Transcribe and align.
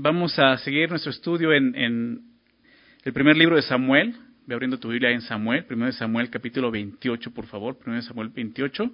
vamos 0.00 0.38
a 0.38 0.56
seguir 0.58 0.88
nuestro 0.90 1.10
estudio 1.10 1.52
en, 1.52 2.22
el 3.04 3.12
primer 3.12 3.36
libro 3.36 3.56
de 3.56 3.62
Samuel. 3.62 4.14
Ve 4.46 4.54
abriendo 4.54 4.78
tu 4.78 4.88
Biblia 4.88 5.10
en 5.10 5.20
Samuel, 5.20 5.64
primero 5.64 5.86
de 5.86 5.92
Samuel 5.92 6.30
capítulo 6.30 6.70
28, 6.70 7.32
por 7.32 7.46
favor, 7.46 7.76
primero 7.76 8.00
Samuel 8.02 8.28
28. 8.28 8.90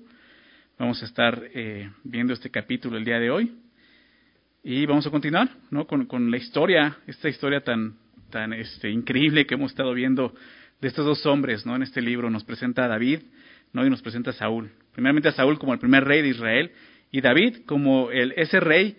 Vamos 0.78 1.02
a 1.02 1.04
estar 1.04 1.40
eh, 1.54 1.90
viendo 2.02 2.32
este 2.32 2.50
capítulo 2.50 2.96
el 2.96 3.04
día 3.04 3.20
de 3.20 3.30
hoy. 3.30 3.52
Y 4.64 4.86
vamos 4.86 5.06
a 5.06 5.10
continuar 5.10 5.48
¿no? 5.70 5.86
con, 5.86 6.06
con 6.06 6.30
la 6.30 6.38
historia, 6.38 6.96
esta 7.06 7.28
historia 7.28 7.60
tan, 7.60 7.96
tan 8.30 8.52
este, 8.54 8.90
increíble 8.90 9.46
que 9.46 9.54
hemos 9.54 9.72
estado 9.72 9.92
viendo 9.92 10.34
de 10.80 10.88
estos 10.88 11.04
dos 11.04 11.24
hombres 11.26 11.66
¿no? 11.66 11.76
en 11.76 11.82
este 11.82 12.00
libro. 12.00 12.30
Nos 12.30 12.44
presenta 12.44 12.86
a 12.86 12.88
David 12.88 13.20
¿no? 13.74 13.86
y 13.86 13.90
nos 13.90 14.00
presenta 14.00 14.30
a 14.30 14.34
Saúl. 14.34 14.70
Primeramente 14.92 15.28
a 15.28 15.32
Saúl 15.32 15.58
como 15.58 15.74
el 15.74 15.78
primer 15.78 16.04
rey 16.04 16.22
de 16.22 16.28
Israel 16.28 16.72
y 17.12 17.20
David 17.20 17.58
como 17.66 18.10
el, 18.10 18.32
ese 18.36 18.58
rey 18.58 18.96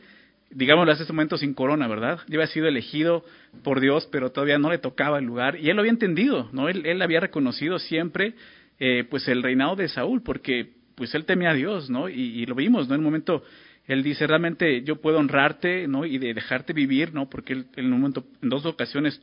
digámoslo 0.50 0.92
hace 0.92 1.04
este 1.04 1.14
momento 1.14 1.38
sin 1.38 1.54
corona, 1.54 1.88
¿verdad? 1.88 2.20
Ya 2.28 2.36
había 2.36 2.48
sido 2.48 2.68
elegido 2.68 3.24
por 3.64 3.80
Dios, 3.80 4.08
pero 4.12 4.32
todavía 4.32 4.58
no 4.58 4.70
le 4.70 4.78
tocaba 4.78 5.20
el 5.20 5.26
lugar. 5.26 5.58
Y 5.60 5.70
él 5.70 5.76
lo 5.76 5.82
había 5.82 5.92
entendido, 5.92 6.50
¿no? 6.52 6.70
Él, 6.70 6.86
él 6.86 7.02
había 7.02 7.20
reconocido 7.20 7.80
siempre, 7.80 8.36
eh, 8.80 9.06
pues, 9.10 9.28
el 9.28 9.44
reinado 9.44 9.76
de 9.76 9.88
Saúl, 9.88 10.22
porque, 10.22 10.74
pues, 10.96 11.14
él 11.16 11.26
temía 11.26 11.52
a 11.52 11.54
Dios, 11.54 11.90
¿no? 11.90 12.10
Y, 12.10 12.46
lo 12.46 12.56
vimos, 12.56 12.88
¿no? 12.88 12.96
En 12.96 13.02
un 13.02 13.06
momento, 13.06 13.44
él 13.88 14.04
dice, 14.04 14.28
realmente 14.28 14.84
yo 14.84 14.98
puedo 14.98 15.20
honrarte, 15.20 15.88
¿no? 15.88 16.06
Y 16.06 16.18
de 16.18 16.34
dejarte 16.34 16.74
vivir, 16.74 17.14
¿no? 17.14 17.30
Porque 17.30 17.54
él, 17.54 17.68
en 17.76 17.86
un 17.86 18.00
momento, 18.00 18.26
en 18.42 18.50
dos 18.50 18.66
ocasiones, 18.66 19.22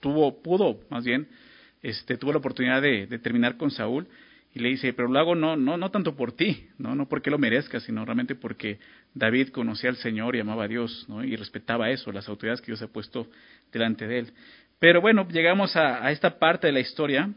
tuvo, 0.00 0.42
pudo, 0.42 0.80
más 0.90 1.04
bien, 1.04 1.28
este, 1.82 2.16
tuvo 2.16 2.32
la 2.32 2.38
oportunidad 2.38 2.82
de 2.82 3.06
terminar 3.18 3.56
con 3.56 3.70
Saúl 3.70 4.08
y 4.58 4.62
le 4.62 4.68
dice, 4.70 4.92
pero 4.92 5.08
lo 5.08 5.18
hago 5.18 5.34
no, 5.34 5.56
no, 5.56 5.76
no 5.76 5.90
tanto 5.90 6.16
por 6.16 6.32
ti, 6.32 6.68
¿no? 6.78 6.94
no 6.94 7.08
porque 7.08 7.30
lo 7.30 7.38
merezcas, 7.38 7.84
sino 7.84 8.04
realmente 8.04 8.34
porque 8.34 8.78
David 9.14 9.50
conocía 9.50 9.90
al 9.90 9.96
Señor 9.96 10.34
y 10.34 10.40
amaba 10.40 10.64
a 10.64 10.68
Dios, 10.68 11.06
¿no? 11.08 11.22
y 11.22 11.36
respetaba 11.36 11.90
eso, 11.90 12.10
las 12.10 12.28
autoridades 12.28 12.60
que 12.60 12.66
Dios 12.66 12.82
ha 12.82 12.88
puesto 12.88 13.28
delante 13.72 14.06
de 14.06 14.18
él. 14.18 14.32
Pero 14.80 15.00
bueno, 15.00 15.26
llegamos 15.28 15.76
a, 15.76 16.10
esta 16.10 16.38
parte 16.38 16.66
de 16.66 16.72
la 16.72 16.80
historia, 16.80 17.30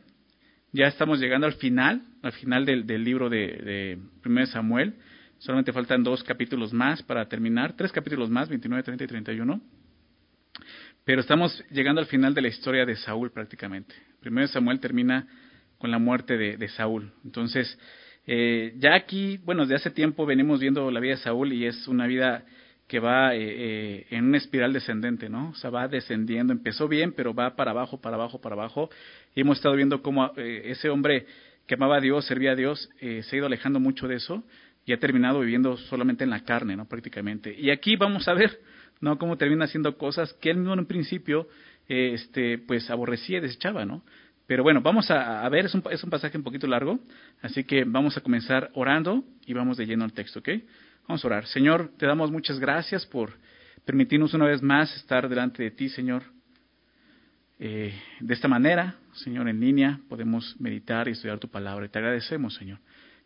ya 0.72 0.88
estamos 0.88 1.20
llegando 1.20 1.46
al 1.46 1.54
final, 1.54 2.02
al 2.24 2.32
final 2.34 2.66
del, 2.66 3.04
libro 3.04 3.30
de, 3.30 3.38
de 3.38 4.00
1 4.26 4.46
Samuel, 4.48 4.96
solamente 5.38 5.74
faltan 5.74 6.04
dos 6.04 6.24
capítulos 6.24 6.74
más 6.74 7.04
para 7.04 7.28
terminar, 7.28 7.76
tres 7.76 7.92
capítulos 7.92 8.30
más, 8.30 8.50
29, 8.50 8.84
30 8.84 9.04
y 9.04 9.08
31. 9.08 9.62
Pero 11.04 11.22
estamos 11.22 11.64
llegando 11.72 12.02
al 12.02 12.08
final 12.08 12.34
de 12.34 12.42
la 12.42 12.48
historia 12.48 12.86
de 12.86 12.96
Saúl 12.96 13.32
prácticamente. 13.32 13.94
1 14.24 14.48
Samuel 14.48 14.80
termina 14.80 15.28
con 15.82 15.90
la 15.90 15.98
muerte 15.98 16.38
de, 16.38 16.68
Saúl. 16.70 17.12
Entonces, 17.26 17.76
eh, 18.28 18.76
ya 18.78 18.94
aquí, 18.94 19.40
bueno, 19.44 19.64
desde 19.64 19.78
hace 19.78 19.90
tiempo 19.90 20.28
venimos 20.28 20.60
viendo 20.60 20.92
la 20.92 21.00
vida 21.00 21.16
de 21.16 21.22
Saúl 21.22 21.54
y 21.54 21.66
es 21.66 21.88
una 21.88 22.06
vida 22.06 22.46
que 22.88 23.00
va 23.00 23.34
eh, 23.34 23.40
eh, 23.42 24.08
en 24.12 24.26
una 24.26 24.38
espiral 24.38 24.74
descendente, 24.74 25.28
¿no? 25.28 25.50
O 25.50 25.56
sea, 25.56 25.72
va 25.72 25.88
descendiendo. 25.88 26.54
Empezó 26.54 26.88
bien, 26.88 27.14
pero 27.14 27.34
va 27.34 27.56
para 27.56 27.72
abajo, 27.72 28.00
para 28.00 28.16
abajo, 28.16 28.40
para 28.40 28.54
abajo. 28.54 28.92
Y 29.34 29.42
hemos 29.42 29.58
estado 29.58 29.76
viendo 29.76 30.04
cómo 30.04 30.32
ese 30.38 30.88
hombre 30.90 31.26
que 31.66 31.74
amaba 31.74 31.98
a 31.98 32.02
Dios, 32.02 32.26
servía 32.26 32.52
a 32.52 32.56
Dios, 32.56 32.88
se 33.00 33.26
ha 33.32 33.36
ido 33.36 33.48
alejando 33.48 33.80
mucho 33.80 34.08
de 34.08 34.18
eso 34.18 34.44
y 34.86 34.94
ha 34.94 35.00
terminado 35.00 35.40
viviendo 35.40 35.78
solamente 35.78 36.24
en 36.24 36.30
la 36.30 36.44
carne, 36.44 36.76
¿no? 36.76 36.86
Prácticamente. 36.86 37.56
Y 37.58 37.72
aquí 37.72 37.96
vamos 37.96 38.28
a 38.28 38.36
ver, 38.36 38.60
¿no? 39.00 39.18
Cómo 39.18 39.36
termina 39.36 39.66
haciendo 39.66 39.98
cosas 39.98 40.32
que 40.34 40.52
él 40.52 40.58
mismo 40.58 40.76
en 40.76 40.86
principio, 40.86 41.48
este, 41.88 42.60
pues 42.60 42.88
aborrecía 42.92 43.40
y 43.40 43.42
desechaba, 43.42 43.84
¿no? 43.84 44.04
Pero 44.52 44.64
bueno, 44.64 44.82
vamos 44.82 45.10
a, 45.10 45.48
ver, 45.48 45.68
es 45.68 45.74
un, 45.74 45.82
es 45.92 46.04
un, 46.04 46.10
pasaje 46.10 46.38
un 46.38 46.44
poquito 46.44 46.68
largo, 46.68 47.00
así 47.42 47.64
que 47.64 47.86
vamos 47.86 48.18
a 48.18 48.20
comenzar 48.20 48.70
orando 48.74 49.24
y 49.46 49.54
vamos 49.54 49.78
de 49.78 49.86
lleno 49.86 50.04
al 50.04 50.12
texto, 50.12 50.40
¿ok? 50.40 50.50
Vamos 51.08 51.24
a 51.24 51.28
orar. 51.30 51.46
Señor, 51.46 51.94
te 51.98 52.06
damos 52.06 52.32
muchas 52.32 52.60
gracias 52.60 53.06
por 53.06 53.32
permitirnos 53.86 54.34
una 54.34 54.48
vez 54.48 54.62
más 54.62 54.94
estar 54.98 55.30
delante 55.30 55.64
de 55.64 55.72
ti, 55.72 55.88
Señor. 55.88 56.24
Eh, 57.60 57.98
de 58.20 58.34
esta 58.34 58.50
manera, 58.50 58.96
Señor, 59.14 59.48
en 59.48 59.62
línea, 59.62 60.02
podemos 60.10 60.60
meditar 60.60 61.08
y 61.08 61.12
estudiar 61.12 61.40
tu 61.40 61.48
palabra. 61.48 61.86
Y 61.86 61.88
te 61.88 62.00
agradecemos, 62.00 62.54
Señor. 62.56 62.80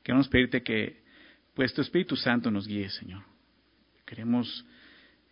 Queremos 0.03 0.27
pedirte 0.27 0.61
que, 0.61 1.01
pues, 1.55 1.73
tu 1.73 1.81
Espíritu 1.81 2.15
Santo 2.15 2.51
nos 2.51 2.67
guíe, 2.67 2.87
Señor. 2.91 3.23
Queremos 4.05 4.63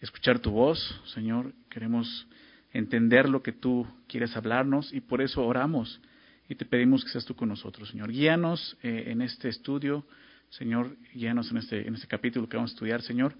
escuchar 0.01 0.39
tu 0.39 0.49
voz, 0.49 1.03
Señor. 1.13 1.53
Queremos 1.69 2.27
entender 2.73 3.29
lo 3.29 3.41
que 3.41 3.51
tú 3.51 3.87
quieres 4.07 4.35
hablarnos 4.35 4.91
y 4.91 5.01
por 5.01 5.21
eso 5.21 5.45
oramos 5.45 6.01
y 6.49 6.55
te 6.55 6.65
pedimos 6.65 7.03
que 7.03 7.11
seas 7.11 7.25
tú 7.25 7.35
con 7.35 7.49
nosotros, 7.49 7.89
Señor. 7.89 8.11
Guíanos 8.11 8.77
eh, 8.83 9.05
en 9.07 9.21
este 9.21 9.49
estudio, 9.49 10.05
Señor, 10.49 10.97
guíanos 11.13 11.49
en 11.51 11.57
este, 11.57 11.87
en 11.87 11.95
este 11.95 12.07
capítulo 12.07 12.49
que 12.49 12.57
vamos 12.57 12.71
a 12.71 12.73
estudiar, 12.73 13.01
Señor, 13.01 13.35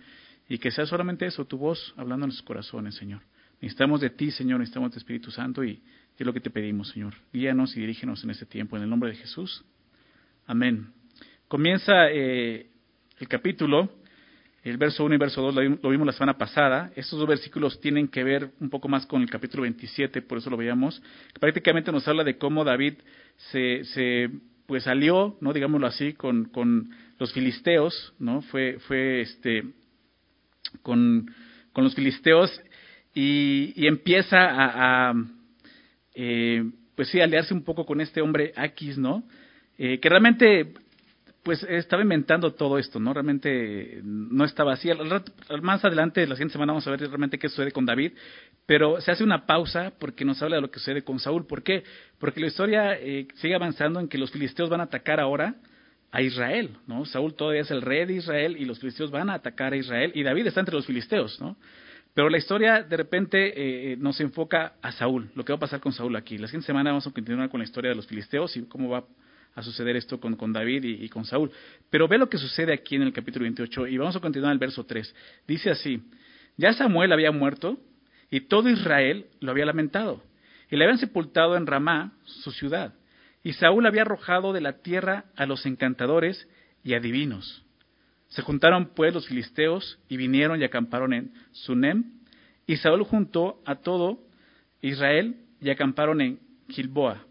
y 0.47 0.57
que 0.57 0.71
sea 0.71 0.85
solamente 0.85 1.25
eso, 1.25 1.45
tu 1.45 1.57
voz 1.57 1.93
hablando 1.97 2.25
en 2.25 2.29
nuestros 2.29 2.47
corazones, 2.47 2.95
Señor. 2.95 3.21
Necesitamos 3.61 4.01
de 4.01 4.09
ti, 4.09 4.31
Señor, 4.31 4.59
necesitamos 4.59 4.91
de 4.91 4.97
Espíritu 4.97 5.31
Santo 5.31 5.63
y 5.63 5.81
es 6.17 6.25
lo 6.25 6.33
que 6.33 6.39
te 6.39 6.49
pedimos, 6.49 6.89
Señor. 6.89 7.13
Guíanos 7.31 7.75
y 7.75 7.81
dirígenos 7.81 8.23
en 8.23 8.29
este 8.29 8.45
tiempo, 8.45 8.77
en 8.77 8.83
el 8.83 8.89
nombre 8.89 9.09
de 9.09 9.15
Jesús. 9.15 9.63
Amén. 10.45 10.87
Comienza 11.47 12.09
eh, 12.09 12.67
el 13.19 13.27
capítulo 13.27 13.89
el 14.63 14.77
verso 14.77 15.03
1 15.03 15.15
y 15.15 15.17
verso 15.17 15.41
2 15.41 15.55
lo 15.81 15.89
vimos 15.89 16.07
la 16.07 16.13
semana 16.13 16.37
pasada. 16.37 16.91
Estos 16.95 17.19
dos 17.19 17.27
versículos 17.27 17.81
tienen 17.81 18.07
que 18.07 18.23
ver 18.23 18.51
un 18.61 18.69
poco 18.69 18.87
más 18.87 19.05
con 19.05 19.21
el 19.21 19.29
capítulo 19.29 19.63
27, 19.63 20.21
por 20.21 20.37
eso 20.37 20.49
lo 20.49 20.55
veíamos. 20.55 21.01
Prácticamente 21.39 21.91
nos 21.91 22.07
habla 22.07 22.23
de 22.23 22.37
cómo 22.37 22.63
David 22.63 22.93
se, 23.51 23.83
se 23.83 24.29
pues 24.65 24.83
salió, 24.83 25.37
no 25.41 25.51
digámoslo 25.51 25.85
así, 25.85 26.13
con, 26.13 26.45
con 26.45 26.89
los 27.19 27.33
filisteos, 27.33 28.13
¿no? 28.19 28.41
Fue, 28.43 28.77
fue 28.87 29.21
este, 29.21 29.65
con, 30.81 31.29
con 31.73 31.83
los 31.83 31.93
filisteos 31.93 32.49
y, 33.13 33.85
empieza 33.85 34.37
a, 34.37 35.09
a 35.09 35.13
eh, 36.15 36.63
pues 36.95 37.09
sí, 37.09 37.19
aliarse 37.19 37.53
un 37.53 37.63
poco 37.63 37.85
con 37.85 37.99
este 37.99 38.21
hombre 38.21 38.53
Aquis, 38.55 38.97
¿no? 38.97 39.23
Eh, 39.77 39.99
que 39.99 40.09
realmente 40.09 40.73
pues 41.43 41.61
estaba 41.63 42.01
inventando 42.01 42.53
todo 42.53 42.79
esto, 42.79 42.99
¿no? 42.99 43.13
Realmente 43.13 43.99
no 44.03 44.45
estaba 44.45 44.73
así. 44.73 44.89
Más 45.61 45.83
adelante, 45.83 46.25
la 46.25 46.35
siguiente 46.35 46.53
semana, 46.53 46.71
vamos 46.71 46.87
a 46.87 46.91
ver 46.91 47.01
realmente 47.01 47.37
qué 47.37 47.49
sucede 47.49 47.71
con 47.73 47.85
David, 47.85 48.13
pero 48.65 49.01
se 49.01 49.11
hace 49.11 49.25
una 49.25 49.45
pausa 49.45 49.91
porque 49.99 50.23
nos 50.23 50.41
habla 50.41 50.55
de 50.55 50.61
lo 50.61 50.71
que 50.71 50.79
sucede 50.79 51.03
con 51.03 51.19
Saúl. 51.19 51.45
¿Por 51.45 51.61
qué? 51.61 51.83
Porque 52.17 52.39
la 52.39 52.47
historia 52.47 52.93
eh, 52.93 53.27
sigue 53.35 53.55
avanzando 53.55 53.99
en 53.99 54.07
que 54.07 54.17
los 54.17 54.31
filisteos 54.31 54.69
van 54.69 54.79
a 54.79 54.85
atacar 54.85 55.19
ahora 55.19 55.55
a 56.11 56.21
Israel, 56.21 56.77
¿no? 56.87 57.03
Saúl 57.05 57.33
todavía 57.33 57.61
es 57.61 57.71
el 57.71 57.81
rey 57.81 58.05
de 58.05 58.13
Israel 58.13 58.55
y 58.57 58.63
los 58.63 58.79
filisteos 58.79 59.11
van 59.11 59.29
a 59.29 59.33
atacar 59.33 59.73
a 59.73 59.75
Israel 59.75 60.13
y 60.15 60.23
David 60.23 60.47
está 60.47 60.61
entre 60.61 60.75
los 60.75 60.85
filisteos, 60.85 61.41
¿no? 61.41 61.57
Pero 62.13 62.29
la 62.29 62.37
historia 62.37 62.83
de 62.83 62.95
repente 62.95 63.91
eh, 63.91 63.97
nos 63.97 64.21
enfoca 64.21 64.75
a 64.81 64.91
Saúl, 64.93 65.31
lo 65.35 65.43
que 65.43 65.51
va 65.51 65.57
a 65.57 65.59
pasar 65.59 65.81
con 65.81 65.91
Saúl 65.91 66.15
aquí. 66.15 66.37
La 66.37 66.47
siguiente 66.47 66.67
semana 66.67 66.91
vamos 66.91 67.07
a 67.07 67.11
continuar 67.11 67.49
con 67.49 67.59
la 67.59 67.65
historia 67.65 67.89
de 67.89 67.95
los 67.95 68.07
filisteos 68.07 68.55
y 68.55 68.63
cómo 68.65 68.89
va 68.89 69.03
a 69.55 69.61
suceder 69.61 69.95
esto 69.95 70.19
con, 70.19 70.53
David 70.53 70.83
y, 70.83 71.09
con 71.09 71.25
Saúl. 71.25 71.51
Pero 71.89 72.07
ve 72.07 72.17
lo 72.17 72.29
que 72.29 72.37
sucede 72.37 72.73
aquí 72.73 72.95
en 72.95 73.03
el 73.03 73.13
capítulo 73.13 73.43
28 73.43 73.87
y 73.87 73.97
vamos 73.97 74.15
a 74.15 74.19
continuar 74.19 74.51
en 74.51 74.53
el 74.53 74.59
verso 74.59 74.85
3. 74.85 75.15
Dice 75.47 75.69
así, 75.69 76.01
ya 76.57 76.73
Samuel 76.73 77.11
había 77.11 77.31
muerto 77.31 77.79
y 78.29 78.41
todo 78.41 78.69
Israel 78.69 79.27
lo 79.39 79.51
había 79.51 79.65
lamentado 79.65 80.23
y 80.69 80.75
le 80.75 80.85
habían 80.85 80.97
sepultado 80.97 81.55
en 81.55 81.67
Ramá, 81.67 82.13
su 82.23 82.51
ciudad. 82.51 82.95
Y 83.43 83.53
Saúl 83.53 83.85
había 83.85 84.01
arrojado 84.03 84.53
de 84.53 84.61
la 84.61 84.81
tierra 84.81 85.25
a 85.35 85.45
los 85.45 85.65
encantadores 85.65 86.47
y 86.83 86.93
adivinos. 86.95 87.63
Se 88.29 88.41
juntaron 88.41 88.93
pues 88.95 89.13
los 89.13 89.27
filisteos 89.27 89.99
y 90.09 90.17
vinieron 90.17 90.59
y 90.59 90.63
acamparon 90.63 91.13
en 91.13 91.33
Sunem, 91.51 92.21
y 92.65 92.77
Saúl 92.77 93.03
juntó 93.03 93.61
a 93.65 93.75
todo 93.75 94.19
Israel 94.81 95.35
y 95.61 95.69
acamparon 95.69 96.21
en 96.21 96.39
Gilboa. 96.69 97.25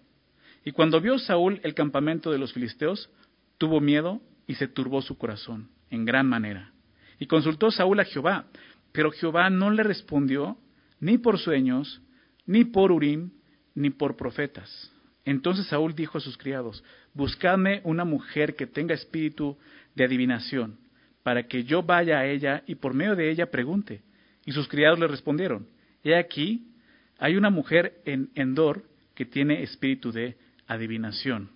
Y 0.64 0.72
cuando 0.72 1.00
vio 1.00 1.18
Saúl 1.18 1.60
el 1.62 1.74
campamento 1.74 2.30
de 2.30 2.38
los 2.38 2.52
filisteos, 2.52 3.10
tuvo 3.58 3.80
miedo 3.80 4.20
y 4.46 4.54
se 4.54 4.68
turbó 4.68 5.02
su 5.02 5.18
corazón 5.18 5.68
en 5.90 6.04
gran 6.04 6.26
manera. 6.26 6.72
Y 7.18 7.26
consultó 7.26 7.70
Saúl 7.70 8.00
a 8.00 8.04
Jehová, 8.04 8.46
pero 8.92 9.10
Jehová 9.10 9.50
no 9.50 9.70
le 9.70 9.82
respondió 9.82 10.58
ni 11.00 11.18
por 11.18 11.38
sueños, 11.38 12.00
ni 12.46 12.64
por 12.64 12.92
Urim, 12.92 13.30
ni 13.74 13.90
por 13.90 14.16
profetas. 14.16 14.90
Entonces 15.24 15.66
Saúl 15.66 15.94
dijo 15.94 16.18
a 16.18 16.20
sus 16.20 16.36
criados, 16.36 16.82
Buscadme 17.14 17.80
una 17.84 18.04
mujer 18.04 18.56
que 18.56 18.66
tenga 18.66 18.94
espíritu 18.94 19.56
de 19.94 20.04
adivinación, 20.04 20.78
para 21.22 21.46
que 21.46 21.64
yo 21.64 21.82
vaya 21.82 22.18
a 22.18 22.26
ella 22.26 22.62
y 22.66 22.74
por 22.76 22.94
medio 22.94 23.14
de 23.14 23.30
ella 23.30 23.50
pregunte. 23.50 24.02
Y 24.44 24.52
sus 24.52 24.66
criados 24.68 24.98
le 24.98 25.06
respondieron, 25.06 25.68
He 26.02 26.16
aquí, 26.16 26.66
hay 27.18 27.36
una 27.36 27.50
mujer 27.50 28.00
en 28.04 28.30
Endor 28.34 28.84
que 29.14 29.24
tiene 29.24 29.62
espíritu 29.62 30.10
de 30.10 30.36
adivinación. 30.66 31.50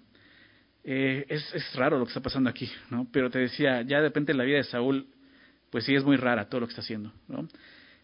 Eh, 0.84 1.26
es, 1.28 1.52
es, 1.52 1.74
raro 1.74 1.98
lo 1.98 2.04
que 2.04 2.10
está 2.10 2.20
pasando 2.20 2.48
aquí, 2.48 2.70
¿no? 2.90 3.08
Pero 3.10 3.28
te 3.28 3.40
decía, 3.40 3.82
ya 3.82 3.96
de 3.96 4.08
repente 4.08 4.32
la 4.34 4.44
vida 4.44 4.58
de 4.58 4.64
Saúl, 4.64 5.08
pues 5.70 5.84
sí 5.84 5.94
es 5.94 6.04
muy 6.04 6.16
rara 6.16 6.48
todo 6.48 6.60
lo 6.60 6.66
que 6.66 6.70
está 6.70 6.82
haciendo, 6.82 7.12
¿no? 7.26 7.48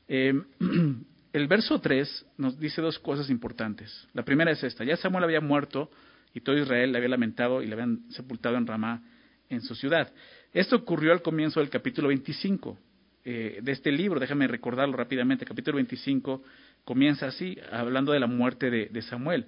Eh, 0.09 0.35
el 1.33 1.47
verso 1.47 1.81
3 1.81 2.27
nos 2.39 2.59
dice 2.59 2.83
dos 2.83 2.99
cosas 2.99 3.31
importantes. 3.31 4.09
La 4.15 4.25
primera 4.25 4.51
es 4.51 4.65
esta, 4.65 4.85
ya 4.85 4.97
Samuel 4.97 5.25
había 5.25 5.41
muerto 5.41 5.91
y 6.35 6.41
todo 6.41 6.57
Israel 6.59 6.91
le 6.91 6.99
había 6.99 7.11
lamentado 7.11 7.63
y 7.63 7.67
le 7.67 7.75
habían 7.75 8.11
sepultado 8.11 8.57
en 8.57 8.67
Ramá, 8.67 9.03
en 9.49 9.61
su 9.61 9.77
ciudad. 9.77 10.13
Esto 10.53 10.75
ocurrió 10.75 11.13
al 11.13 11.23
comienzo 11.23 11.61
del 11.61 11.71
capítulo 11.71 12.09
25. 12.09 12.79
eh, 13.25 13.61
de 13.63 13.71
este 13.71 13.93
libro, 13.93 14.19
déjame 14.19 14.49
recordarlo 14.49 14.97
rápidamente, 14.97 15.45
capítulo 15.45 15.77
25, 15.77 16.43
comienza 16.85 17.29
así, 17.29 17.57
hablando 17.71 18.11
de 18.11 18.19
la 18.19 18.27
muerte 18.27 18.71
de, 18.71 18.87
de 18.87 19.03
Samuel. 19.03 19.47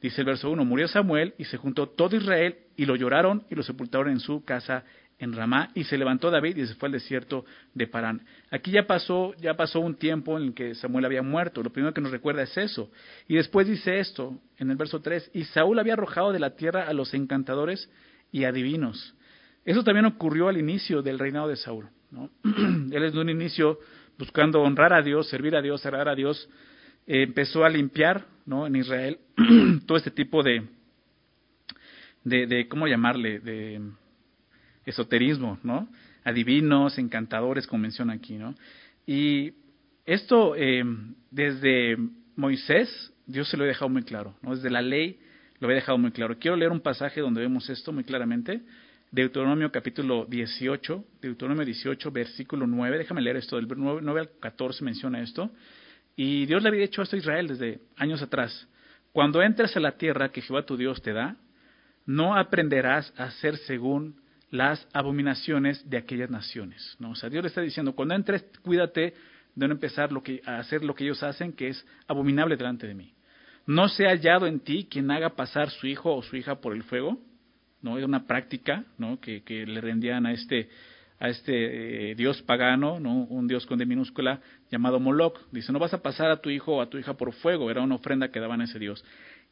Dice 0.00 0.20
el 0.20 0.26
verso 0.26 0.50
1, 0.50 0.64
murió 0.64 0.88
Samuel 0.88 1.34
y 1.38 1.44
se 1.44 1.56
juntó 1.56 1.88
todo 1.88 2.16
Israel 2.16 2.56
y 2.76 2.84
lo 2.84 2.96
lloraron 2.96 3.44
y 3.50 3.54
lo 3.54 3.62
sepultaron 3.62 4.10
en 4.10 4.20
su 4.20 4.44
casa 4.44 4.84
en 5.18 5.32
Ramá 5.32 5.70
y 5.74 5.84
se 5.84 5.96
levantó 5.96 6.30
David 6.30 6.56
y 6.56 6.66
se 6.66 6.74
fue 6.74 6.88
al 6.88 6.92
desierto 6.92 7.44
de 7.72 7.86
Parán. 7.86 8.22
Aquí 8.50 8.70
ya 8.70 8.86
pasó, 8.86 9.34
ya 9.40 9.54
pasó 9.54 9.80
un 9.80 9.94
tiempo 9.94 10.36
en 10.36 10.44
el 10.44 10.54
que 10.54 10.74
Samuel 10.74 11.06
había 11.06 11.22
muerto. 11.22 11.62
Lo 11.62 11.70
primero 11.70 11.94
que 11.94 12.00
nos 12.00 12.10
recuerda 12.10 12.42
es 12.42 12.56
eso. 12.56 12.90
Y 13.26 13.36
después 13.36 13.66
dice 13.66 13.98
esto 13.98 14.38
en 14.58 14.70
el 14.70 14.76
verso 14.76 15.00
3, 15.00 15.30
y 15.32 15.44
Saúl 15.44 15.78
había 15.78 15.94
arrojado 15.94 16.32
de 16.32 16.40
la 16.40 16.56
tierra 16.56 16.86
a 16.86 16.92
los 16.92 17.14
encantadores 17.14 17.90
y 18.30 18.44
adivinos. 18.44 19.14
Eso 19.64 19.82
también 19.82 20.06
ocurrió 20.06 20.48
al 20.48 20.58
inicio 20.58 21.02
del 21.02 21.18
reinado 21.18 21.48
de 21.48 21.56
Saúl. 21.56 21.88
¿no? 22.10 22.30
Él 22.44 23.02
es 23.02 23.12
de 23.14 23.20
un 23.20 23.30
inicio 23.30 23.78
buscando 24.18 24.60
honrar 24.62 24.92
a 24.92 25.02
Dios, 25.02 25.28
servir 25.28 25.56
a 25.56 25.62
Dios, 25.62 25.80
servir 25.80 26.08
a 26.08 26.14
Dios, 26.14 26.48
eh, 27.06 27.22
empezó 27.22 27.64
a 27.64 27.68
limpiar 27.68 28.26
¿no? 28.44 28.66
en 28.66 28.76
Israel 28.76 29.18
todo 29.86 29.98
este 29.98 30.10
tipo 30.10 30.42
de, 30.42 30.64
de, 32.24 32.46
de, 32.46 32.68
¿cómo 32.68 32.86
llamarle? 32.86 33.40
De 33.40 33.80
esoterismo, 34.86 35.58
¿no? 35.62 35.88
Adivinos, 36.24 36.98
encantadores, 36.98 37.66
como 37.66 37.82
menciona 37.82 38.14
aquí, 38.14 38.34
¿no? 38.34 38.54
Y 39.06 39.52
esto, 40.04 40.54
eh, 40.56 40.84
desde 41.30 41.96
Moisés, 42.36 43.12
Dios 43.26 43.48
se 43.48 43.56
lo 43.56 43.64
ha 43.64 43.66
dejado 43.66 43.88
muy 43.88 44.02
claro, 44.02 44.34
¿no? 44.42 44.54
Desde 44.54 44.70
la 44.70 44.82
ley 44.82 45.18
lo 45.58 45.66
había 45.66 45.76
dejado 45.76 45.98
muy 45.98 46.12
claro. 46.12 46.38
Quiero 46.38 46.56
leer 46.56 46.70
un 46.70 46.80
pasaje 46.80 47.20
donde 47.20 47.40
vemos 47.40 47.68
esto 47.68 47.92
muy 47.92 48.04
claramente. 48.04 48.62
Deuteronomio 49.10 49.70
capítulo 49.70 50.26
18, 50.28 51.04
Deuteronomio 51.22 51.64
18, 51.64 52.10
versículo 52.10 52.66
9. 52.66 52.98
Déjame 52.98 53.22
leer 53.22 53.36
esto, 53.36 53.56
del 53.56 53.66
9 53.68 54.20
al 54.20 54.30
14 54.40 54.84
menciona 54.84 55.22
esto. 55.22 55.50
Y 56.16 56.46
Dios 56.46 56.62
le 56.62 56.70
había 56.70 56.80
dicho 56.80 57.02
esto 57.02 57.14
a 57.14 57.18
Israel 57.18 57.48
desde 57.48 57.80
años 57.96 58.22
atrás. 58.22 58.66
Cuando 59.12 59.42
entres 59.42 59.76
a 59.76 59.80
la 59.80 59.92
tierra 59.92 60.30
que 60.30 60.40
Jehová 60.40 60.64
tu 60.64 60.76
Dios 60.76 61.02
te 61.02 61.12
da, 61.12 61.36
no 62.06 62.36
aprenderás 62.36 63.12
a 63.16 63.24
hacer 63.24 63.56
según 63.58 64.20
las 64.50 64.86
abominaciones 64.92 65.88
de 65.88 65.98
aquellas 65.98 66.30
naciones. 66.30 66.96
¿no? 66.98 67.10
O 67.10 67.14
sea, 67.14 67.28
Dios 67.28 67.42
le 67.42 67.48
está 67.48 67.60
diciendo, 67.60 67.94
cuando 67.94 68.14
entres, 68.14 68.44
cuídate 68.62 69.14
de 69.54 69.68
no 69.68 69.74
empezar 69.74 70.10
a 70.46 70.58
hacer 70.58 70.84
lo 70.84 70.94
que 70.94 71.04
ellos 71.04 71.22
hacen, 71.22 71.52
que 71.52 71.68
es 71.68 71.86
abominable 72.06 72.56
delante 72.56 72.86
de 72.86 72.94
mí. 72.94 73.12
No 73.66 73.88
se 73.88 74.06
ha 74.06 74.10
hallado 74.10 74.46
en 74.46 74.60
ti 74.60 74.86
quien 74.88 75.10
haga 75.10 75.30
pasar 75.30 75.70
su 75.70 75.86
hijo 75.86 76.14
o 76.14 76.22
su 76.22 76.36
hija 76.36 76.60
por 76.60 76.74
el 76.74 76.84
fuego, 76.84 77.18
¿no? 77.82 77.96
Era 77.98 78.06
una 78.06 78.26
práctica. 78.26 78.84
Que, 79.20 79.42
que 79.42 79.66
le 79.66 79.80
rendían 79.80 80.24
a 80.26 80.32
este, 80.32 80.68
a 81.18 81.28
este 81.28 82.10
eh, 82.10 82.14
dios 82.14 82.42
pagano, 82.42 83.00
¿no? 83.00 83.24
Un 83.24 83.48
dios 83.48 83.64
con 83.66 83.78
D 83.78 83.86
minúscula 83.86 84.40
llamado 84.70 85.00
Moloch. 85.00 85.38
Dice, 85.50 85.72
no 85.72 85.78
vas 85.78 85.94
a 85.94 86.02
pasar 86.02 86.30
a 86.30 86.40
tu 86.40 86.50
hijo 86.50 86.76
o 86.76 86.80
a 86.82 86.90
tu 86.90 86.98
hija 86.98 87.14
por 87.14 87.32
fuego, 87.32 87.70
era 87.70 87.82
una 87.82 87.94
ofrenda 87.94 88.30
que 88.30 88.40
daban 88.40 88.60
a 88.60 88.64
ese 88.64 88.78
dios. 88.78 89.04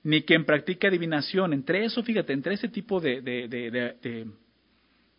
Ni 0.02 0.22
quien 0.22 0.44
practique 0.44 0.86
adivinación. 0.86 1.54
Entre 1.54 1.84
eso, 1.84 2.02
fíjate, 2.02 2.34
entre 2.34 2.54
ese 2.54 2.68
tipo 2.68 3.00
de, 3.00 4.28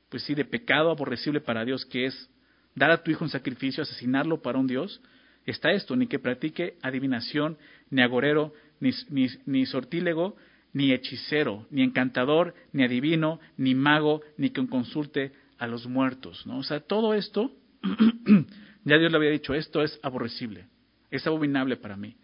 pues 0.10 0.24
sí, 0.24 0.36
de 0.36 0.46
pecado 0.46 0.92
aborrecible 0.92 1.42
para 1.42 1.66
Dios, 1.66 1.86
que 1.86 2.06
es 2.06 2.30
dar 2.76 2.92
a 2.92 3.02
tu 3.02 3.10
hijo 3.10 3.24
un 3.24 3.32
sacrificio, 3.32 3.82
asesinarlo 3.82 4.42
para 4.42 4.60
un 4.60 4.68
Dios, 4.68 5.02
está 5.46 5.72
esto, 5.72 5.96
ni 5.96 6.06
que 6.06 6.20
practique 6.20 6.76
adivinación, 6.84 7.58
ni 7.90 8.04
agorero, 8.04 8.54
ni, 8.80 8.92
ni, 9.10 9.28
ni 9.48 9.66
sortílego, 9.66 10.36
ni 10.74 10.92
hechicero, 10.92 11.66
ni 11.72 11.82
encantador, 11.82 12.54
ni 12.74 12.84
adivino, 12.84 13.40
ni 13.58 13.74
mago, 13.74 14.22
ni 14.38 14.52
quien 14.52 14.68
consulte 14.68 15.32
a 15.58 15.68
los 15.68 15.88
muertos. 15.88 16.46
¿no? 16.46 16.60
O 16.60 16.64
sea, 16.64 16.80
todo 16.80 17.14
esto, 17.14 17.52
ya 18.84 18.98
Dios 18.98 19.12
le 19.12 19.18
había 19.18 19.32
dicho, 19.32 19.54
esto 19.54 19.82
es 19.82 20.00
aborrecible, 20.04 20.68
es 21.12 21.26
abominable 21.28 21.78
para 21.78 21.96
mí. 21.96 22.16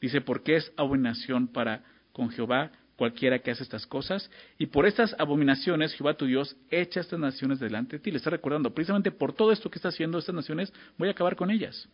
Dice, 0.00 0.20
porque 0.20 0.56
es 0.56 0.72
abominación 0.76 1.48
para 1.48 1.82
con 2.12 2.30
Jehová 2.30 2.72
cualquiera 2.96 3.38
que 3.38 3.50
hace 3.50 3.62
estas 3.62 3.86
cosas, 3.86 4.30
y 4.58 4.66
por 4.66 4.84
estas 4.84 5.16
abominaciones 5.18 5.94
Jehová 5.94 6.14
tu 6.14 6.26
Dios 6.26 6.54
echa 6.70 7.00
estas 7.00 7.18
naciones 7.18 7.58
delante 7.58 7.96
de 7.96 8.02
ti. 8.02 8.10
Le 8.10 8.18
está 8.18 8.28
recordando, 8.28 8.74
precisamente 8.74 9.10
por 9.10 9.32
todo 9.32 9.52
esto 9.52 9.70
que 9.70 9.78
está 9.78 9.88
haciendo 9.88 10.18
estas 10.18 10.34
naciones, 10.34 10.72
voy 10.98 11.08
a 11.08 11.12
acabar 11.12 11.34
con 11.34 11.50
ellas. 11.50 11.88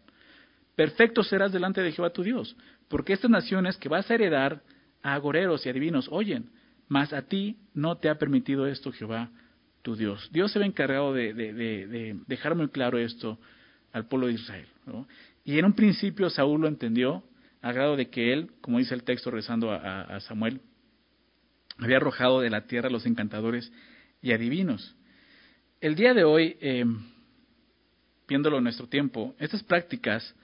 Perfecto 0.75 1.22
serás 1.22 1.52
delante 1.52 1.81
de 1.81 1.92
Jehová 1.92 2.10
tu 2.10 2.22
Dios, 2.22 2.56
porque 2.88 3.12
estas 3.12 3.31
naciones 3.31 3.76
que 3.76 3.88
vas 3.88 4.10
a 4.10 4.14
heredar 4.14 4.62
a 5.02 5.14
agoreros 5.14 5.64
y 5.64 5.69
adivinos 5.69 6.08
oyen, 6.10 6.50
mas 6.88 7.12
a 7.12 7.22
ti 7.22 7.56
no 7.72 7.99
te 7.99 8.08
ha 8.08 8.19
permitido 8.19 8.66
esto 8.66 8.90
Jehová 8.92 9.31
tu 9.86 9.94
Dios. 9.94 10.28
Dios 10.32 10.50
se 10.50 10.58
ve 10.58 10.66
encargado 10.66 11.14
de, 11.14 11.32
de, 11.32 11.52
de, 11.52 12.16
dejar 12.26 12.56
muy 12.56 12.68
claro 12.70 12.98
esto 12.98 13.38
al 13.92 14.08
pueblo 14.08 14.26
de 14.26 14.32
Israel. 14.32 14.66
Y 15.44 15.60
en 15.60 15.64
un 15.64 15.74
principio 15.74 16.28
Saúl 16.28 16.62
lo 16.62 16.66
entendió, 16.66 17.22
a 17.62 17.70
grado 17.70 17.94
de 17.94 18.10
que 18.10 18.32
él, 18.32 18.50
como 18.60 18.78
dice 18.78 18.94
el 18.94 19.04
texto 19.04 19.30
rezando 19.30 19.70
a, 19.70 20.18
Samuel, 20.22 20.60
había 21.78 21.98
arrojado 21.98 22.40
de 22.40 22.50
la 22.50 22.66
tierra 22.66 22.88
a 22.88 22.90
los 22.90 23.06
encantadores 23.06 23.72
y 24.20 24.32
adivinos. 24.32 24.96
El 25.80 25.94
día 25.94 26.14
de 26.14 26.24
hoy, 26.24 26.56
eh, 26.60 26.84
viéndolo 28.26 28.58
en 28.58 28.64
nuestro 28.64 28.88
tiempo, 28.88 29.36
estas 29.38 29.62
prácticas 29.62 30.34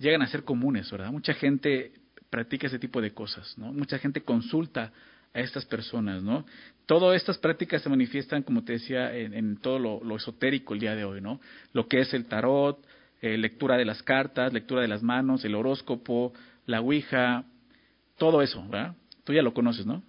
llegan 0.00 0.22
a 0.22 0.26
ser 0.26 0.42
comunes, 0.42 0.90
¿verdad? 0.90 1.12
Mucha 1.12 1.34
gente 1.34 1.92
practica 2.28 2.66
ese 2.66 2.80
tipo 2.80 3.00
de 3.00 3.12
cosas, 3.12 3.56
¿no? 3.56 3.72
Mucha 3.72 4.00
gente 4.00 4.22
consulta 4.22 4.92
a 5.32 5.38
estas 5.38 5.64
personas, 5.64 6.24
¿no? 6.24 6.44
Todas 6.86 7.16
estas 7.16 7.38
prácticas 7.38 7.82
se 7.82 7.88
manifiestan, 7.88 8.42
como 8.42 8.62
te 8.62 8.74
decía, 8.74 9.14
en, 9.16 9.56
todo 9.56 9.78
lo, 9.78 10.16
esotérico 10.16 10.74
el 10.74 10.80
día 10.80 10.94
de 10.94 11.04
hoy, 11.04 11.20
¿no? 11.20 11.40
Lo 11.72 11.88
que 11.88 12.00
es 12.00 12.12
el 12.12 12.26
tarot, 12.26 12.84
eh, 13.22 13.38
lectura 13.38 13.78
de 13.78 13.86
las 13.86 14.02
cartas, 14.02 14.52
lectura 14.52 14.82
de 14.82 14.88
las 14.88 15.02
manos, 15.02 15.44
el 15.44 15.54
horóscopo, 15.54 16.34
la 16.66 16.80
ouija, 16.80 17.44
todo 18.18 18.42
eso, 18.42 18.62
¿verdad? 18.68 18.96
Tú 19.24 19.32
ya 19.32 19.42
lo 19.42 19.54
conoces, 19.54 19.86
¿no? 19.86 20.02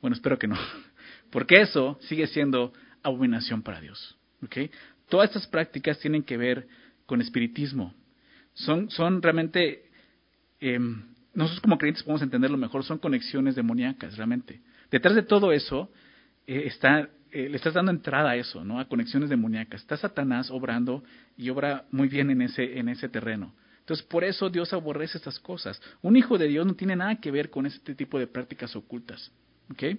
Bueno, 0.00 0.14
espero 0.14 0.38
que 0.38 0.46
no. 0.46 0.56
Porque 1.30 1.60
eso 1.60 1.98
sigue 2.00 2.26
siendo 2.26 2.72
abominación 3.02 3.62
para 3.62 3.80
Dios. 3.80 4.16
¿okay? 4.42 4.70
Todas 5.08 5.28
estas 5.28 5.46
prácticas 5.46 5.98
tienen 5.98 6.22
que 6.22 6.36
ver 6.38 6.68
con 7.04 7.20
espiritismo. 7.20 7.94
Son, 8.54 8.90
son 8.90 9.20
realmente, 9.20 9.84
eh, 10.60 10.78
nosotros 11.34 11.60
como 11.60 11.76
creyentes 11.76 12.02
podemos 12.02 12.22
entenderlo 12.22 12.56
mejor, 12.56 12.82
son 12.82 12.98
conexiones 12.98 13.54
demoníacas, 13.54 14.16
realmente. 14.16 14.62
Detrás 14.90 15.14
de 15.14 15.22
todo 15.22 15.52
eso 15.52 15.90
eh, 16.46 16.64
está, 16.66 17.08
eh, 17.30 17.48
le 17.48 17.56
estás 17.56 17.74
dando 17.74 17.90
entrada 17.90 18.30
a 18.30 18.36
eso, 18.36 18.64
¿no? 18.64 18.80
A 18.80 18.88
conexiones 18.88 19.28
demoníacas. 19.28 19.80
Está 19.80 19.96
Satanás 19.96 20.50
obrando 20.50 21.02
y 21.36 21.50
obra 21.50 21.84
muy 21.90 22.08
bien 22.08 22.30
en 22.30 22.42
ese, 22.42 22.78
en 22.78 22.88
ese 22.88 23.08
terreno. 23.08 23.54
Entonces, 23.80 24.04
por 24.04 24.22
eso 24.22 24.50
Dios 24.50 24.72
aborrece 24.74 25.16
estas 25.16 25.38
cosas. 25.40 25.80
Un 26.02 26.16
hijo 26.16 26.36
de 26.36 26.48
Dios 26.48 26.66
no 26.66 26.74
tiene 26.74 26.94
nada 26.94 27.16
que 27.16 27.30
ver 27.30 27.48
con 27.48 27.64
este 27.64 27.94
tipo 27.94 28.18
de 28.18 28.26
prácticas 28.26 28.76
ocultas. 28.76 29.32
Okay. 29.70 29.98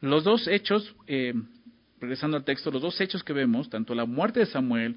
Los 0.00 0.24
dos 0.24 0.48
hechos, 0.48 0.94
eh, 1.06 1.34
regresando 2.00 2.36
al 2.36 2.44
texto, 2.44 2.70
los 2.70 2.82
dos 2.82 3.00
hechos 3.00 3.22
que 3.22 3.32
vemos, 3.32 3.70
tanto 3.70 3.94
la 3.94 4.04
muerte 4.04 4.40
de 4.40 4.46
Samuel 4.46 4.96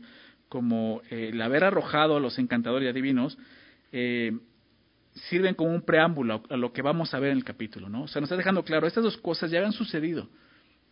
como 0.50 1.02
eh, 1.10 1.30
el 1.32 1.42
haber 1.42 1.63
arrojado 1.63 2.16
a 2.16 2.20
los 2.20 2.40
encantadores 2.40 2.88
y 2.88 2.90
adivinos, 2.90 3.38
eh, 3.92 4.38
sirven 5.29 5.55
como 5.55 5.72
un 5.72 5.82
preámbulo 5.82 6.43
a 6.50 6.58
lo 6.58 6.74
que 6.74 6.82
vamos 6.82 7.13
a 7.13 7.20
ver 7.20 7.32
en 7.32 7.38
el 7.38 7.43
capítulo, 7.43 7.89
¿no? 7.89 8.03
O 8.03 8.08
sea, 8.08 8.20
nos 8.20 8.27
está 8.27 8.38
dejando 8.38 8.63
claro, 8.63 8.88
estas 8.88 9.03
dos 9.03 9.17
cosas 9.17 9.51
ya 9.51 9.60
habían 9.60 9.74
sucedido, 9.74 10.27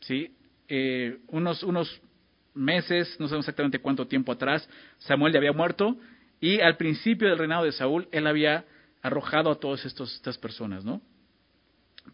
¿sí? 0.01 0.35
Eh, 0.67 1.19
unos, 1.27 1.63
unos 1.63 2.01
meses, 2.53 3.15
no 3.19 3.27
sé 3.27 3.37
exactamente 3.37 3.79
cuánto 3.79 4.07
tiempo 4.07 4.31
atrás, 4.31 4.67
Samuel 4.99 5.33
ya 5.33 5.39
había 5.39 5.53
muerto 5.53 5.97
y 6.39 6.59
al 6.59 6.77
principio 6.77 7.29
del 7.29 7.37
reinado 7.37 7.65
de 7.65 7.71
Saúl, 7.71 8.07
él 8.11 8.27
había 8.27 8.65
arrojado 9.01 9.51
a 9.51 9.59
todas 9.59 9.85
estas 9.85 10.37
personas, 10.37 10.85
¿no? 10.85 11.01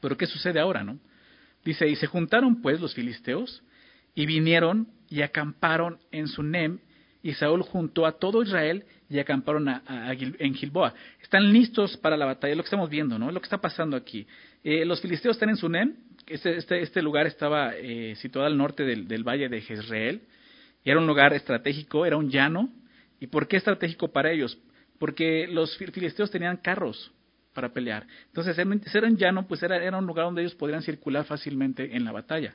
Pero 0.01 0.17
¿qué 0.17 0.25
sucede 0.25 0.59
ahora, 0.59 0.83
no? 0.83 0.99
Dice, 1.63 1.87
y 1.87 1.95
se 1.95 2.07
juntaron 2.07 2.61
pues 2.61 2.79
los 2.79 2.93
filisteos 2.93 3.63
y 4.15 4.25
vinieron 4.25 4.87
y 5.09 5.21
acamparon 5.21 5.99
en 6.11 6.27
Sunem 6.27 6.79
y 7.23 7.33
Saúl 7.33 7.61
juntó 7.61 8.05
a 8.05 8.13
todo 8.13 8.43
Israel 8.43 8.83
y 9.09 9.19
acamparon 9.19 9.67
a, 9.69 10.13
en 10.13 10.53
Gilboa. 10.53 10.93
Están 11.21 11.51
listos 11.51 11.97
para 11.97 12.17
la 12.17 12.25
batalla, 12.25 12.55
lo 12.55 12.63
que 12.63 12.67
estamos 12.67 12.89
viendo, 12.89 13.17
¿no? 13.17 13.31
Lo 13.31 13.39
que 13.39 13.45
está 13.45 13.59
pasando 13.59 13.95
aquí. 13.95 14.27
Eh, 14.63 14.85
los 14.85 15.01
filisteos 15.01 15.35
están 15.35 15.49
en 15.49 15.57
Sunem, 15.57 15.95
este, 16.25 16.57
este, 16.57 16.81
este 16.81 17.01
lugar 17.01 17.25
estaba 17.27 17.73
eh, 17.75 18.15
situado 18.17 18.47
al 18.47 18.57
norte 18.57 18.83
del, 18.83 19.23
valle 19.23 19.49
de 19.49 19.61
Jezreel, 19.61 20.21
y 20.83 20.89
era 20.89 20.99
un 20.99 21.07
lugar 21.07 21.33
estratégico, 21.33 22.05
era 22.05 22.17
un 22.17 22.29
llano. 22.29 22.69
¿Y 23.19 23.27
por 23.27 23.47
qué 23.47 23.57
estratégico 23.57 24.09
para 24.09 24.31
ellos? 24.31 24.57
Porque 24.99 25.47
los 25.47 25.75
filisteos 25.77 26.29
tenían 26.29 26.57
carros, 26.57 27.11
para 27.57 27.73
pelear. 27.73 28.05
Entonces, 28.27 28.55
ser 28.55 29.03
en 29.03 29.17
llano, 29.17 29.47
pues 29.47 29.63
era, 29.63 29.83
era 29.83 29.97
un 29.97 30.05
lugar 30.05 30.25
donde 30.25 30.41
ellos 30.41 30.53
podrían 30.53 30.83
circular 30.83 31.25
fácilmente 31.25 31.95
en 31.95 32.05
la 32.05 32.11
batalla. 32.11 32.53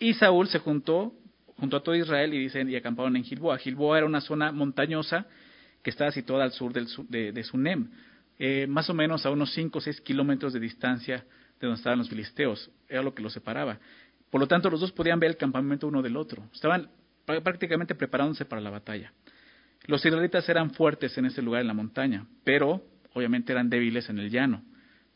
Y 0.00 0.14
Saúl 0.14 0.48
se 0.48 0.58
juntó, 0.58 1.12
junto 1.58 1.76
a 1.76 1.82
todo 1.82 1.94
Israel 1.94 2.32
y 2.32 2.38
dicen, 2.38 2.70
y 2.70 2.76
acamparon 2.76 3.16
en 3.16 3.24
Gilboa. 3.24 3.58
Gilboa 3.58 3.98
era 3.98 4.06
una 4.06 4.20
zona 4.20 4.52
montañosa 4.52 5.26
que 5.82 5.90
estaba 5.90 6.10
situada 6.12 6.44
al 6.44 6.52
sur 6.52 6.72
del, 6.72 6.86
de, 7.08 7.32
de 7.32 7.44
Sunem, 7.44 7.90
eh, 8.38 8.66
más 8.68 8.88
o 8.88 8.94
menos 8.94 9.26
a 9.26 9.30
unos 9.30 9.52
5 9.52 9.78
o 9.78 9.80
6 9.80 10.00
kilómetros 10.02 10.52
de 10.52 10.60
distancia 10.60 11.24
de 11.60 11.66
donde 11.66 11.78
estaban 11.78 11.98
los 11.98 12.08
filisteos, 12.08 12.70
era 12.88 13.02
lo 13.02 13.14
que 13.14 13.22
los 13.22 13.32
separaba. 13.32 13.78
Por 14.30 14.40
lo 14.40 14.46
tanto, 14.46 14.70
los 14.70 14.80
dos 14.80 14.92
podían 14.92 15.18
ver 15.18 15.30
el 15.30 15.36
campamento 15.36 15.88
uno 15.88 16.02
del 16.02 16.16
otro, 16.16 16.44
estaban 16.52 16.88
prácticamente 17.24 17.94
preparándose 17.94 18.44
para 18.44 18.60
la 18.60 18.70
batalla. 18.70 19.12
Los 19.86 20.04
israelitas 20.04 20.48
eran 20.48 20.70
fuertes 20.70 21.16
en 21.18 21.26
ese 21.26 21.42
lugar 21.42 21.62
en 21.62 21.66
la 21.66 21.74
montaña, 21.74 22.26
pero 22.44 22.82
obviamente 23.14 23.52
eran 23.52 23.68
débiles 23.68 24.08
en 24.08 24.18
el 24.18 24.30
llano, 24.30 24.62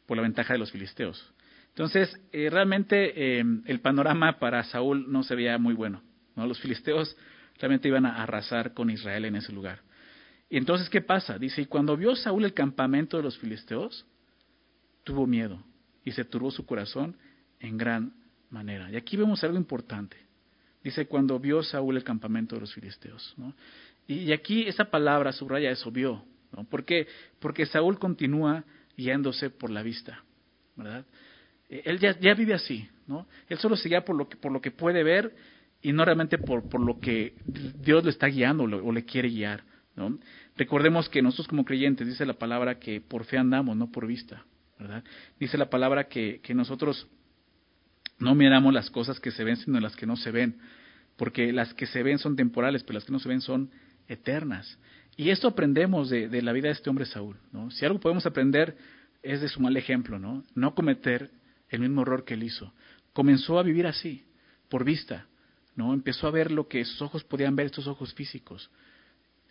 por 0.07 0.17
la 0.17 0.23
ventaja 0.23 0.55
de 0.55 0.59
los 0.59 0.73
filisteos. 0.73 1.33
Entonces, 1.69 2.21
eh, 2.33 2.51
realmente 2.51 3.39
eh, 3.39 3.45
el 3.67 3.81
panorama 3.81 4.39
para 4.39 4.63
Saúl 4.65 5.11
no 5.11 5.23
se 5.23 5.35
veía 5.35 5.57
muy 5.59 5.75
bueno. 5.75 6.03
Los 6.37 6.61
filisteos 6.61 7.17
realmente 7.59 7.89
iban 7.89 8.07
a 8.07 8.23
arrasar 8.23 8.75
con 8.75 8.91
Israel 8.91 9.25
en 9.25 9.37
ese 9.37 9.53
lugar. 9.53 9.81
Y 10.49 10.57
entonces, 10.57 10.91
¿qué 10.91 11.01
pasa? 11.01 11.39
Dice, 11.39 11.63
y 11.63 11.67
cuando 11.67 11.97
vio 11.97 12.15
Saúl 12.15 12.45
el 12.45 12.53
campamento 12.53 13.17
de 13.17 13.23
los 13.23 13.39
filisteos, 13.39 14.05
tuvo 15.05 15.27
miedo 15.27 15.63
y 16.05 16.13
se 16.13 16.25
turbó 16.25 16.51
su 16.51 16.67
corazón 16.67 17.17
en 17.61 17.79
gran 17.79 18.13
manera. 18.51 18.91
Y 18.91 18.97
aquí 18.97 19.17
vemos 19.17 19.43
algo 19.45 19.57
importante. 19.57 20.17
Dice, 20.83 21.07
cuando 21.07 21.39
vio 21.39 21.63
Saúl 21.63 21.97
el 21.97 22.05
campamento 22.05 22.57
de 22.57 22.63
los 22.63 22.75
filisteos. 22.75 23.35
Y, 24.07 24.33
aquí 24.33 24.67
esa 24.67 24.85
palabra 24.85 25.33
subraya 25.33 25.71
eso, 25.71 25.91
vio. 25.91 26.25
¿no? 26.55 26.65
¿Por 26.65 26.85
qué? 26.85 27.07
Porque 27.39 27.65
Saúl 27.67 27.99
continúa 27.99 28.65
guiándose 28.97 29.49
por 29.49 29.71
la 29.71 29.83
vista. 29.83 30.23
¿verdad? 30.77 31.07
Eh, 31.69 31.83
él 31.87 31.99
ya, 31.99 32.19
ya, 32.19 32.35
vive 32.35 32.55
así. 32.55 32.89
¿no? 33.07 33.27
Él 33.49 33.59
solo 33.59 33.77
se 33.77 33.89
guía 33.89 34.05
por 34.05 34.17
lo 34.17 34.29
que, 34.29 34.37
por 34.37 34.53
lo 34.53 34.61
que 34.61 34.71
puede 34.71 35.03
ver 35.03 35.35
y 35.83 35.93
no 35.93 36.05
realmente 36.05 36.39
por, 36.39 36.69
por 36.69 36.81
lo 36.81 37.01
que 37.01 37.35
Dios 37.81 38.05
le 38.05 38.11
está 38.11 38.29
guiando 38.29 38.65
o 38.65 38.93
le 38.93 39.05
quiere 39.05 39.29
guiar. 39.29 39.65
¿no? 39.97 40.19
Recordemos 40.57 41.09
que 41.09 41.21
nosotros 41.21 41.49
como 41.49 41.65
creyentes 41.65 42.07
dice 42.07 42.25
la 42.25 42.35
palabra 42.35 42.79
que 42.79 43.01
por 43.01 43.25
fe 43.25 43.37
andamos, 43.37 43.77
no 43.77 43.91
por 43.91 44.07
vista, 44.07 44.45
¿verdad? 44.79 45.05
Dice 45.39 45.59
la 45.59 45.69
palabra 45.69 46.05
que, 46.05 46.41
que 46.43 46.55
nosotros 46.55 47.09
no 48.19 48.35
miramos 48.35 48.73
las 48.73 48.91
cosas 48.91 49.19
que 49.21 49.33
se 49.33 49.45
ven, 49.45 49.57
sino 49.57 49.81
las 49.81 49.97
que 49.97 50.07
no 50.07 50.17
se 50.17 50.31
ven, 50.31 50.59
porque 51.17 51.53
las 51.53 51.75
que 51.75 51.87
se 51.87 52.03
ven 52.03 52.19
son 52.19 52.37
temporales, 52.37 52.83
pero 52.85 52.95
las 52.95 53.05
que 53.05 53.13
no 53.13 53.19
se 53.19 53.29
ven 53.29 53.41
son 53.41 53.71
eternas. 54.09 54.79
Y 55.17 55.31
esto 55.31 55.49
aprendemos 55.49 56.09
de, 56.09 56.29
de 56.29 56.43
la 56.43 56.53
vida 56.53 56.69
de 56.69 56.75
este 56.75 56.89
hombre 56.89 57.05
Saúl, 57.05 57.37
¿no? 57.51 57.71
Si 57.71 57.85
algo 57.85 58.01
podemos 58.01 58.25
aprender 58.25 58.77
es 59.23 59.41
de 59.41 59.49
su 59.49 59.61
mal 59.61 59.77
ejemplo, 59.77 60.19
¿no? 60.19 60.45
No 60.55 60.75
cometer 60.75 61.31
el 61.69 61.81
mismo 61.81 62.03
error 62.03 62.25
que 62.25 62.35
él 62.35 62.45
hizo. 62.45 62.73
Comenzó 63.13 63.59
a 63.59 63.63
vivir 63.63 63.87
así, 63.87 64.25
por 64.69 64.85
vista, 64.85 65.27
¿no? 65.77 65.95
Empezó 65.95 66.27
a 66.27 66.31
ver 66.31 66.51
lo 66.51 66.69
que 66.69 66.85
sus 66.85 67.03
ojos 67.03 67.25
podían 67.25 67.57
ver, 67.57 67.67
estos 67.67 67.87
ojos 67.87 68.13
físicos 68.15 68.71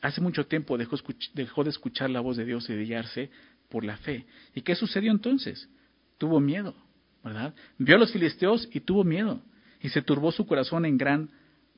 hace 0.01 0.19
mucho 0.19 0.45
tiempo 0.45 0.77
dejó, 0.77 0.97
dejó, 1.33 1.63
de 1.63 1.69
escuchar 1.69 2.09
la 2.09 2.19
voz 2.19 2.37
de 2.37 2.45
Dios 2.45 2.69
y 2.69 2.73
de 2.73 2.83
guiarse 2.83 3.29
por 3.69 3.85
la 3.85 3.97
fe. 3.97 4.25
¿Y 4.53 4.61
qué 4.61 4.75
sucedió 4.75 5.11
entonces? 5.11 5.69
Tuvo 6.17 6.39
miedo, 6.39 6.75
¿verdad? 7.23 7.53
Vio 7.77 7.95
a 7.95 7.99
los 7.99 8.11
filisteos 8.11 8.67
y 8.71 8.81
tuvo 8.81 9.03
miedo. 9.03 9.41
Y 9.81 9.89
se 9.89 10.01
turbó 10.01 10.31
su 10.31 10.45
corazón 10.45 10.85
en 10.85 10.97
gran 10.97 11.29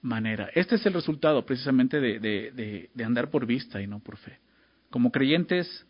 manera. 0.02 0.50
Este 0.56 0.76
es 0.76 0.86
el 0.86 0.94
resultado 0.94 1.46
precisamente 1.46 2.00
de, 2.00 2.20
de, 2.20 2.90
de, 2.94 3.04
andar 3.04 3.30
por 3.30 3.46
vista 3.46 3.82
y 3.82 3.88
no 3.88 4.00
por 4.00 4.18
fe. 4.18 4.40
Como 4.90 5.12
creyentes 5.12 5.86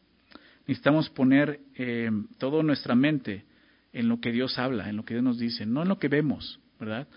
necesitamos 0.68 1.10
poner 1.10 1.60
eh, 1.76 2.12
toda 2.38 2.62
nuestra 2.64 2.96
mente 2.96 3.46
en 3.92 4.08
lo 4.10 4.20
que 4.20 4.32
Dios 4.32 4.58
habla, 4.60 4.90
en 4.90 4.98
lo 4.98 5.06
que 5.06 5.16
Dios 5.16 5.24
nos 5.24 5.40
dice, 5.40 5.66
no 5.66 5.82
en 5.82 5.90
lo 5.90 6.00
que 6.00 6.08
vemos, 6.08 6.60
¿verdad? 6.80 7.08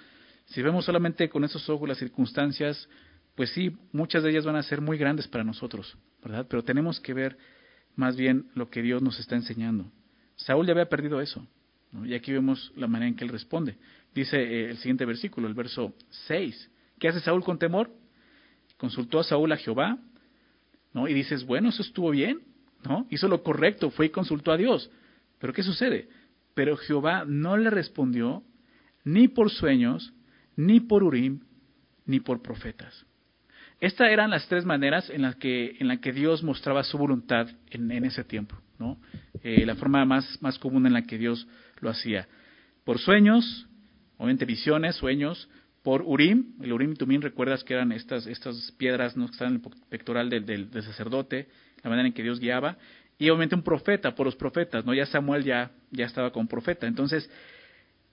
Si 0.46 0.62
vemos 0.62 0.84
solamente 0.84 1.28
con 1.28 1.44
esos 1.44 1.68
ojos 1.68 1.88
las 1.88 1.98
circunstancias, 1.98 2.88
pues 3.34 3.50
sí, 3.50 3.76
muchas 3.92 4.22
de 4.22 4.30
ellas 4.30 4.44
van 4.44 4.56
a 4.56 4.62
ser 4.62 4.80
muy 4.80 4.98
grandes 4.98 5.28
para 5.28 5.44
nosotros, 5.44 5.96
¿verdad? 6.22 6.46
Pero 6.48 6.64
tenemos 6.64 7.00
que 7.00 7.14
ver 7.14 7.36
más 7.94 8.16
bien 8.16 8.46
lo 8.54 8.70
que 8.70 8.82
Dios 8.82 9.02
nos 9.02 9.18
está 9.18 9.34
enseñando. 9.34 9.90
Saúl 10.36 10.66
ya 10.66 10.72
había 10.72 10.88
perdido 10.88 11.20
eso, 11.20 11.46
y 12.04 12.14
aquí 12.14 12.32
vemos 12.32 12.72
la 12.76 12.86
manera 12.86 13.08
en 13.08 13.16
que 13.16 13.24
él 13.24 13.30
responde. 13.30 13.76
Dice 14.14 14.36
eh, 14.36 14.70
el 14.70 14.76
siguiente 14.78 15.04
versículo, 15.04 15.48
el 15.48 15.54
verso 15.54 15.94
6. 16.26 16.70
¿Qué 16.98 17.08
hace 17.08 17.20
Saúl 17.20 17.44
con 17.44 17.58
temor? 17.58 17.90
Consultó 18.76 19.20
a 19.20 19.24
Saúl 19.24 19.52
a 19.52 19.56
Jehová, 19.56 19.98
¿no? 20.92 21.08
Y 21.08 21.14
dices, 21.14 21.44
bueno, 21.44 21.68
eso 21.70 21.82
estuvo 21.82 22.10
bien, 22.10 22.40
¿no? 22.84 23.06
Hizo 23.10 23.28
lo 23.28 23.42
correcto, 23.42 23.90
fue 23.90 24.06
y 24.06 24.10
consultó 24.10 24.52
a 24.52 24.56
Dios. 24.56 24.90
Pero 25.38 25.52
¿qué 25.52 25.62
sucede? 25.62 26.08
Pero 26.54 26.76
Jehová 26.76 27.24
no 27.26 27.56
le 27.56 27.70
respondió 27.70 28.42
ni 29.04 29.28
por 29.28 29.50
sueños, 29.50 30.12
ni 30.56 30.80
por 30.80 31.04
Urim, 31.04 31.40
ni 32.06 32.20
por 32.20 32.42
profetas. 32.42 33.06
Estas 33.80 34.10
eran 34.10 34.30
las 34.30 34.48
tres 34.48 34.64
maneras 34.64 35.10
en 35.10 35.22
las 35.22 35.36
que, 35.36 35.76
en 35.78 35.88
la 35.88 35.98
que 35.98 36.12
Dios 36.12 36.42
mostraba 36.42 36.82
su 36.82 36.96
voluntad 36.96 37.48
en, 37.70 37.90
ese 38.04 38.24
tiempo, 38.24 38.56
¿no? 38.78 38.98
Eh, 39.42 39.66
la 39.66 39.74
forma 39.74 40.04
más, 40.06 40.40
más 40.40 40.58
común 40.58 40.86
en 40.86 40.94
la 40.94 41.02
que 41.02 41.18
Dios 41.18 41.46
lo 41.80 41.90
hacía. 41.90 42.26
Por 42.84 42.98
sueños, 42.98 43.66
obviamente 44.16 44.46
visiones, 44.46 44.96
sueños, 44.96 45.48
por 45.82 46.02
Urim, 46.02 46.54
el 46.62 46.72
Urim 46.72 46.92
y 46.92 46.94
Tumim, 46.94 47.20
recuerdas 47.20 47.62
que 47.62 47.74
eran 47.74 47.92
estas, 47.92 48.26
estas 48.26 48.72
piedras 48.72 49.16
¿no? 49.16 49.26
que 49.26 49.32
estaban 49.32 49.54
en 49.54 49.62
el 49.62 49.72
pectoral 49.88 50.30
del, 50.30 50.46
del, 50.46 50.70
del, 50.70 50.82
sacerdote, 50.82 51.48
la 51.82 51.90
manera 51.90 52.08
en 52.08 52.14
que 52.14 52.22
Dios 52.22 52.40
guiaba, 52.40 52.78
y 53.18 53.28
obviamente 53.28 53.54
un 53.54 53.62
profeta, 53.62 54.14
por 54.14 54.26
los 54.26 54.36
profetas, 54.36 54.84
¿no? 54.84 54.92
Ya 54.94 55.06
Samuel 55.06 55.44
ya, 55.44 55.70
ya 55.90 56.04
estaba 56.04 56.32
como 56.32 56.48
profeta. 56.48 56.86
Entonces, 56.86 57.30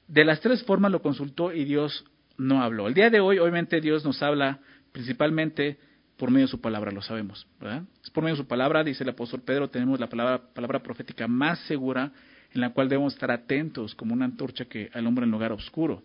de 0.07 0.23
las 0.23 0.39
tres 0.39 0.63
formas 0.63 0.91
lo 0.91 1.01
consultó 1.01 1.51
y 1.51 1.65
Dios 1.65 2.05
no 2.37 2.61
habló. 2.61 2.87
El 2.87 2.93
día 2.93 3.09
de 3.09 3.19
hoy, 3.19 3.39
obviamente, 3.39 3.81
Dios 3.81 4.03
nos 4.03 4.21
habla 4.21 4.59
principalmente 4.91 5.77
por 6.17 6.31
medio 6.31 6.45
de 6.45 6.51
su 6.51 6.61
palabra, 6.61 6.91
lo 6.91 7.01
sabemos, 7.01 7.47
¿verdad? 7.59 7.83
Es 8.03 8.09
por 8.09 8.23
medio 8.23 8.35
de 8.35 8.43
su 8.43 8.47
palabra, 8.47 8.83
dice 8.83 9.03
el 9.03 9.09
apóstol 9.09 9.41
Pedro, 9.41 9.69
tenemos 9.69 9.99
la 9.99 10.07
palabra, 10.07 10.41
palabra 10.53 10.81
profética 10.81 11.27
más 11.27 11.59
segura 11.61 12.11
en 12.53 12.61
la 12.61 12.71
cual 12.71 12.87
debemos 12.87 13.13
estar 13.13 13.31
atentos 13.31 13.95
como 13.95 14.13
una 14.13 14.25
antorcha 14.25 14.65
que 14.65 14.89
alumbra 14.93 15.25
en 15.25 15.31
lugar 15.31 15.51
oscuro. 15.51 16.03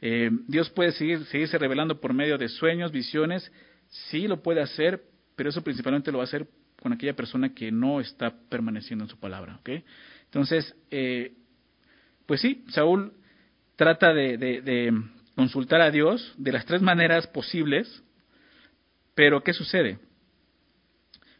Eh, 0.00 0.30
Dios 0.46 0.70
puede 0.70 0.92
seguir, 0.92 1.24
seguirse 1.26 1.58
revelando 1.58 2.00
por 2.00 2.14
medio 2.14 2.38
de 2.38 2.48
sueños, 2.48 2.92
visiones, 2.92 3.50
sí 3.88 4.28
lo 4.28 4.42
puede 4.42 4.60
hacer, 4.60 5.02
pero 5.34 5.50
eso 5.50 5.62
principalmente 5.62 6.12
lo 6.12 6.18
va 6.18 6.24
a 6.24 6.26
hacer 6.26 6.46
con 6.80 6.92
aquella 6.92 7.16
persona 7.16 7.52
que 7.52 7.72
no 7.72 8.00
está 8.00 8.34
permaneciendo 8.48 9.04
en 9.04 9.10
su 9.10 9.18
palabra. 9.18 9.56
¿ok? 9.56 9.70
Entonces, 10.26 10.74
eh, 10.90 11.32
pues 12.26 12.40
sí, 12.40 12.64
Saúl 12.68 13.12
trata 13.76 14.12
de, 14.12 14.92
consultar 15.34 15.80
a 15.80 15.90
Dios 15.90 16.34
de 16.36 16.52
las 16.52 16.64
tres 16.64 16.80
maneras 16.82 17.26
posibles, 17.26 18.02
pero 19.14 19.42
¿qué 19.42 19.52
sucede? 19.52 19.98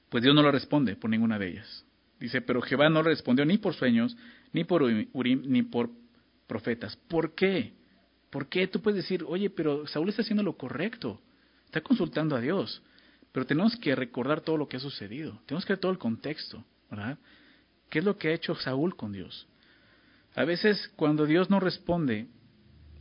Pues 0.09 0.23
Dios 0.23 0.35
no 0.35 0.43
lo 0.43 0.51
responde 0.51 0.97
por 0.97 1.11
ninguna 1.11 1.39
de 1.39 1.49
ellas. 1.49 1.85
Dice, 2.19 2.41
pero 2.41 2.63
Jehová 2.63 2.89
no 2.89 3.03
respondió 3.03 3.45
ni 3.45 3.59
por 3.59 3.75
sueños, 3.75 4.17
ni 4.53 4.65
por 4.65 4.83
Urim, 4.83 5.43
ni 5.47 5.63
por 5.63 5.91
profetas. 6.47 6.97
¿Por 7.09 7.35
qué? 7.35 7.75
¿Por 8.31 8.49
qué? 8.49 8.67
Tú 8.67 8.81
puedes 8.81 9.03
decir, 9.03 9.25
oye, 9.27 9.51
pero 9.51 9.87
Saúl 9.87 10.09
está 10.09 10.23
haciendo 10.23 10.43
lo 10.43 10.57
correcto, 10.57 11.21
está 11.67 11.81
consultando 11.81 12.37
a 12.37 12.41
Dios, 12.41 12.83
pero 13.33 13.47
tenemos 13.47 13.77
que 13.77 13.95
recordar 13.95 14.41
todo 14.41 14.57
lo 14.57 14.69
que 14.69 14.77
ha 14.77 14.81
sucedido, 14.81 15.41
tenemos 15.47 15.65
que 15.65 15.73
ver 15.73 15.81
todo 15.81 15.93
el 15.93 15.99
contexto, 15.99 16.65
¿verdad? 16.91 17.19
¿Qué 17.91 18.01
es 18.01 18.05
lo 18.05 18.17
que 18.17 18.29
ha 18.29 18.33
hecho 18.33 18.55
Saúl 18.57 18.97
con 18.97 19.13
Dios? 19.13 19.47
A 20.35 20.45
veces 20.45 20.91
cuando 20.97 21.27
Dios 21.27 21.51
no 21.51 21.61
responde, 21.61 22.29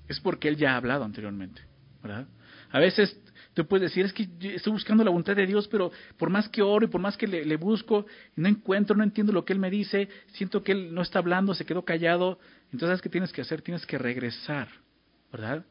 es 0.07 0.19
porque 0.19 0.47
Él 0.47 0.57
ya 0.57 0.73
ha 0.73 0.77
hablado 0.77 1.03
anteriormente, 1.03 1.61
¿verdad? 2.01 2.27
A 2.71 2.79
veces 2.79 3.19
tú 3.53 3.65
puedes 3.67 3.91
decir, 3.91 4.05
es 4.05 4.13
que 4.13 4.27
estoy 4.55 4.73
buscando 4.73 5.03
la 5.03 5.09
voluntad 5.09 5.35
de 5.35 5.45
Dios, 5.45 5.67
pero 5.67 5.91
por 6.17 6.29
más 6.29 6.49
que 6.49 6.61
oro 6.61 6.85
y 6.85 6.89
por 6.89 7.01
más 7.01 7.17
que 7.17 7.27
le, 7.27 7.55
busco, 7.55 8.05
no 8.35 8.47
encuentro, 8.47 8.95
no 8.95 9.03
entiendo 9.03 9.31
lo 9.31 9.45
que 9.45 9.53
Él 9.53 9.59
me 9.59 9.69
dice, 9.69 10.09
siento 10.33 10.63
que 10.63 10.73
Él 10.73 10.93
no 10.93 11.01
está 11.01 11.19
hablando, 11.19 11.53
se 11.53 11.65
quedó 11.65 11.83
callado. 11.83 12.39
Entonces, 12.65 12.89
¿sabes 12.89 13.01
qué 13.01 13.09
tienes 13.09 13.31
que 13.31 13.41
hacer? 13.41 13.61
Tienes 13.61 13.85
que 13.85 13.97
regresar, 13.97 14.67
¿verdad? 15.31 15.65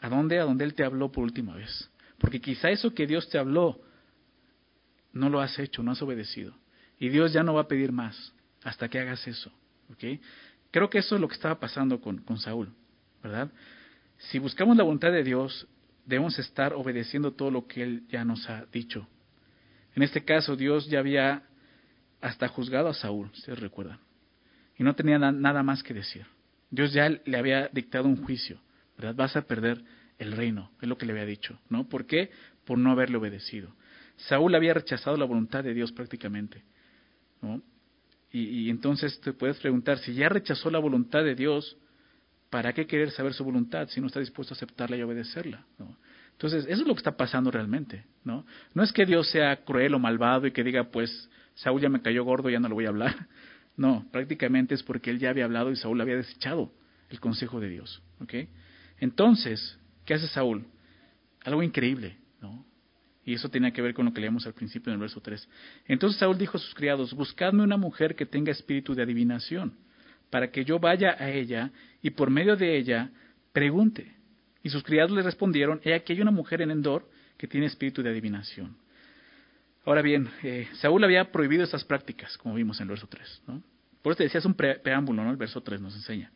¿A 0.00 0.08
dónde? 0.08 0.38
A 0.40 0.44
donde 0.44 0.64
Él 0.64 0.74
te 0.74 0.84
habló 0.84 1.12
por 1.12 1.24
última 1.24 1.54
vez. 1.54 1.90
Porque 2.18 2.40
quizá 2.40 2.70
eso 2.70 2.94
que 2.94 3.06
Dios 3.06 3.28
te 3.28 3.38
habló, 3.38 3.80
no 5.12 5.28
lo 5.28 5.40
has 5.40 5.58
hecho, 5.58 5.82
no 5.82 5.92
has 5.92 6.02
obedecido. 6.02 6.54
Y 6.98 7.08
Dios 7.08 7.32
ya 7.32 7.42
no 7.42 7.54
va 7.54 7.62
a 7.62 7.68
pedir 7.68 7.92
más 7.92 8.32
hasta 8.62 8.88
que 8.88 8.98
hagas 8.98 9.26
eso. 9.26 9.52
¿ok? 9.92 10.20
Creo 10.72 10.90
que 10.90 10.98
eso 10.98 11.14
es 11.14 11.20
lo 11.20 11.28
que 11.28 11.34
estaba 11.34 11.60
pasando 11.60 12.00
con, 12.00 12.18
con 12.18 12.38
Saúl. 12.38 12.74
¿verdad? 13.22 13.50
Si 14.18 14.38
buscamos 14.38 14.76
la 14.76 14.82
voluntad 14.82 15.12
de 15.12 15.22
Dios, 15.22 15.66
debemos 16.04 16.38
estar 16.38 16.72
obedeciendo 16.74 17.32
todo 17.32 17.50
lo 17.50 17.66
que 17.66 17.82
Él 17.82 18.02
ya 18.08 18.24
nos 18.24 18.48
ha 18.48 18.66
dicho. 18.72 19.06
En 19.94 20.02
este 20.02 20.24
caso, 20.24 20.56
Dios 20.56 20.88
ya 20.88 20.98
había 20.98 21.42
hasta 22.20 22.48
juzgado 22.48 22.88
a 22.88 22.94
Saúl, 22.94 23.30
ustedes 23.32 23.58
recuerdan, 23.58 23.98
y 24.78 24.84
no 24.84 24.94
tenía 24.94 25.18
nada 25.18 25.62
más 25.62 25.82
que 25.82 25.94
decir. 25.94 26.26
Dios 26.70 26.92
ya 26.92 27.08
le 27.08 27.36
había 27.36 27.68
dictado 27.68 28.06
un 28.06 28.24
juicio, 28.24 28.58
¿verdad? 28.96 29.14
Vas 29.14 29.36
a 29.36 29.42
perder 29.42 29.82
el 30.18 30.32
reino, 30.32 30.70
es 30.80 30.88
lo 30.88 30.96
que 30.96 31.04
le 31.04 31.12
había 31.12 31.26
dicho, 31.26 31.58
¿no? 31.68 31.88
¿Por 31.88 32.06
qué? 32.06 32.30
Por 32.64 32.78
no 32.78 32.92
haberle 32.92 33.16
obedecido. 33.18 33.74
Saúl 34.16 34.54
había 34.54 34.72
rechazado 34.72 35.16
la 35.16 35.24
voluntad 35.24 35.64
de 35.64 35.74
Dios 35.74 35.92
prácticamente, 35.92 36.62
¿no? 37.42 37.60
Y, 38.34 38.70
entonces 38.70 39.20
te 39.20 39.34
puedes 39.34 39.58
preguntar, 39.58 39.98
si 39.98 40.14
ya 40.14 40.30
rechazó 40.30 40.70
la 40.70 40.78
voluntad 40.78 41.22
de 41.22 41.34
Dios, 41.34 41.76
¿para 42.48 42.72
qué 42.72 42.86
querer 42.86 43.10
saber 43.10 43.34
su 43.34 43.44
voluntad 43.44 43.88
si 43.88 44.00
no 44.00 44.06
está 44.06 44.20
dispuesto 44.20 44.54
a 44.54 44.56
aceptarla 44.56 44.96
y 44.96 45.02
obedecerla? 45.02 45.66
¿no? 45.78 45.98
Entonces, 46.32 46.64
eso 46.64 46.80
es 46.80 46.88
lo 46.88 46.94
que 46.94 47.00
está 47.00 47.16
pasando 47.16 47.50
realmente, 47.50 48.06
¿no? 48.24 48.46
No 48.72 48.82
es 48.82 48.92
que 48.92 49.04
Dios 49.04 49.28
sea 49.30 49.64
cruel 49.64 49.94
o 49.94 49.98
malvado 49.98 50.46
y 50.46 50.52
que 50.52 50.64
diga, 50.64 50.84
pues, 50.84 51.30
Saúl 51.54 51.82
ya 51.82 51.90
me 51.90 52.00
cayó 52.00 52.24
gordo, 52.24 52.48
ya 52.48 52.58
no 52.58 52.68
lo 52.68 52.74
voy 52.74 52.86
a 52.86 52.90
hablar. 52.90 53.14
No, 53.74 54.06
prácticamente 54.12 54.74
es 54.74 54.82
porque 54.82 55.08
él 55.08 55.18
ya 55.18 55.30
había 55.30 55.46
hablado 55.46 55.70
y 55.70 55.76
Saúl 55.76 55.98
había 56.02 56.16
desechado 56.16 56.70
el 57.08 57.20
consejo 57.20 57.58
de 57.58 57.70
Dios, 57.70 58.02
¿ok? 58.20 58.34
Entonces, 58.98 59.78
¿qué 60.04 60.12
hace 60.12 60.28
Saúl? 60.28 60.66
Algo 61.42 61.62
increíble, 61.62 62.18
¿no? 62.42 62.66
Y 63.24 63.34
eso 63.34 63.48
tenía 63.48 63.70
que 63.70 63.82
ver 63.82 63.94
con 63.94 64.06
lo 64.06 64.12
que 64.12 64.20
leíamos 64.20 64.46
al 64.46 64.54
principio 64.54 64.90
en 64.90 64.94
el 64.94 65.00
verso 65.00 65.20
3. 65.20 65.48
Entonces 65.86 66.18
Saúl 66.18 66.38
dijo 66.38 66.56
a 66.56 66.60
sus 66.60 66.74
criados, 66.74 67.14
buscadme 67.14 67.62
una 67.62 67.76
mujer 67.76 68.16
que 68.16 68.26
tenga 68.26 68.50
espíritu 68.50 68.94
de 68.94 69.02
adivinación, 69.02 69.74
para 70.30 70.50
que 70.50 70.64
yo 70.64 70.78
vaya 70.78 71.16
a 71.18 71.30
ella 71.30 71.70
y 72.02 72.10
por 72.10 72.30
medio 72.30 72.56
de 72.56 72.76
ella 72.76 73.10
pregunte. 73.52 74.14
Y 74.62 74.70
sus 74.70 74.82
criados 74.82 75.12
le 75.12 75.22
respondieron, 75.22 75.80
he 75.84 75.94
aquí 75.94 76.14
hay 76.14 76.20
una 76.20 76.30
mujer 76.30 76.62
en 76.62 76.70
Endor 76.70 77.08
que 77.36 77.46
tiene 77.46 77.66
espíritu 77.66 78.02
de 78.02 78.10
adivinación. 78.10 78.76
Ahora 79.84 80.02
bien, 80.02 80.28
eh, 80.42 80.68
Saúl 80.74 81.02
había 81.02 81.30
prohibido 81.32 81.64
estas 81.64 81.84
prácticas, 81.84 82.36
como 82.38 82.54
vimos 82.54 82.78
en 82.78 82.84
el 82.84 82.88
verso 82.90 83.08
3. 83.08 83.42
¿no? 83.48 83.62
Por 84.00 84.12
eso 84.12 84.18
te 84.18 84.24
decía, 84.24 84.40
un 84.44 84.54
preámbulo, 84.54 85.24
¿no? 85.24 85.30
El 85.30 85.36
verso 85.36 85.60
3 85.60 85.80
nos 85.80 85.94
enseña. 85.94 86.30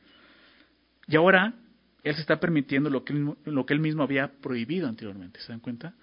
Y 1.07 1.17
ahora 1.17 1.55
él 2.03 2.15
se 2.15 2.21
está 2.21 2.39
permitiendo 2.39 2.91
lo 2.91 3.05
que, 3.05 3.13
lo 3.45 3.67
que 3.67 3.75
él 3.75 3.81
mismo 3.81 4.03
había 4.03 4.29
prohibido 4.29 4.89
anteriormente. 4.89 5.41
¿Se 5.41 5.49
dan 5.49 5.61
cuenta? 5.61 5.95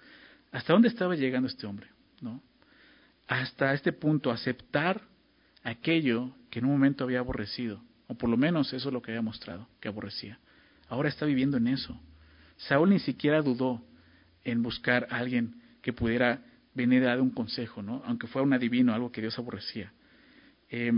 ¿Hasta 0.54 0.72
dónde 0.72 0.86
estaba 0.86 1.16
llegando 1.16 1.48
este 1.48 1.66
hombre? 1.66 1.88
¿No? 2.20 2.40
Hasta 3.26 3.74
este 3.74 3.92
punto, 3.92 4.30
aceptar 4.30 5.02
aquello 5.64 6.30
que 6.48 6.60
en 6.60 6.66
un 6.66 6.70
momento 6.70 7.02
había 7.02 7.18
aborrecido, 7.18 7.82
o 8.06 8.14
por 8.14 8.30
lo 8.30 8.36
menos 8.36 8.72
eso 8.72 8.88
es 8.88 8.92
lo 8.92 9.02
que 9.02 9.10
había 9.10 9.20
mostrado, 9.20 9.68
que 9.80 9.88
aborrecía. 9.88 10.38
Ahora 10.88 11.08
está 11.08 11.26
viviendo 11.26 11.56
en 11.56 11.66
eso. 11.66 12.00
Saúl 12.56 12.90
ni 12.90 13.00
siquiera 13.00 13.42
dudó 13.42 13.82
en 14.44 14.62
buscar 14.62 15.08
a 15.10 15.16
alguien 15.16 15.60
que 15.82 15.92
pudiera 15.92 16.40
venir 16.72 17.02
a 17.02 17.08
dar 17.08 17.20
un 17.20 17.30
consejo, 17.30 17.82
¿no? 17.82 18.02
aunque 18.06 18.28
fuera 18.28 18.46
un 18.46 18.52
adivino, 18.52 18.94
algo 18.94 19.10
que 19.10 19.22
Dios 19.22 19.36
aborrecía. 19.36 19.92
Eh, 20.70 20.92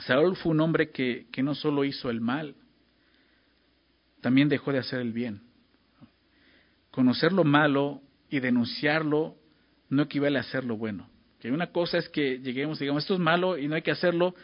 Saúl 0.00 0.36
fue 0.36 0.52
un 0.52 0.60
hombre 0.60 0.90
que, 0.90 1.26
que 1.32 1.42
no 1.42 1.54
solo 1.54 1.86
hizo 1.86 2.10
el 2.10 2.20
mal, 2.20 2.54
también 4.20 4.50
dejó 4.50 4.72
de 4.72 4.78
hacer 4.80 5.00
el 5.00 5.14
bien. 5.14 5.40
Conocer 6.90 7.32
lo 7.32 7.42
malo 7.42 8.02
y 8.30 8.40
denunciarlo 8.40 9.36
no 9.88 10.02
equivale 10.02 10.38
a 10.38 10.42
hacer 10.42 10.64
lo 10.64 10.76
bueno. 10.76 11.08
Que 11.40 11.50
una 11.50 11.68
cosa 11.68 11.98
es 11.98 12.08
que 12.08 12.38
lleguemos, 12.38 12.78
digamos, 12.78 13.04
esto 13.04 13.14
es 13.14 13.20
malo 13.20 13.58
y 13.58 13.68
no 13.68 13.74
hay 13.74 13.82
que 13.82 13.90
hacerlo, 13.90 14.34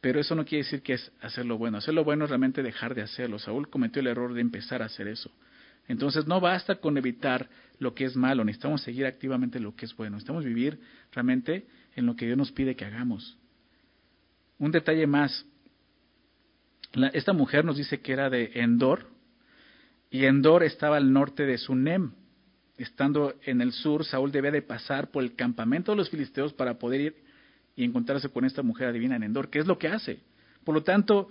pero 0.00 0.20
eso 0.20 0.34
no 0.34 0.44
quiere 0.44 0.64
decir 0.64 0.82
que 0.82 0.94
es 0.94 1.12
hacer 1.20 1.46
lo 1.46 1.58
bueno. 1.58 1.78
Hacer 1.78 1.94
lo 1.94 2.04
bueno 2.04 2.24
es 2.24 2.30
realmente 2.30 2.62
dejar 2.62 2.94
de 2.94 3.02
hacerlo. 3.02 3.38
Saúl 3.38 3.68
cometió 3.68 4.00
el 4.00 4.06
error 4.06 4.34
de 4.34 4.40
empezar 4.40 4.82
a 4.82 4.86
hacer 4.86 5.08
eso. 5.08 5.30
Entonces 5.88 6.26
no 6.26 6.40
basta 6.40 6.76
con 6.76 6.98
evitar 6.98 7.48
lo 7.78 7.94
que 7.94 8.04
es 8.04 8.14
malo, 8.14 8.44
necesitamos 8.44 8.82
seguir 8.82 9.06
activamente 9.06 9.58
lo 9.58 9.74
que 9.74 9.86
es 9.86 9.96
bueno. 9.96 10.16
Necesitamos 10.16 10.44
vivir 10.44 10.78
realmente 11.12 11.66
en 11.96 12.06
lo 12.06 12.14
que 12.14 12.26
Dios 12.26 12.36
nos 12.36 12.52
pide 12.52 12.76
que 12.76 12.84
hagamos. 12.84 13.38
Un 14.58 14.70
detalle 14.70 15.06
más. 15.06 15.46
esta 17.12 17.32
mujer 17.32 17.64
nos 17.64 17.76
dice 17.76 18.00
que 18.00 18.12
era 18.12 18.28
de 18.28 18.50
Endor, 18.54 19.08
y 20.10 20.24
Endor 20.24 20.62
estaba 20.62 20.96
al 20.96 21.12
norte 21.12 21.44
de 21.44 21.58
Sunem 21.58 22.12
estando 22.78 23.34
en 23.44 23.60
el 23.60 23.72
sur, 23.72 24.04
Saúl 24.04 24.32
debe 24.32 24.50
de 24.50 24.62
pasar 24.62 25.10
por 25.10 25.22
el 25.22 25.34
campamento 25.34 25.92
de 25.92 25.96
los 25.96 26.10
filisteos 26.10 26.52
para 26.52 26.78
poder 26.78 27.00
ir 27.00 27.16
y 27.76 27.84
encontrarse 27.84 28.28
con 28.28 28.44
esta 28.44 28.62
mujer 28.62 28.88
adivina 28.88 29.16
en 29.16 29.24
Endor, 29.24 29.50
que 29.50 29.58
es 29.58 29.66
lo 29.66 29.78
que 29.78 29.88
hace. 29.88 30.20
Por 30.64 30.74
lo 30.74 30.82
tanto, 30.82 31.28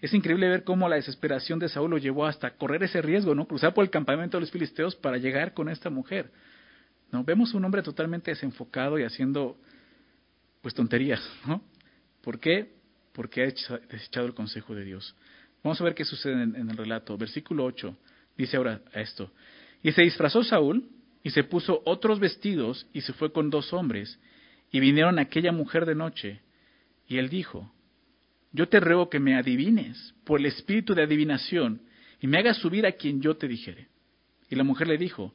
es 0.00 0.14
increíble 0.14 0.48
ver 0.48 0.64
cómo 0.64 0.88
la 0.88 0.96
desesperación 0.96 1.58
de 1.58 1.68
Saúl 1.68 1.90
lo 1.90 1.98
llevó 1.98 2.26
hasta 2.26 2.50
correr 2.50 2.82
ese 2.82 3.02
riesgo, 3.02 3.34
¿no? 3.34 3.46
Cruzar 3.46 3.74
por 3.74 3.84
el 3.84 3.90
campamento 3.90 4.36
de 4.36 4.42
los 4.42 4.50
filisteos 4.50 4.94
para 4.94 5.18
llegar 5.18 5.54
con 5.54 5.68
esta 5.68 5.90
mujer. 5.90 6.30
¿No? 7.10 7.24
Vemos 7.24 7.54
un 7.54 7.64
hombre 7.64 7.82
totalmente 7.82 8.30
desenfocado 8.30 8.98
y 8.98 9.02
haciendo 9.02 9.56
pues 10.62 10.74
tonterías, 10.74 11.20
¿no? 11.46 11.62
¿Por 12.22 12.38
qué? 12.38 12.74
Porque 13.12 13.42
ha 13.42 13.46
desechado 13.90 14.26
el 14.26 14.34
consejo 14.34 14.74
de 14.74 14.84
Dios. 14.84 15.16
Vamos 15.64 15.80
a 15.80 15.84
ver 15.84 15.94
qué 15.94 16.04
sucede 16.04 16.42
en, 16.42 16.54
en 16.54 16.70
el 16.70 16.76
relato. 16.76 17.16
Versículo 17.16 17.64
8 17.64 17.96
dice 18.36 18.56
ahora 18.56 18.80
esto. 18.92 19.32
Y 19.82 19.92
se 19.92 20.02
disfrazó 20.02 20.42
Saúl 20.42 20.88
y 21.22 21.30
se 21.30 21.44
puso 21.44 21.82
otros 21.84 22.20
vestidos 22.20 22.86
y 22.92 23.00
se 23.02 23.12
fue 23.12 23.32
con 23.32 23.50
dos 23.50 23.72
hombres 23.72 24.18
y 24.70 24.80
vinieron 24.80 25.18
a 25.18 25.22
aquella 25.22 25.52
mujer 25.52 25.86
de 25.86 25.94
noche. 25.94 26.40
Y 27.06 27.18
él 27.18 27.28
dijo, 27.28 27.72
yo 28.52 28.68
te 28.68 28.80
ruego 28.80 29.08
que 29.08 29.20
me 29.20 29.36
adivines 29.36 30.14
por 30.24 30.40
el 30.40 30.46
espíritu 30.46 30.94
de 30.94 31.02
adivinación 31.02 31.82
y 32.20 32.26
me 32.26 32.38
hagas 32.38 32.58
subir 32.58 32.86
a 32.86 32.92
quien 32.92 33.20
yo 33.20 33.36
te 33.36 33.48
dijere. 33.48 33.88
Y 34.50 34.56
la 34.56 34.64
mujer 34.64 34.88
le 34.88 34.98
dijo, 34.98 35.34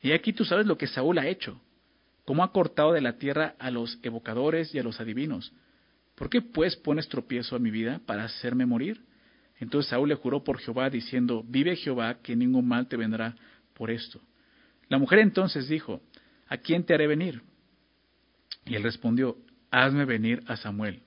y 0.00 0.12
aquí 0.12 0.32
tú 0.32 0.44
sabes 0.44 0.66
lo 0.66 0.78
que 0.78 0.86
Saúl 0.86 1.18
ha 1.18 1.28
hecho, 1.28 1.60
cómo 2.24 2.44
ha 2.44 2.52
cortado 2.52 2.92
de 2.92 3.00
la 3.00 3.18
tierra 3.18 3.54
a 3.58 3.70
los 3.70 3.98
evocadores 4.02 4.74
y 4.74 4.78
a 4.78 4.82
los 4.82 5.00
adivinos. 5.00 5.52
¿Por 6.14 6.28
qué 6.28 6.42
pues 6.42 6.76
pones 6.76 7.08
tropiezo 7.08 7.56
a 7.56 7.60
mi 7.60 7.70
vida 7.70 8.00
para 8.04 8.24
hacerme 8.24 8.66
morir? 8.66 9.00
Entonces 9.60 9.90
Saúl 9.90 10.08
le 10.08 10.14
juró 10.14 10.44
por 10.44 10.58
Jehová, 10.58 10.90
diciendo, 10.90 11.44
vive 11.46 11.76
Jehová, 11.76 12.18
que 12.22 12.36
ningún 12.36 12.68
mal 12.68 12.86
te 12.86 12.96
vendrá 12.96 13.34
por 13.78 13.90
esto. 13.90 14.20
La 14.88 14.98
mujer 14.98 15.20
entonces 15.20 15.68
dijo, 15.68 16.02
¿a 16.48 16.58
quién 16.58 16.84
te 16.84 16.92
haré 16.92 17.06
venir? 17.06 17.42
Y 18.66 18.74
él 18.74 18.82
respondió, 18.82 19.38
hazme 19.70 20.04
venir 20.04 20.42
a 20.46 20.56
Samuel. 20.56 21.02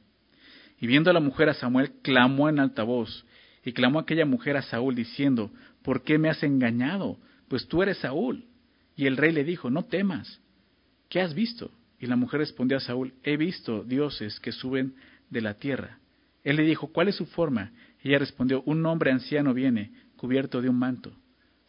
Y 0.80 0.88
viendo 0.88 1.12
a 1.12 1.14
la 1.14 1.20
mujer 1.20 1.50
a 1.50 1.54
Samuel, 1.54 1.92
clamó 2.02 2.50
en 2.50 2.60
alta 2.60 2.84
voz, 2.84 3.26
y 3.64 3.74
clamó 3.74 4.00
aquella 4.00 4.26
mujer 4.26 4.58
a 4.58 4.64
Saúl, 4.64 4.96
diciendo, 4.96 5.52
¿por 5.84 6.04
qué 6.04 6.18
me 6.18 6.30
has 6.30 6.42
engañado? 6.42 7.20
Pues 7.48 7.68
tú 7.68 7.84
eres 7.84 8.00
Saúl. 8.00 8.46
Y 8.96 9.06
el 9.06 9.18
rey 9.18 9.32
le 9.32 9.44
dijo, 9.44 9.70
no 9.70 9.86
temas, 9.86 10.42
¿qué 11.10 11.22
has 11.22 11.34
visto? 11.36 11.72
Y 12.00 12.08
la 12.08 12.16
mujer 12.16 12.40
respondió 12.40 12.78
a 12.78 12.82
Saúl, 12.82 13.14
he 13.24 13.38
visto 13.38 13.84
dioses 13.84 14.40
que 14.40 14.52
suben 14.52 14.96
de 15.30 15.42
la 15.42 15.56
tierra. 15.56 16.00
Él 16.44 16.56
le 16.56 16.64
dijo, 16.64 16.88
¿cuál 16.92 17.10
es 17.10 17.16
su 17.16 17.28
forma? 17.28 17.72
Y 18.04 18.10
ella 18.10 18.20
respondió, 18.20 18.64
un 18.66 18.84
hombre 18.88 19.12
anciano 19.12 19.54
viene, 19.54 19.92
cubierto 20.16 20.62
de 20.62 20.70
un 20.70 20.80
manto. 20.80 21.16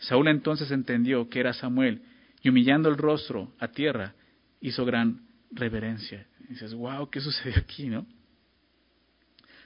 Saúl 0.02 0.28
entonces 0.28 0.70
entendió 0.70 1.28
que 1.28 1.40
era 1.40 1.52
Samuel 1.52 2.02
y 2.42 2.48
humillando 2.48 2.88
el 2.88 2.96
rostro 2.96 3.52
a 3.58 3.68
tierra 3.68 4.14
hizo 4.60 4.84
gran 4.84 5.20
reverencia. 5.52 6.26
Y 6.44 6.54
dices, 6.54 6.74
wow, 6.74 7.08
¿qué 7.08 7.20
sucedió 7.20 7.58
aquí, 7.58 7.88
no? 7.88 8.06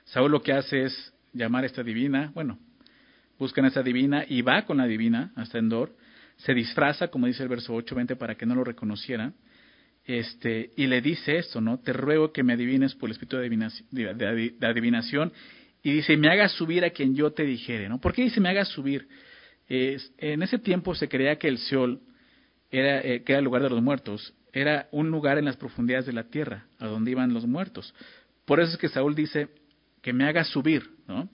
Saúl 0.04 0.30
lo 0.30 0.42
que 0.42 0.52
hace 0.52 0.84
es 0.84 1.14
llamar 1.32 1.64
a 1.64 1.66
esta 1.66 1.82
divina, 1.82 2.30
bueno, 2.34 2.58
buscan 3.38 3.64
a 3.64 3.68
esta 3.68 3.82
divina 3.82 4.24
y 4.28 4.42
va 4.42 4.62
con 4.66 4.76
la 4.76 4.86
divina 4.86 5.32
hasta 5.36 5.58
Endor, 5.58 5.96
se 6.36 6.52
disfraza, 6.52 7.08
como 7.08 7.26
dice 7.26 7.42
el 7.42 7.48
verso 7.48 7.74
8, 7.74 7.94
20, 7.94 8.16
para 8.16 8.34
que 8.34 8.46
no 8.46 8.54
lo 8.54 8.62
reconociera, 8.62 9.32
este, 10.04 10.70
y 10.76 10.86
le 10.86 11.00
dice 11.00 11.38
esto, 11.38 11.60
¿no? 11.60 11.78
Te 11.80 11.92
ruego 11.92 12.30
que 12.30 12.42
me 12.42 12.52
adivines 12.52 12.94
por 12.94 13.08
el 13.08 13.12
espíritu 13.12 13.38
de 13.38 14.56
adivinación, 14.60 15.32
y 15.82 15.92
dice, 15.92 16.16
me 16.16 16.28
hagas 16.28 16.52
subir 16.52 16.84
a 16.84 16.90
quien 16.90 17.14
yo 17.14 17.32
te 17.32 17.44
dijere, 17.44 17.88
¿no? 17.88 18.00
¿Por 18.00 18.12
qué 18.12 18.22
dice 18.22 18.40
me 18.40 18.50
hagas 18.50 18.68
subir? 18.68 19.08
En 19.68 20.42
ese 20.42 20.58
tiempo 20.58 20.94
se 20.94 21.08
creía 21.08 21.38
que 21.38 21.48
el 21.48 21.58
Seol, 21.58 22.00
era, 22.70 23.00
eh, 23.00 23.22
que 23.24 23.32
era 23.32 23.38
el 23.38 23.44
lugar 23.44 23.62
de 23.62 23.70
los 23.70 23.82
muertos, 23.82 24.34
era 24.52 24.88
un 24.90 25.10
lugar 25.10 25.38
en 25.38 25.44
las 25.44 25.56
profundidades 25.56 26.06
de 26.06 26.12
la 26.12 26.24
tierra, 26.24 26.66
a 26.78 26.86
donde 26.86 27.10
iban 27.10 27.34
los 27.34 27.46
muertos. 27.46 27.94
Por 28.44 28.60
eso 28.60 28.72
es 28.72 28.78
que 28.78 28.88
Saúl 28.88 29.14
dice 29.14 29.48
que 30.02 30.12
me 30.12 30.24
haga 30.24 30.44
subir, 30.44 30.88
¿no? 31.06 31.28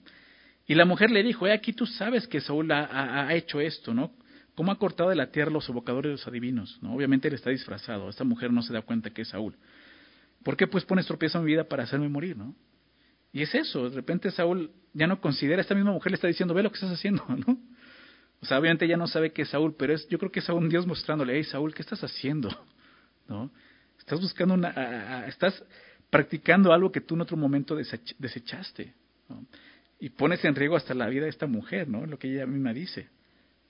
Y 0.65 0.75
la 0.75 0.85
mujer 0.85 1.11
le 1.11 1.23
dijo, 1.23 1.45
aquí 1.45 1.73
tú 1.73 1.85
sabes 1.85 2.27
que 2.27 2.39
Saúl 2.39 2.71
ha, 2.71 3.33
hecho 3.33 3.59
esto, 3.59 3.93
¿no? 3.93 4.13
¿Cómo 4.55 4.71
ha 4.71 4.79
cortado 4.79 5.09
de 5.09 5.15
la 5.15 5.31
tierra 5.31 5.51
los 5.51 5.67
evocadores 5.67 6.09
de 6.09 6.13
los 6.13 6.27
adivinos? 6.27 6.79
¿no? 6.81 6.95
Obviamente 6.95 7.27
él 7.27 7.33
está 7.33 7.49
disfrazado, 7.49 8.09
esta 8.09 8.23
mujer 8.23 8.51
no 8.51 8.61
se 8.61 8.71
da 8.71 8.81
cuenta 8.81 9.09
que 9.09 9.23
es 9.23 9.29
Saúl. 9.29 9.55
¿Por 10.43 10.55
qué 10.55 10.67
pues 10.67 10.85
pones 10.85 11.05
tropiezo 11.05 11.39
en 11.39 11.45
mi 11.45 11.51
vida 11.51 11.65
para 11.65 11.83
hacerme 11.83 12.07
morir, 12.07 12.37
no? 12.37 12.55
Y 13.31 13.41
es 13.41 13.53
eso, 13.55 13.89
de 13.89 13.95
repente 13.95 14.29
Saúl 14.31 14.71
ya 14.93 15.07
no 15.07 15.19
considera, 15.19 15.61
esta 15.61 15.73
misma 15.73 15.91
mujer 15.91 16.11
le 16.11 16.15
está 16.15 16.27
diciendo, 16.27 16.53
ve 16.53 16.63
lo 16.63 16.69
que 16.69 16.75
estás 16.75 16.91
haciendo, 16.91 17.25
¿no? 17.47 17.57
O 18.43 18.45
sea, 18.45 18.59
obviamente 18.59 18.85
ya 18.89 18.97
no 18.97 19.07
sabe 19.07 19.31
que 19.31 19.43
es 19.43 19.49
Saúl, 19.49 19.73
pero 19.77 19.93
es, 19.93 20.05
yo 20.09 20.19
creo 20.19 20.29
que 20.29 20.41
es 20.41 20.49
un 20.49 20.67
Dios 20.67 20.85
mostrándole, 20.85 21.37
hey 21.37 21.45
Saúl, 21.45 21.73
¿qué 21.73 21.81
estás 21.81 22.03
haciendo? 22.03 22.49
¿No? 23.29 23.49
Estás 23.97 24.19
buscando 24.19 24.55
una, 24.55 25.25
estás 25.27 25.63
practicando 26.09 26.73
algo 26.73 26.91
que 26.91 26.99
tú 26.99 27.15
en 27.15 27.21
otro 27.21 27.37
momento 27.37 27.73
desechaste. 28.19 28.93
Y 29.97 30.09
pones 30.09 30.43
en 30.43 30.55
riesgo 30.55 30.75
hasta 30.75 30.93
la 30.93 31.07
vida 31.07 31.23
de 31.23 31.29
esta 31.29 31.47
mujer, 31.47 31.87
¿no? 31.87 32.05
Lo 32.05 32.19
que 32.19 32.33
ella 32.33 32.45
misma 32.45 32.73
dice. 32.73 33.07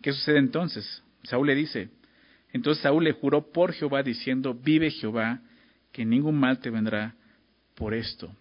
¿Qué 0.02 0.12
sucede 0.12 0.40
entonces? 0.40 1.04
Saúl 1.22 1.46
le 1.46 1.54
dice, 1.54 1.90
entonces 2.52 2.82
Saúl 2.82 3.04
le 3.04 3.12
juró 3.12 3.52
por 3.52 3.74
Jehová 3.74 4.02
diciendo, 4.02 4.56
vive 4.56 4.90
Jehová, 4.90 5.40
que 5.92 6.04
ningún 6.04 6.40
mal 6.40 6.58
te 6.58 6.72
vendrá 6.72 7.14
por 7.76 7.94
esto. 7.94 8.36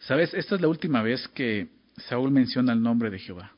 ¿Sabes? 0.00 0.34
Esta 0.34 0.56
es 0.56 0.60
la 0.60 0.68
última 0.68 1.00
vez 1.00 1.26
que 1.28 1.68
Saúl 1.96 2.30
menciona 2.30 2.74
el 2.74 2.82
nombre 2.82 3.08
de 3.08 3.18
Jehová. 3.18 3.54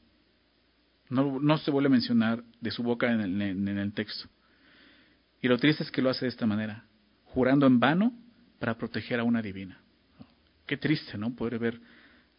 No, 1.09 1.39
no 1.41 1.59
se 1.59 1.71
vuelve 1.71 1.89
a 1.89 1.91
mencionar 1.91 2.43
de 2.61 2.71
su 2.71 2.83
boca 2.83 3.13
en 3.13 3.21
el, 3.21 3.43
en 3.43 3.79
el 3.79 3.93
texto. 3.93 4.29
Y 5.41 5.49
lo 5.49 5.59
triste 5.59 5.83
es 5.83 5.91
que 5.91 6.03
lo 6.03 6.11
hace 6.11 6.25
de 6.25 6.31
esta 6.31 6.47
manera, 6.47 6.85
jurando 7.25 7.67
en 7.67 7.79
vano 7.79 8.13
para 8.59 8.77
proteger 8.77 9.21
a 9.21 9.25
una 9.25 9.43
divina. 9.43 9.79
Qué 10.67 10.77
triste, 10.77 11.17
¿no? 11.17 11.35
Poder 11.35 11.59
ver 11.59 11.81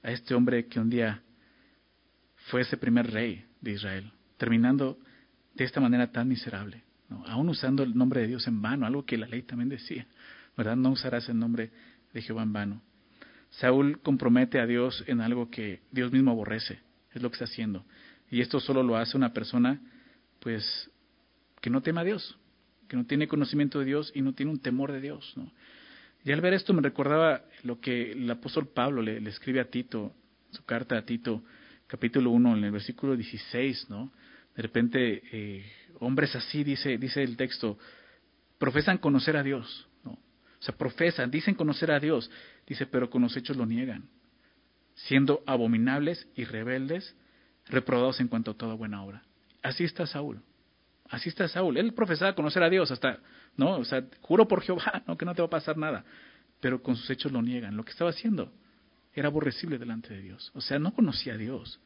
a 0.04 0.12
este 0.12 0.36
hombre 0.36 0.66
que 0.68 0.80
un 0.80 0.90
día 0.90 1.22
fue 2.50 2.62
ese 2.62 2.78
primer 2.78 3.12
rey 3.12 3.46
de 3.62 3.72
Israel, 3.72 4.12
terminando 4.38 4.98
de 5.54 5.64
esta 5.64 5.80
manera 5.80 6.12
tan 6.12 6.28
miserable, 6.28 6.84
¿no? 7.10 7.26
aún 7.26 7.50
usando 7.50 7.84
el 7.84 7.96
nombre 7.96 8.22
de 8.22 8.28
Dios 8.28 8.48
en 8.48 8.62
vano, 8.62 8.86
algo 8.86 9.06
que 9.06 9.18
la 9.18 9.28
ley 9.28 9.44
también 9.44 9.70
decía, 9.70 10.06
¿verdad? 10.56 10.76
No 10.76 10.92
usarás 10.92 11.28
el 11.30 11.40
nombre 11.40 11.72
de 12.14 12.22
Jehová 12.22 12.44
en 12.44 12.54
vano. 12.54 12.82
Saúl 13.50 14.00
compromete 14.02 14.60
a 14.60 14.66
Dios 14.66 15.04
en 15.08 15.22
algo 15.22 15.50
que 15.50 15.82
Dios 15.92 16.12
mismo 16.12 16.32
aborrece, 16.32 16.80
es 17.14 17.22
lo 17.22 17.30
que 17.30 17.36
está 17.36 17.46
haciendo. 17.46 17.86
Y 18.30 18.42
esto 18.42 18.60
solo 18.60 18.84
lo 18.84 18.98
hace 18.98 19.18
una 19.18 19.34
persona, 19.34 19.80
pues, 20.40 20.92
que 21.62 21.70
no 21.70 21.82
teme 21.82 22.02
a 22.02 22.04
Dios, 22.04 22.38
que 22.88 22.98
no 22.98 23.06
tiene 23.06 23.28
conocimiento 23.28 23.80
de 23.80 23.86
Dios 23.86 24.12
y 24.14 24.22
no 24.22 24.34
tiene 24.34 24.52
un 24.52 24.60
temor 24.60 24.92
de 24.92 25.02
Dios. 25.02 25.34
¿no? 25.36 25.52
Y 26.24 26.32
al 26.32 26.42
ver 26.42 26.54
esto 26.54 26.74
me 26.74 26.82
recordaba 26.82 27.44
lo 27.64 27.80
que 27.80 28.12
el 28.12 28.30
apóstol 28.30 28.68
Pablo 28.68 29.02
le, 29.02 29.18
escribe 29.30 29.60
a 29.60 29.70
Tito, 29.70 30.14
su 30.52 30.64
carta 30.66 30.98
a 30.98 31.06
Tito, 31.06 31.44
capítulo 31.88 32.32
1, 32.32 32.58
en 32.58 32.64
el 32.64 32.72
versículo 32.72 33.16
16, 33.16 33.90
¿no? 33.90 34.12
De 34.56 34.62
repente, 34.62 35.22
eh, 35.32 35.66
hombres 36.00 36.36
así, 36.36 36.64
dice, 36.64 36.98
dice 36.98 37.24
el 37.24 37.38
texto, 37.38 37.78
profesan 38.58 38.98
conocer 38.98 39.38
a 39.38 39.44
Dios, 39.44 39.88
¿no? 40.04 40.12
O 40.12 40.62
sea, 40.62 40.76
profesan, 40.76 41.32
dicen 41.32 41.56
conocer 41.56 41.92
a 41.92 42.00
Dios, 42.00 42.30
dice, 42.66 42.88
pero 42.88 43.10
con 43.10 43.22
los 43.22 43.38
hechos 43.38 43.56
lo 43.56 43.66
niegan, 43.66 44.10
siendo 44.96 45.44
abominables 45.46 46.28
y 46.36 46.44
rebeldes, 46.44 47.16
reprobados 47.70 48.20
en 48.20 48.28
cuanto 48.28 48.52
a 48.52 48.54
toda 48.54 48.74
buena 48.74 49.04
obra. 49.04 49.24
Así 49.62 49.84
está 49.84 50.06
Saúl. 50.06 50.42
Así 51.10 51.30
está 51.30 51.48
Saúl. 51.48 51.78
Él 51.78 51.94
profesaba 51.94 52.36
conocer 52.36 52.64
a 52.64 52.70
Dios 52.70 52.92
hasta, 52.92 53.20
¿no? 53.56 53.78
O 53.78 53.86
sea, 53.86 54.04
juro 54.22 54.48
por 54.48 54.62
Jehová, 54.62 55.04
¿no? 55.08 55.18
Que 55.18 55.26
no 55.26 55.34
te 55.34 55.42
va 55.42 55.48
a 55.48 55.50
pasar 55.50 55.78
nada. 55.78 56.04
Pero 56.60 56.82
con 56.82 56.96
sus 56.96 57.10
hechos 57.10 57.32
lo 57.32 57.42
niegan. 57.42 57.76
Lo 57.78 57.84
que 57.84 57.92
estaba 57.92 58.10
haciendo 58.10 58.52
era 59.14 59.28
aborrecible 59.28 59.78
delante 59.78 60.14
de 60.14 60.22
Dios. 60.22 60.52
O 60.54 60.62
sea, 60.62 60.80
no 60.80 60.94
conocía 60.94 61.34
a 61.34 61.38
Dios. 61.38 61.80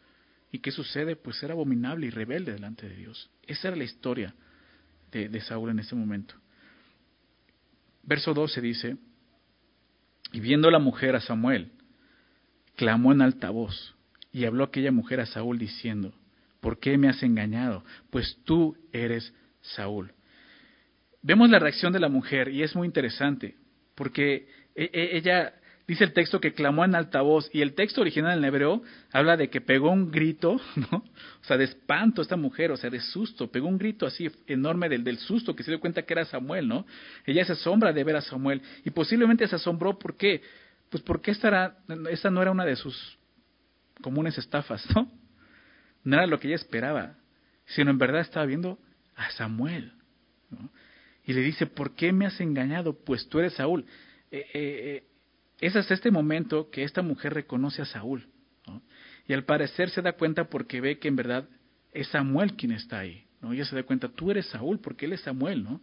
¿Y 0.52 0.60
qué 0.60 0.72
sucede? 0.72 1.16
Pues 1.16 1.42
era 1.44 1.54
abominable 1.54 2.08
y 2.08 2.10
rebelde 2.10 2.54
delante 2.54 2.90
de 2.90 2.96
Dios. 2.96 3.30
Esa 3.44 3.70
era 3.70 3.78
la 3.78 3.84
historia 3.84 4.34
de, 5.12 5.30
de 5.30 5.42
Saúl 5.42 5.70
en 5.70 5.80
ese 5.80 5.96
momento. 5.96 6.36
Verso 8.04 8.34
12 8.34 8.62
dice, 8.62 8.98
y 10.32 10.40
viendo 10.40 10.72
la 10.72 10.80
mujer 10.80 11.16
a 11.16 11.22
Samuel, 11.22 11.72
clamó 12.76 13.12
en 13.12 13.22
alta 13.22 13.50
voz, 13.50 13.96
y 14.32 14.46
habló 14.46 14.64
aquella 14.64 14.92
mujer 14.92 15.20
a 15.20 15.26
Saúl 15.26 15.58
diciendo, 15.58 16.14
¿por 16.60 16.80
qué 16.80 16.98
me 16.98 17.10
has 17.10 17.22
engañado? 17.24 17.84
Pues 18.10 18.38
tú 18.46 18.78
eres 18.94 19.34
Saúl. 19.62 20.14
Vemos 21.22 21.50
la 21.50 21.60
reacción 21.60 21.94
de 21.94 22.00
la 22.00 22.10
mujer 22.10 22.50
y 22.50 22.64
es 22.64 22.76
muy 22.76 22.88
interesante, 22.88 23.56
porque 23.96 24.48
e, 24.76 24.90
e, 24.92 25.18
ella 25.18 25.54
dice 25.88 26.04
el 26.06 26.14
texto 26.14 26.40
que 26.40 26.54
clamó 26.54 26.86
en 26.86 26.96
alta 26.96 27.22
voz 27.22 27.50
y 27.54 27.62
el 27.62 27.74
texto 27.74 28.02
original 28.02 28.38
en 28.38 28.46
hebreo 28.46 28.82
habla 29.12 29.38
de 29.38 29.50
que 29.50 29.62
pegó 29.62 29.92
un 29.92 30.10
grito, 30.10 30.60
¿no? 30.76 30.98
O 30.98 31.44
sea, 31.44 31.58
de 31.58 31.66
espanto 31.66 32.22
esta 32.22 32.38
mujer, 32.38 32.72
o 32.72 32.78
sea, 32.78 32.90
de 32.90 33.02
susto, 33.02 33.52
pegó 33.52 33.68
un 33.68 33.78
grito 33.78 34.06
así 34.06 34.32
enorme 34.48 34.90
del, 34.90 35.04
del 35.04 35.18
susto, 35.18 35.56
que 35.56 35.64
se 35.64 35.72
dio 35.72 35.80
cuenta 35.80 36.04
que 36.04 36.14
era 36.14 36.26
Samuel, 36.26 36.68
¿no? 36.68 36.86
Ella 37.26 37.46
se 37.46 37.54
asombra 37.54 37.92
de 37.92 38.04
ver 38.04 38.16
a 38.16 38.22
Samuel 38.22 38.62
y 38.86 38.90
posiblemente 38.92 39.48
se 39.48 39.56
asombró, 39.56 40.00
¿por 40.00 40.16
qué? 40.16 40.42
Pues 40.90 41.04
porque 41.04 41.32
esta, 41.32 41.78
esta 42.10 42.30
no 42.32 42.42
era 42.42 42.52
una 42.52 42.66
de 42.66 42.76
sus 42.76 43.18
comunes 44.02 44.38
estafas, 44.38 44.84
¿no? 44.96 45.12
No 46.04 46.16
era 46.16 46.28
lo 46.28 46.40
que 46.40 46.48
ella 46.48 46.56
esperaba, 46.56 47.16
sino 47.66 47.92
en 47.92 47.98
verdad 47.98 48.22
estaba 48.22 48.46
viendo 48.46 48.80
a 49.16 49.32
Samuel. 49.32 49.94
Y 51.26 51.34
le 51.34 51.42
dice, 51.42 51.68
¿por 51.68 51.96
qué 51.96 52.12
me 52.12 52.26
has 52.26 52.40
engañado? 52.42 52.98
Pues 53.06 53.28
tú 53.30 53.40
eres 53.40 53.54
Saúl. 53.54 53.86
Eh, 54.32 54.40
eh, 54.40 54.46
eh, 54.54 55.04
es 55.60 55.76
hasta 55.76 55.94
este 55.94 56.12
momento 56.12 56.70
que 56.70 56.84
esta 56.84 57.02
mujer 57.02 57.34
reconoce 57.34 57.82
a 57.82 57.86
Saúl. 57.86 58.28
Y 59.28 59.34
al 59.34 59.46
parecer 59.46 59.90
se 59.90 60.02
da 60.02 60.14
cuenta 60.14 60.46
porque 60.46 60.82
ve 60.82 60.98
que 60.98 61.08
en 61.08 61.16
verdad 61.16 61.48
es 61.94 62.08
Samuel 62.08 62.56
quien 62.56 62.72
está 62.72 63.00
ahí. 63.00 63.26
¿no? 63.42 63.54
Ella 63.54 63.66
se 63.66 63.76
da 63.76 63.84
cuenta, 63.84 64.10
tú 64.10 64.32
eres 64.32 64.48
Saúl, 64.48 64.80
porque 64.80 65.06
él 65.06 65.14
es 65.14 65.22
Samuel, 65.22 65.64
¿no? 65.64 65.82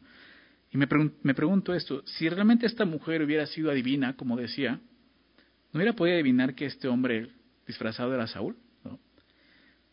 Y 0.70 0.76
me, 0.76 0.86
me 1.22 1.34
pregunto 1.34 1.72
esto, 1.72 2.02
si 2.04 2.28
realmente 2.28 2.66
esta 2.66 2.84
mujer 2.84 3.22
hubiera 3.22 3.46
sido 3.46 3.70
adivina, 3.70 4.16
como 4.16 4.36
decía, 4.36 4.72
¿no 4.72 5.78
hubiera 5.78 5.94
podido 5.94 6.16
adivinar 6.16 6.54
que 6.54 6.66
este 6.66 6.88
hombre 6.88 7.30
disfrazado 7.68 8.12
era 8.12 8.26
Saúl? 8.26 8.56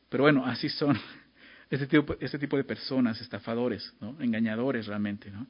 Pero 0.09 0.23
bueno, 0.23 0.45
así 0.45 0.69
son 0.69 0.97
este 1.69 1.87
tipo, 1.87 2.15
este 2.19 2.39
tipo 2.39 2.57
de 2.57 2.63
personas, 2.63 3.19
estafadores, 3.21 3.93
¿no? 3.99 4.19
engañadores 4.21 4.87
realmente. 4.87 5.29
¿no? 5.29 5.45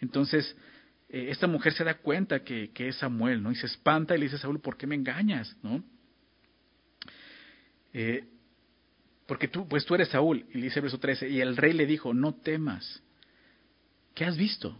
Entonces, 0.00 0.56
eh, 1.08 1.28
esta 1.30 1.46
mujer 1.46 1.72
se 1.72 1.84
da 1.84 1.94
cuenta 1.94 2.44
que, 2.44 2.70
que, 2.70 2.88
es 2.88 2.96
Samuel, 2.96 3.42
¿no? 3.42 3.50
Y 3.50 3.56
se 3.56 3.66
espanta 3.66 4.14
y 4.14 4.18
le 4.18 4.26
dice 4.26 4.36
a 4.36 4.40
Saúl, 4.40 4.60
¿por 4.60 4.76
qué 4.76 4.86
me 4.86 4.94
engañas? 4.94 5.56
¿no? 5.62 5.82
Eh, 7.92 8.24
porque 9.26 9.48
tú, 9.48 9.66
pues 9.68 9.84
tú 9.84 9.94
eres 9.94 10.08
Saúl, 10.08 10.44
y 10.52 10.58
le 10.58 10.64
dice 10.64 10.80
el 10.80 10.82
verso 10.82 10.98
13, 10.98 11.28
y 11.28 11.40
el 11.40 11.56
rey 11.56 11.72
le 11.72 11.86
dijo, 11.86 12.12
no 12.12 12.34
temas, 12.34 13.02
¿qué 14.14 14.24
has 14.24 14.36
visto? 14.36 14.78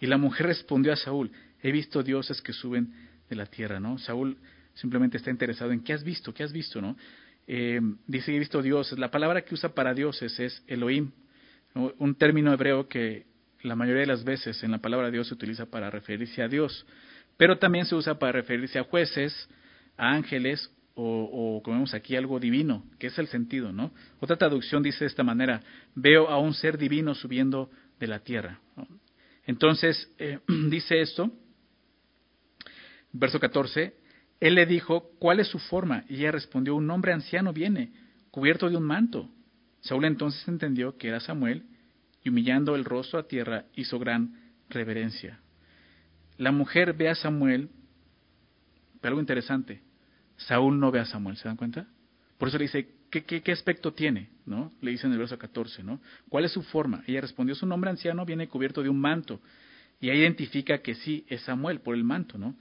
Y 0.00 0.06
la 0.06 0.16
mujer 0.16 0.46
respondió 0.46 0.92
a 0.92 0.96
Saúl, 0.96 1.30
he 1.62 1.70
visto 1.70 2.02
dioses 2.02 2.40
que 2.42 2.52
suben 2.52 2.92
de 3.28 3.36
la 3.36 3.46
tierra, 3.46 3.80
¿no? 3.80 3.98
Saúl 3.98 4.38
simplemente 4.74 5.16
está 5.16 5.30
interesado 5.30 5.72
en 5.72 5.82
qué 5.82 5.92
has 5.92 6.04
visto, 6.04 6.32
qué 6.32 6.42
has 6.42 6.52
visto, 6.52 6.80
¿no? 6.80 6.96
eh, 7.46 7.80
dice 8.06 8.34
he 8.34 8.38
visto 8.38 8.62
dioses. 8.62 8.98
La 8.98 9.10
palabra 9.10 9.42
que 9.42 9.54
usa 9.54 9.74
para 9.74 9.94
dioses 9.94 10.38
es 10.38 10.62
Elohim, 10.66 11.10
un 11.74 12.14
término 12.16 12.52
hebreo 12.52 12.88
que 12.88 13.26
la 13.62 13.76
mayoría 13.76 14.02
de 14.02 14.06
las 14.06 14.24
veces 14.24 14.62
en 14.62 14.72
la 14.72 14.78
palabra 14.78 15.10
Dios 15.10 15.28
se 15.28 15.34
utiliza 15.34 15.66
para 15.66 15.90
referirse 15.90 16.42
a 16.42 16.48
Dios, 16.48 16.86
pero 17.36 17.58
también 17.58 17.86
se 17.86 17.94
usa 17.94 18.18
para 18.18 18.32
referirse 18.32 18.78
a 18.78 18.84
jueces, 18.84 19.48
a 19.96 20.10
ángeles 20.10 20.70
o, 20.94 21.62
como 21.64 21.76
vemos 21.76 21.94
aquí, 21.94 22.16
algo 22.16 22.38
divino, 22.38 22.84
que 22.98 23.06
es 23.06 23.18
el 23.18 23.26
sentido, 23.28 23.72
¿no? 23.72 23.92
Otra 24.20 24.36
traducción 24.36 24.82
dice 24.82 25.04
de 25.04 25.06
esta 25.06 25.22
manera, 25.22 25.62
veo 25.94 26.28
a 26.28 26.38
un 26.38 26.52
ser 26.52 26.76
divino 26.76 27.14
subiendo 27.14 27.70
de 27.98 28.06
la 28.06 28.18
tierra. 28.18 28.60
Entonces, 29.46 30.12
eh, 30.18 30.40
dice 30.68 31.00
esto, 31.00 31.32
verso 33.12 33.40
14, 33.40 33.94
él 34.42 34.56
le 34.56 34.66
dijo, 34.66 35.08
¿cuál 35.20 35.38
es 35.38 35.46
su 35.46 35.60
forma? 35.60 36.04
Y 36.08 36.16
ella 36.16 36.32
respondió, 36.32 36.74
un 36.74 36.90
hombre 36.90 37.12
anciano 37.12 37.52
viene, 37.52 37.92
cubierto 38.32 38.68
de 38.68 38.76
un 38.76 38.82
manto. 38.82 39.30
Saúl 39.82 40.04
entonces 40.04 40.48
entendió 40.48 40.98
que 40.98 41.06
era 41.06 41.20
Samuel 41.20 41.62
y 42.24 42.30
humillando 42.30 42.74
el 42.74 42.84
rostro 42.84 43.20
a 43.20 43.28
tierra 43.28 43.66
hizo 43.76 44.00
gran 44.00 44.34
reverencia. 44.68 45.38
La 46.38 46.50
mujer 46.50 46.92
ve 46.94 47.08
a 47.08 47.14
Samuel, 47.14 47.70
pero 49.00 49.12
algo 49.12 49.20
interesante, 49.20 49.80
Saúl 50.38 50.80
no 50.80 50.90
ve 50.90 50.98
a 50.98 51.04
Samuel, 51.04 51.36
¿se 51.36 51.46
dan 51.46 51.56
cuenta? 51.56 51.86
Por 52.36 52.48
eso 52.48 52.58
le 52.58 52.64
dice, 52.64 52.88
¿qué, 53.10 53.52
aspecto 53.52 53.92
tiene? 53.92 54.28
¿no? 54.44 54.72
Le 54.80 54.90
dice 54.90 55.06
en 55.06 55.12
el 55.12 55.20
verso 55.20 55.38
14, 55.38 55.84
¿no? 55.84 56.00
¿Cuál 56.28 56.46
es 56.46 56.50
su 56.50 56.64
forma? 56.64 57.04
Ella 57.06 57.20
respondió, 57.20 57.52
es 57.52 57.62
un 57.62 57.70
hombre 57.70 57.90
anciano, 57.90 58.26
viene 58.26 58.48
cubierto 58.48 58.82
de 58.82 58.88
un 58.88 59.00
manto. 59.00 59.40
Y 60.00 60.10
ahí 60.10 60.18
identifica 60.18 60.78
que 60.78 60.96
sí, 60.96 61.24
es 61.28 61.42
Samuel 61.42 61.78
por 61.78 61.94
el 61.94 62.02
manto, 62.02 62.38
¿no? 62.38 62.56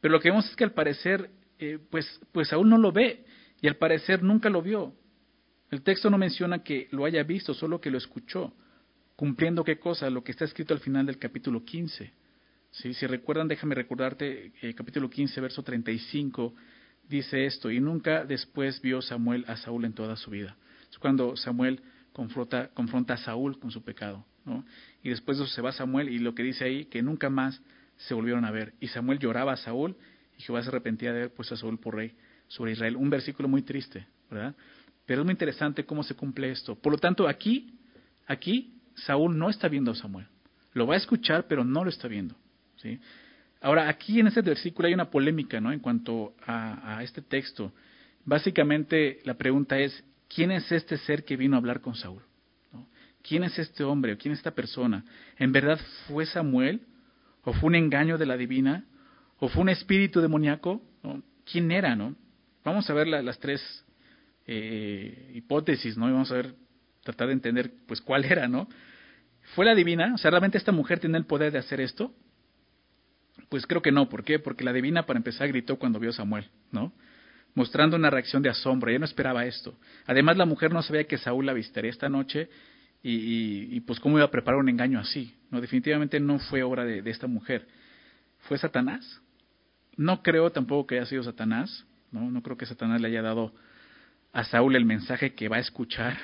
Pero 0.00 0.12
lo 0.12 0.20
que 0.20 0.30
vemos 0.30 0.48
es 0.48 0.56
que 0.56 0.64
al 0.64 0.72
parecer, 0.72 1.30
eh, 1.58 1.78
pues, 1.90 2.20
pues 2.32 2.48
Saúl 2.48 2.68
no 2.68 2.78
lo 2.78 2.92
ve 2.92 3.24
y 3.60 3.68
al 3.68 3.76
parecer 3.76 4.22
nunca 4.22 4.48
lo 4.48 4.62
vio. 4.62 4.94
El 5.70 5.82
texto 5.82 6.10
no 6.10 6.18
menciona 6.18 6.62
que 6.62 6.88
lo 6.90 7.04
haya 7.04 7.22
visto, 7.22 7.54
solo 7.54 7.80
que 7.80 7.90
lo 7.90 7.98
escuchó, 7.98 8.52
cumpliendo 9.14 9.62
qué 9.62 9.78
cosa, 9.78 10.10
lo 10.10 10.24
que 10.24 10.32
está 10.32 10.44
escrito 10.44 10.74
al 10.74 10.80
final 10.80 11.06
del 11.06 11.18
capítulo 11.18 11.64
15. 11.64 12.12
¿Sí? 12.72 12.94
Si 12.94 13.06
recuerdan, 13.06 13.48
déjame 13.48 13.74
recordarte, 13.74 14.52
eh, 14.62 14.74
capítulo 14.74 15.10
15, 15.10 15.40
verso 15.40 15.62
35, 15.62 16.54
dice 17.08 17.44
esto, 17.44 17.70
y 17.70 17.80
nunca 17.80 18.24
después 18.24 18.80
vio 18.80 19.02
Samuel 19.02 19.44
a 19.48 19.56
Saúl 19.56 19.84
en 19.84 19.92
toda 19.92 20.16
su 20.16 20.30
vida. 20.30 20.56
Es 20.90 20.98
cuando 20.98 21.36
Samuel 21.36 21.82
confronta, 22.12 22.68
confronta 22.68 23.14
a 23.14 23.18
Saúl 23.18 23.58
con 23.58 23.70
su 23.70 23.82
pecado. 23.82 24.24
¿no? 24.44 24.64
Y 25.02 25.10
después 25.10 25.38
de 25.38 25.44
eso 25.44 25.52
se 25.52 25.62
va 25.62 25.72
Samuel 25.72 26.08
y 26.08 26.18
lo 26.18 26.34
que 26.34 26.42
dice 26.42 26.64
ahí, 26.64 26.86
que 26.86 27.02
nunca 27.02 27.28
más 27.28 27.60
se 28.06 28.14
volvieron 28.14 28.44
a 28.44 28.50
ver. 28.50 28.74
Y 28.80 28.88
Samuel 28.88 29.18
lloraba 29.18 29.52
a 29.52 29.56
Saúl 29.56 29.96
y 30.38 30.42
Jehová 30.42 30.62
se 30.62 30.68
arrepentía 30.68 31.12
de 31.12 31.18
haber 31.18 31.34
puesto 31.34 31.54
a 31.54 31.58
Saúl 31.58 31.78
por 31.78 31.96
rey 31.96 32.12
sobre 32.48 32.72
Israel. 32.72 32.96
Un 32.96 33.10
versículo 33.10 33.48
muy 33.48 33.62
triste, 33.62 34.06
¿verdad? 34.30 34.54
Pero 35.06 35.22
es 35.22 35.24
muy 35.24 35.32
interesante 35.32 35.84
cómo 35.84 36.02
se 36.02 36.14
cumple 36.14 36.50
esto. 36.50 36.76
Por 36.76 36.92
lo 36.92 36.98
tanto, 36.98 37.28
aquí, 37.28 37.74
aquí, 38.26 38.74
Saúl 38.94 39.36
no 39.36 39.50
está 39.50 39.68
viendo 39.68 39.90
a 39.90 39.94
Samuel. 39.94 40.26
Lo 40.72 40.86
va 40.86 40.94
a 40.94 40.98
escuchar, 40.98 41.46
pero 41.48 41.64
no 41.64 41.84
lo 41.84 41.90
está 41.90 42.08
viendo. 42.08 42.36
¿sí? 42.76 42.98
Ahora, 43.60 43.88
aquí 43.88 44.20
en 44.20 44.28
este 44.28 44.40
versículo 44.40 44.88
hay 44.88 44.94
una 44.94 45.10
polémica, 45.10 45.60
¿no? 45.60 45.72
En 45.72 45.80
cuanto 45.80 46.34
a, 46.46 47.02
este 47.02 47.22
texto. 47.22 47.72
Básicamente, 48.24 49.20
la 49.24 49.34
pregunta 49.34 49.78
es, 49.78 50.04
¿quién 50.28 50.50
es 50.52 50.70
este 50.70 50.96
ser 50.98 51.24
que 51.24 51.36
vino 51.36 51.56
a 51.56 51.58
hablar 51.58 51.80
con 51.80 51.94
Saúl? 51.94 52.22
¿Quién 53.22 53.44
es 53.44 53.58
este 53.58 53.84
hombre 53.84 54.16
quién 54.16 54.32
es 54.32 54.38
esta 54.38 54.54
persona? 54.54 55.04
¿En 55.36 55.52
verdad 55.52 55.78
fue 56.06 56.24
Samuel 56.24 56.80
¿O 57.44 57.52
fue 57.52 57.68
un 57.68 57.74
engaño 57.74 58.18
de 58.18 58.26
la 58.26 58.36
divina? 58.36 58.84
¿O 59.38 59.48
fue 59.48 59.62
un 59.62 59.68
espíritu 59.68 60.20
demoníaco? 60.20 60.82
¿Quién 61.50 61.70
era, 61.70 61.96
no? 61.96 62.14
Vamos 62.64 62.88
a 62.90 62.94
ver 62.94 63.06
las 63.08 63.38
tres 63.38 63.62
eh, 64.46 65.32
hipótesis, 65.34 65.96
¿no? 65.96 66.08
Y 66.08 66.12
vamos 66.12 66.30
a 66.30 66.34
ver, 66.34 66.54
tratar 67.02 67.28
de 67.28 67.32
entender, 67.32 67.72
pues, 67.86 68.00
cuál 68.00 68.24
era, 68.24 68.46
¿no? 68.48 68.68
¿Fue 69.54 69.64
la 69.64 69.74
divina? 69.74 70.12
O 70.14 70.18
sea, 70.18 70.30
¿realmente 70.30 70.58
esta 70.58 70.72
mujer 70.72 71.00
tiene 71.00 71.18
el 71.18 71.24
poder 71.24 71.52
de 71.52 71.58
hacer 71.58 71.80
esto? 71.80 72.12
Pues 73.48 73.66
creo 73.66 73.82
que 73.82 73.90
no. 73.90 74.08
¿Por 74.08 74.22
qué? 74.22 74.38
Porque 74.38 74.64
la 74.64 74.72
divina, 74.72 75.06
para 75.06 75.18
empezar, 75.18 75.48
gritó 75.48 75.76
cuando 75.76 75.98
vio 75.98 76.10
a 76.10 76.12
Samuel, 76.12 76.48
¿no? 76.70 76.92
Mostrando 77.54 77.96
una 77.96 78.10
reacción 78.10 78.42
de 78.42 78.50
asombro. 78.50 78.90
Ella 78.90 79.00
no 79.00 79.06
esperaba 79.06 79.44
esto. 79.46 79.76
Además, 80.06 80.36
la 80.36 80.44
mujer 80.44 80.72
no 80.72 80.82
sabía 80.82 81.04
que 81.04 81.18
Saúl 81.18 81.46
la 81.46 81.52
visitaría 81.52 81.90
esta 81.90 82.08
noche 82.08 82.48
y, 83.02 83.80
pues 83.80 83.98
cómo 84.00 84.18
iba 84.18 84.26
a 84.26 84.30
preparar 84.30 84.60
un 84.60 84.68
engaño 84.68 84.98
así. 84.98 85.34
No, 85.50 85.60
definitivamente 85.60 86.20
no 86.20 86.38
fue 86.38 86.62
obra 86.62 86.84
de, 86.84 87.08
esta 87.10 87.26
mujer. 87.26 87.66
¿Fue 88.40 88.58
Satanás? 88.58 89.20
No 89.96 90.22
creo 90.22 90.50
tampoco 90.50 90.88
que 90.88 90.96
haya 90.96 91.06
sido 91.06 91.22
Satanás. 91.22 91.86
No, 92.10 92.30
no 92.30 92.42
creo 92.42 92.56
que 92.56 92.66
Satanás 92.66 93.00
le 93.00 93.08
haya 93.08 93.22
dado 93.22 93.54
a 94.32 94.44
Saúl 94.44 94.76
el 94.76 94.84
mensaje 94.84 95.34
que 95.34 95.48
va 95.48 95.56
a 95.56 95.60
escuchar. 95.60 96.18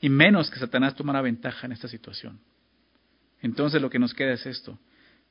y 0.00 0.08
menos 0.08 0.50
que 0.50 0.58
Satanás 0.58 0.94
tomara 0.94 1.22
ventaja 1.22 1.66
en 1.66 1.72
esta 1.72 1.88
situación. 1.88 2.40
Entonces 3.40 3.80
lo 3.80 3.90
que 3.90 3.98
nos 3.98 4.14
queda 4.14 4.32
es 4.32 4.44
esto. 4.46 4.78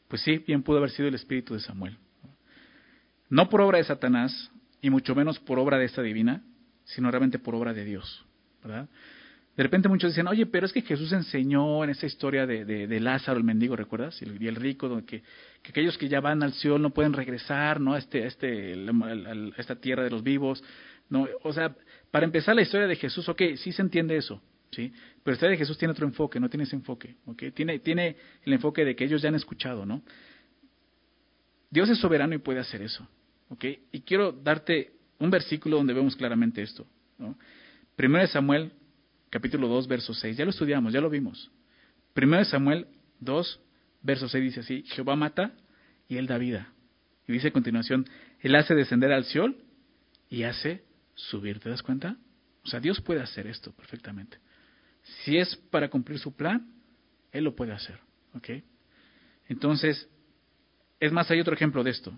Pues 0.08 0.22
sí, 0.22 0.38
bien 0.38 0.63
pudo 0.63 0.78
haber 0.78 0.92
sido 0.92 1.08
el 1.08 1.16
espíritu 1.16 1.54
de 1.54 1.60
Samuel. 1.60 1.98
No 3.30 3.50
por 3.50 3.62
obra 3.62 3.80
de 3.80 3.84
Satanás, 3.84 4.52
y 4.84 4.89
mucho 4.89 5.16
menos 5.16 5.39
por 5.39 5.58
obra 5.60 5.78
de 5.80 5.86
esta 5.86 6.02
divina, 6.02 6.44
sino 6.84 7.10
realmente 7.10 7.39
por 7.39 7.56
obra 7.56 7.74
de 7.74 7.86
Dios. 7.86 8.26
¿verdad? 8.62 8.89
De 9.56 9.62
repente 9.62 9.88
muchos 9.88 10.12
dicen, 10.12 10.28
oye, 10.28 10.48
pero 10.48 10.66
es 10.66 10.74
que 10.74 10.82
Jesús 10.82 11.12
enseñó 11.13 11.84
en 11.84 11.92
esa 11.92 12.08
historia 12.08 12.48
de, 12.48 12.66
de, 12.66 13.00
Lázaro, 13.00 13.38
el 13.38 13.44
mendigo, 13.44 13.76
¿recuerdas? 13.76 14.20
Y 14.22 14.48
el, 14.48 14.56
rico, 14.56 14.89
donde 14.89 15.06
que, 15.06 15.22
que, 15.62 15.70
aquellos 15.70 15.96
que 15.98 16.10
ya 16.10 16.22
van 16.22 16.42
al 16.42 16.54
cielo 16.54 16.80
no 16.80 16.89
pueden 16.89 17.13
regresar, 17.13 17.80
¿no? 17.80 17.94
A, 17.94 18.00
este, 18.00 18.26
este, 18.26 18.76
esta 19.58 19.76
tierra 19.76 20.04
de 20.04 20.10
los 20.10 20.24
vivos, 20.24 20.63
¿no? 21.08 21.28
O 21.44 21.54
sea, 21.54 21.76
para 22.10 22.26
empezar 22.26 22.56
la 22.56 22.63
historia 22.63 22.88
de 22.88 22.96
Jesús, 22.96 23.30
ok, 23.30 23.42
sí 23.58 23.72
se 23.72 23.84
entiende 23.84 24.18
eso, 24.18 24.42
¿sí? 24.72 24.92
Pero 25.24 25.26
la 25.26 25.34
historia 25.34 25.52
de 25.52 25.58
Jesús 25.58 25.78
tiene 25.78 25.92
otro 25.92 26.08
enfoque, 26.08 26.39
no 26.39 26.50
tiene 26.50 26.63
ese 26.63 26.76
enfoque, 26.76 27.18
¿ok? 27.28 27.44
Tiene, 27.54 27.78
tiene 27.78 28.16
el 28.44 28.54
enfoque 28.54 28.84
de 28.84 28.96
que 28.96 29.04
ellos 29.04 29.22
ya 29.22 29.30
han 29.30 29.36
escuchado, 29.36 29.86
¿no? 29.86 30.02
Dios 31.70 31.89
es 31.89 32.00
soberano 32.00 32.34
y 32.34 32.39
puede 32.39 32.60
hacer 32.60 32.82
eso, 32.82 33.08
¿ok? 33.50 33.66
Y 33.92 34.02
quiero 34.02 34.32
darte 34.32 34.94
un 35.20 35.30
versículo 35.30 35.78
donde 35.78 35.94
vemos 35.94 36.16
claramente 36.16 36.63
esto, 36.63 36.88
¿no? 37.20 37.38
Primero 37.96 38.24
de 38.24 38.30
Samuel 38.30 38.72
capítulo 39.34 39.67
2, 39.67 39.88
verso 39.88 40.13
6. 40.13 40.38
Ya 40.38 40.46
lo 40.46 40.52
estudiamos, 40.52 40.93
ya 40.93 41.02
lo 41.02 41.10
vimos. 41.10 41.50
Primero 42.13 42.38
de 42.38 42.46
Samuel 42.46 42.86
2, 43.19 43.60
verso 44.04 44.30
6 44.30 44.43
dice 44.43 44.60
así, 44.60 44.84
Jehová 44.89 45.15
mata 45.15 45.56
y 46.08 46.17
él 46.17 46.28
da 46.28 46.38
vida. 46.38 46.72
Y 47.28 47.34
dice 47.34 47.48
a 47.48 47.52
continuación, 47.52 48.06
él 48.41 48.54
hace 48.54 48.76
descender 48.76 49.12
al 49.12 49.26
Seol 49.26 49.58
y 50.30 50.43
hace 50.43 50.84
subir. 51.15 51.60
¿Te 51.60 51.69
das 51.69 51.82
cuenta? 51.82 52.15
O 52.63 52.67
sea, 52.67 52.80
Dios 52.80 53.02
puede 53.02 53.22
hacer 53.22 53.48
esto 53.48 53.72
perfectamente. 53.72 54.38
Si 55.24 55.36
es 55.36 55.56
para 55.56 55.89
cumplir 55.89 56.19
su 56.19 56.36
plan, 56.36 56.72
Él 57.32 57.46
lo 57.46 57.56
puede 57.56 57.72
hacer. 57.74 57.98
¿Ok? 58.36 58.50
Entonces, 59.48 60.08
es 61.00 61.12
más, 61.12 61.32
hay 61.32 61.39
otro 61.39 61.56
ejemplo 61.56 61.84
de 61.84 61.89
esto. 61.89 62.13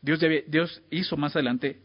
Dios, 0.00 0.80
hizo 0.90 1.16
más 1.16 1.34
adelante 1.34 1.82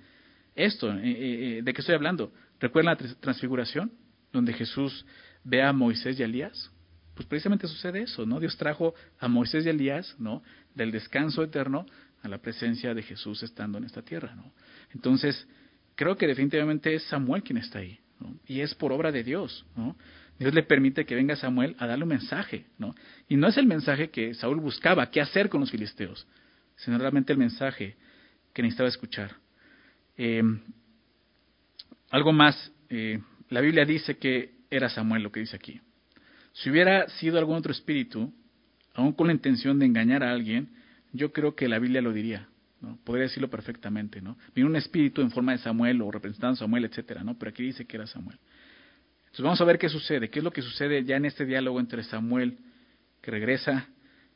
esto. 0.53 0.93
Eh, 0.93 0.99
eh, 1.03 1.57
eh, 1.57 1.61
¿De 1.63 1.73
qué 1.73 1.81
estoy 1.81 1.95
hablando? 1.95 2.31
¿Recuerdan 2.59 2.95
la 2.95 3.15
transfiguración? 3.15 3.91
Donde 4.31 4.53
Jesús 4.53 5.05
ve 5.43 5.61
a 5.61 5.73
Moisés 5.73 6.19
y 6.19 6.23
a 6.23 6.25
Elías? 6.25 6.71
Pues 7.15 7.27
precisamente 7.27 7.67
sucede 7.67 8.03
eso, 8.03 8.25
¿no? 8.25 8.39
Dios 8.39 8.55
trajo 8.57 8.93
a 9.19 9.27
Moisés 9.27 9.65
y 9.65 9.67
a 9.67 9.71
Elías, 9.71 10.15
¿no? 10.19 10.41
Del 10.73 10.91
descanso 10.91 11.43
eterno 11.43 11.85
a 12.21 12.27
la 12.27 12.37
presencia 12.37 12.93
de 12.93 13.03
Jesús 13.03 13.43
estando 13.43 13.77
en 13.77 13.83
esta 13.83 14.01
tierra, 14.01 14.35
¿no? 14.35 14.53
Entonces, 14.93 15.47
creo 15.95 16.15
que 16.15 16.27
definitivamente 16.27 16.93
es 16.93 17.03
Samuel 17.03 17.43
quien 17.43 17.57
está 17.57 17.79
ahí, 17.79 17.99
¿no? 18.19 18.37
Y 18.47 18.61
es 18.61 18.73
por 18.75 18.91
obra 18.91 19.11
de 19.11 19.23
Dios, 19.23 19.65
¿no? 19.75 19.97
Dios 20.39 20.53
le 20.53 20.63
permite 20.63 21.05
que 21.05 21.15
venga 21.15 21.35
Samuel 21.35 21.75
a 21.79 21.87
darle 21.87 22.03
un 22.03 22.09
mensaje, 22.09 22.65
¿no? 22.77 22.95
Y 23.27 23.35
no 23.35 23.47
es 23.47 23.57
el 23.57 23.67
mensaje 23.67 24.09
que 24.09 24.33
Saúl 24.33 24.61
buscaba, 24.61 25.11
qué 25.11 25.19
hacer 25.19 25.49
con 25.49 25.59
los 25.59 25.71
filisteos, 25.71 26.25
sino 26.77 26.97
realmente 26.97 27.33
el 27.33 27.39
mensaje 27.39 27.97
que 28.53 28.61
necesitaba 28.61 28.87
escuchar. 28.87 29.35
Eh, 30.15 30.41
algo 32.09 32.31
más, 32.31 32.71
eh, 32.89 33.21
la 33.49 33.61
Biblia 33.61 33.85
dice 33.85 34.17
que 34.17 34.53
era 34.69 34.89
Samuel 34.89 35.23
lo 35.23 35.31
que 35.31 35.39
dice 35.39 35.55
aquí. 35.55 35.81
Si 36.53 36.69
hubiera 36.69 37.07
sido 37.09 37.37
algún 37.37 37.57
otro 37.57 37.71
espíritu, 37.71 38.33
aún 38.93 39.13
con 39.13 39.27
la 39.27 39.33
intención 39.33 39.79
de 39.79 39.85
engañar 39.85 40.23
a 40.23 40.31
alguien, 40.31 40.69
yo 41.13 41.31
creo 41.31 41.55
que 41.55 41.67
la 41.67 41.79
Biblia 41.79 42.01
lo 42.01 42.13
diría. 42.13 42.47
¿no? 42.81 42.97
Podría 43.03 43.23
decirlo 43.23 43.49
perfectamente, 43.49 44.21
¿no? 44.21 44.37
Vino 44.55 44.67
un 44.67 44.75
espíritu 44.75 45.21
en 45.21 45.31
forma 45.31 45.51
de 45.51 45.57
Samuel 45.57 46.01
o 46.01 46.11
representando 46.11 46.53
a 46.53 46.57
Samuel, 46.57 46.85
etcétera, 46.85 47.23
¿no? 47.23 47.37
Pero 47.37 47.49
aquí 47.49 47.63
dice 47.63 47.85
que 47.85 47.97
era 47.97 48.07
Samuel. 48.07 48.37
Entonces 49.19 49.43
vamos 49.43 49.61
a 49.61 49.65
ver 49.65 49.77
qué 49.77 49.89
sucede, 49.89 50.29
qué 50.29 50.39
es 50.39 50.45
lo 50.45 50.51
que 50.51 50.61
sucede 50.61 51.03
ya 51.03 51.17
en 51.17 51.25
este 51.25 51.45
diálogo 51.45 51.79
entre 51.79 52.03
Samuel, 52.03 52.57
que 53.21 53.31
regresa 53.31 53.87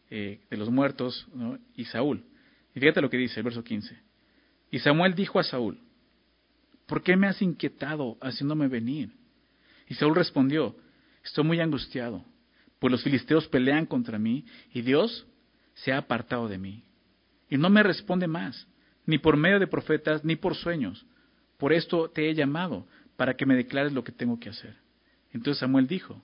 eh, 0.10 0.42
de 0.50 0.58
los 0.58 0.70
muertos, 0.70 1.28
y 1.76 1.86
Saúl. 1.86 2.24
Y 2.76 2.80
fíjate 2.80 3.02
lo 3.02 3.10
que 3.10 3.18
dice 3.18 3.40
el 3.40 3.44
verso 3.44 3.64
15. 3.64 3.98
Y 4.72 4.80
Samuel 4.80 5.16
dijo 5.16 5.40
a 5.40 5.44
Saúl, 5.44 5.80
¿por 6.88 7.04
qué 7.04 7.16
me 7.16 7.28
has 7.28 7.42
inquietado 7.42 8.18
haciéndome 8.22 8.68
venir? 8.68 9.12
Y 9.88 9.96
Saúl 9.96 10.16
respondió, 10.16 10.76
estoy 11.24 11.44
muy 11.44 11.60
angustiado, 11.60 12.26
pues 12.80 12.92
los 12.92 13.04
filisteos 13.04 13.48
pelean 13.48 13.86
contra 13.86 14.20
mí 14.20 14.46
y 14.74 14.82
Dios 14.82 15.26
se 15.76 15.92
ha 15.92 15.98
apartado 15.98 16.48
de 16.48 16.58
mí. 16.58 16.84
Y 17.50 17.58
no 17.58 17.70
me 17.70 17.84
responde 17.84 18.28
más, 18.28 18.68
ni 19.06 19.18
por 19.18 19.38
medio 19.38 19.60
de 19.60 19.68
profetas, 19.68 20.24
ni 20.24 20.36
por 20.36 20.56
sueños. 20.56 21.06
Por 21.58 21.74
esto 21.74 22.10
te 22.10 22.30
he 22.30 22.34
llamado, 22.34 22.88
para 23.16 23.36
que 23.36 23.46
me 23.46 23.56
declares 23.56 23.94
lo 23.94 24.04
que 24.04 24.12
tengo 24.12 24.40
que 24.40 24.50
hacer. 24.50 24.76
Entonces 25.32 25.60
Samuel 25.60 25.88
dijo, 25.88 26.22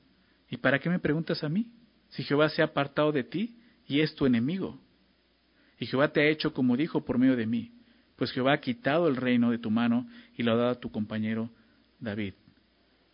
¿y 0.50 0.58
para 0.58 0.80
qué 0.80 0.89
me 0.89 1.00
preguntas 1.00 1.43
a 1.43 1.50
mí? 1.50 1.72
Si 2.10 2.24
Jehová 2.24 2.50
se 2.50 2.62
ha 2.62 2.65
apartado 2.65 3.12
de 3.12 3.24
ti 3.24 3.58
y 3.86 4.02
es 4.02 4.15
tu 4.15 4.26
enemigo. 4.26 4.80
Y 5.80 5.86
Jehová 5.86 6.12
te 6.12 6.22
ha 6.22 6.30
hecho 6.30 6.54
como 6.54 6.76
dijo 6.76 7.06
por 7.06 7.17
medio 7.17 7.36
de 7.36 7.45
mí 7.45 7.78
pues 8.19 8.34
Jehová 8.34 8.51
ha 8.51 8.60
quitado 8.60 9.08
el 9.08 9.15
reino 9.15 9.49
de 9.49 9.60
tu 9.60 9.71
mano 9.71 10.05
y 10.38 10.43
lo 10.43 10.51
ha 10.51 10.55
dado 10.58 10.69
a 10.71 10.79
tu 10.79 10.91
compañero 10.91 11.49
David. 12.01 12.34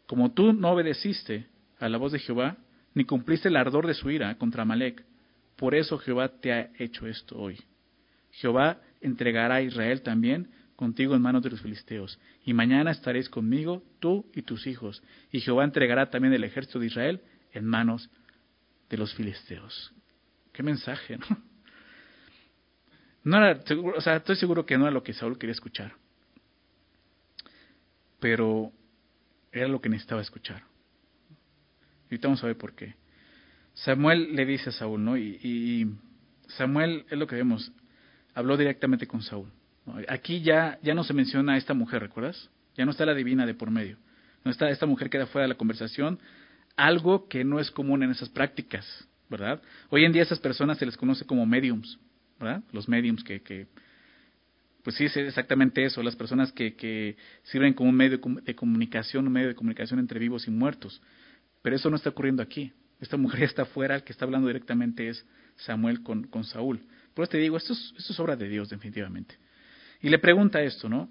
Como 0.08 0.32
tú 0.32 0.52
no 0.52 0.72
obedeciste 0.72 1.46
a 1.80 1.88
la 1.90 2.00
voz 2.00 2.12
de 2.12 2.18
Jehová, 2.18 2.58
ni 2.96 3.06
cumpliste 3.06 3.50
el 3.50 3.56
ardor 3.56 3.86
de 3.86 3.94
su 3.94 4.10
ira 4.10 4.36
contra 4.40 4.64
Amalek, 4.64 5.06
por 5.58 5.76
eso 5.76 6.00
Jehová 6.00 6.30
te 6.30 6.52
ha 6.52 6.72
hecho 6.80 7.06
esto 7.06 7.38
hoy. 7.38 7.60
Jehová 8.32 8.82
entregará 9.00 9.56
a 9.56 9.62
Israel 9.62 10.02
también 10.02 10.50
contigo 10.76 11.14
en 11.14 11.22
manos 11.22 11.44
de 11.44 11.52
los 11.52 11.62
filisteos, 11.62 12.20
y 12.44 12.54
mañana 12.54 12.90
estaréis 12.90 13.30
conmigo, 13.30 13.84
tú 14.00 14.26
y 14.34 14.42
tus 14.42 14.66
hijos, 14.66 15.04
y 15.32 15.40
Jehová 15.40 15.66
entregará 15.66 16.10
también 16.10 16.34
el 16.34 16.44
ejército 16.44 16.80
de 16.80 16.88
Israel 16.88 17.22
en 17.54 17.66
manos 17.66 18.10
de 18.90 18.98
los 18.98 19.14
filisteos. 19.14 19.94
Qué 20.52 20.64
mensaje. 20.64 21.20
No 23.26 23.38
era, 23.38 23.60
o 23.96 24.02
sea, 24.02 24.18
estoy 24.18 24.36
seguro 24.36 24.66
que 24.66 24.78
no 24.78 24.84
era 24.86 24.92
lo 24.92 25.04
que 25.04 25.12
Saúl 25.12 25.40
quería 25.40 25.52
escuchar. 25.52 25.94
Pero 28.20 28.72
era 29.52 29.68
lo 29.68 29.82
que 29.82 29.90
necesitaba 29.90 30.22
escuchar. 30.22 30.62
Y 32.04 32.14
ahorita 32.14 32.28
vamos 32.28 32.44
a 32.44 32.48
ver 32.48 32.58
por 32.58 32.76
qué. 32.76 32.94
Samuel 33.74 34.36
le 34.36 34.46
dice 34.46 34.70
a 34.70 34.74
Saúl, 34.74 35.04
¿no? 35.04 35.18
Y, 35.18 35.92
Samuel, 36.50 37.06
es 37.10 37.18
lo 37.18 37.26
que 37.26 37.36
vemos, 37.36 37.72
habló 38.36 38.58
directamente 38.58 39.08
con 39.08 39.24
Saúl. 39.24 39.52
Aquí 40.08 40.42
ya, 40.42 40.78
ya 40.84 40.94
no 40.94 41.04
se 41.04 41.14
menciona 41.14 41.54
a 41.54 41.58
esta 41.58 41.74
mujer, 41.74 42.04
¿recuerdas? 42.04 42.52
Ya 42.78 42.86
no 42.86 42.92
está 42.92 43.08
la 43.08 43.16
divina 43.16 43.48
de 43.48 43.56
por 43.56 43.72
medio. 43.72 43.98
No 44.44 44.52
está 44.52 44.70
esta 44.70 44.86
mujer 44.86 45.10
queda 45.10 45.26
fuera 45.26 45.46
de 45.46 45.50
la 45.50 45.58
conversación, 45.58 46.20
algo 46.78 47.28
que 47.28 47.44
no 47.44 47.60
es 47.60 47.72
común 47.72 48.04
en 48.04 48.12
esas 48.12 48.30
prácticas, 48.30 48.86
¿verdad? 49.30 49.64
Hoy 49.90 50.06
en 50.06 50.12
día 50.12 50.22
a 50.22 50.26
esas 50.26 50.40
personas 50.40 50.78
se 50.78 50.86
les 50.86 50.96
conoce 50.96 51.26
como 51.26 51.46
mediums, 51.48 52.00
¿verdad? 52.40 52.64
Los 52.72 52.88
mediums 52.88 53.24
que, 53.24 53.42
que 53.42 53.68
pues 54.86 54.98
sí, 54.98 55.06
es 55.06 55.18
exactamente 55.18 55.84
eso, 55.84 56.04
las 56.04 56.16
personas 56.16 56.52
que, 56.52 57.18
sirven 57.42 57.74
como 57.74 57.90
un 57.90 57.96
medio 57.96 58.20
de 58.20 58.56
comunicación, 58.56 59.26
un 59.26 59.34
medio 59.34 59.48
de 59.48 59.56
comunicación 59.56 60.00
entre 60.00 60.20
vivos 60.20 60.48
y 60.48 60.52
muertos. 60.52 61.02
Pero 61.64 61.76
eso 61.76 61.90
no 61.90 61.96
está 61.96 62.12
ocurriendo 62.12 62.44
aquí. 62.44 62.72
Esta 63.02 63.18
mujer 63.18 63.44
está 63.46 63.64
afuera, 63.64 63.96
el 63.96 64.04
que 64.04 64.14
está 64.14 64.26
hablando 64.26 64.48
directamente 64.48 65.10
es 65.10 65.26
Samuel 65.56 66.04
con, 66.04 66.26
con 66.26 66.44
Saúl. 66.44 66.82
Por 67.16 67.24
eso 67.24 67.32
te 67.32 67.40
digo, 67.40 67.58
esto 67.58 67.74
es, 67.74 67.94
esto 67.98 68.14
es 68.14 68.20
obra 68.20 68.36
de 68.36 68.48
Dios, 68.48 68.70
definitivamente. 68.70 69.36
Y 70.02 70.10
le 70.10 70.20
pregunta 70.20 70.62
esto, 70.62 70.88
¿no? 70.88 71.10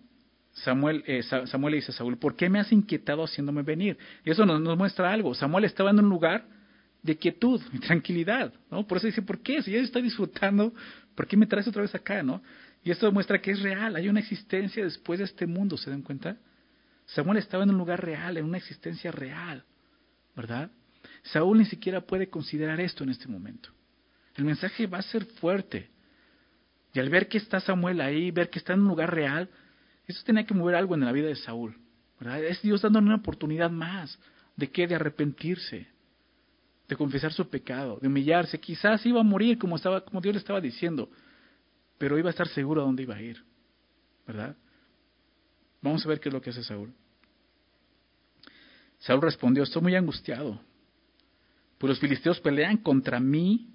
Samuel, 0.53 1.03
eh, 1.09 1.25
Samuel 1.25 1.73
le 1.73 1.77
dice 1.79 1.91
a 1.91 1.97
Saúl, 1.97 2.17
¿por 2.17 2.37
qué 2.37 2.49
me 2.49 2.61
has 2.61 2.71
inquietado 2.71 3.25
haciéndome 3.25 3.63
venir? 3.63 3.99
Y 4.25 4.31
eso 4.31 4.47
nos, 4.47 4.61
nos 4.61 4.79
muestra 4.79 5.13
algo. 5.13 5.35
Samuel 5.35 5.65
estaba 5.65 5.91
en 5.91 5.99
un 5.99 6.09
lugar 6.09 6.47
de 7.03 7.19
quietud 7.19 7.61
y 7.73 7.81
tranquilidad, 7.81 8.55
¿no? 8.71 8.87
Por 8.87 8.99
eso 8.99 9.09
dice, 9.09 9.21
¿por 9.21 9.41
qué? 9.41 9.63
Si 9.63 9.73
ya 9.73 9.79
está 9.79 10.01
disfrutando, 10.01 10.73
¿por 11.15 11.27
qué 11.27 11.37
me 11.37 11.47
traes 11.47 11.67
otra 11.69 11.83
vez 11.83 11.95
acá, 11.95 12.23
no? 12.23 12.43
Y 12.83 12.91
esto 12.91 13.07
demuestra 13.07 13.41
que 13.41 13.53
es 13.53 13.61
real, 13.61 13.97
hay 13.97 14.09
una 14.09 14.21
existencia 14.21 14.85
después 14.85 15.19
de 15.19 15.25
este 15.25 15.47
mundo, 15.47 15.77
¿se 15.77 15.91
dan 15.91 16.03
cuenta? 16.03 16.37
Samuel 17.07 17.39
estaba 17.39 17.65
en 17.65 17.71
un 17.71 17.79
lugar 17.79 18.05
real, 18.05 18.37
en 18.37 18.45
una 18.45 18.59
existencia 18.59 19.11
real, 19.11 19.65
¿verdad? 20.35 20.71
Saúl 21.23 21.59
ni 21.59 21.65
siquiera 21.65 22.01
puede 22.01 22.29
considerar 22.29 22.81
esto 22.81 23.05
en 23.05 23.11
este 23.11 23.29
momento. 23.29 23.71
El 24.37 24.45
mensaje 24.45 24.87
va 24.87 24.99
a 24.99 25.03
ser 25.03 25.25
fuerte. 25.25 25.91
Y 26.93 26.99
al 26.99 27.09
ver 27.09 27.29
que 27.29 27.39
está 27.39 27.61
Samuel 27.61 28.01
ahí, 28.01 28.31
ver 28.31 28.51
que 28.51 28.59
está 28.59 28.73
en 28.73 28.81
un 28.81 28.89
lugar 28.89 29.15
real, 29.15 29.49
eso 30.07 30.23
tenía 30.25 30.45
que 30.45 30.55
mover 30.55 30.75
algo 30.75 30.95
en 30.95 31.05
la 31.05 31.13
vida 31.13 31.29
de 31.29 31.37
Saúl. 31.37 31.77
¿verdad? 32.21 32.45
Es 32.45 32.63
Dios 32.63 32.83
dándole 32.83 33.07
una 33.07 33.17
oportunidad 33.17 33.71
más. 33.71 34.19
¿De 34.57 34.71
qué? 34.71 34.87
De 34.87 34.95
arrepentirse 34.95 35.94
de 36.89 36.97
confesar 36.97 37.33
su 37.33 37.49
pecado, 37.49 37.99
de 38.01 38.09
humillarse. 38.09 38.61
Quizás 38.61 39.05
iba 39.07 39.21
a 39.21 39.25
morir 39.25 39.59
como, 39.59 39.77
estaba, 39.77 40.05
como 40.05 40.21
Dios 40.21 40.35
le 40.35 40.39
estaba 40.39 40.61
diciendo, 40.61 41.11
pero 41.99 42.19
iba 42.19 42.29
a 42.29 42.31
estar 42.31 42.49
seguro 42.49 42.83
a 42.83 42.85
dónde 42.85 43.03
iba 43.03 43.15
a 43.15 43.23
ir. 43.23 43.43
¿Verdad? 44.27 44.57
Vamos 45.81 46.05
a 46.05 46.09
ver 46.09 46.21
qué 46.21 46.29
es 46.29 46.33
lo 46.33 46.41
que 46.41 46.51
hace 46.51 46.63
Saúl. 46.63 46.93
Saúl 48.99 49.21
respondió, 49.21 49.63
estoy 49.63 49.83
muy 49.83 49.95
angustiado, 49.95 50.61
pues 51.79 51.91
los 51.91 52.01
filisteos 52.01 52.41
pelean 52.41 52.79
contra 52.79 53.21
mí 53.21 53.69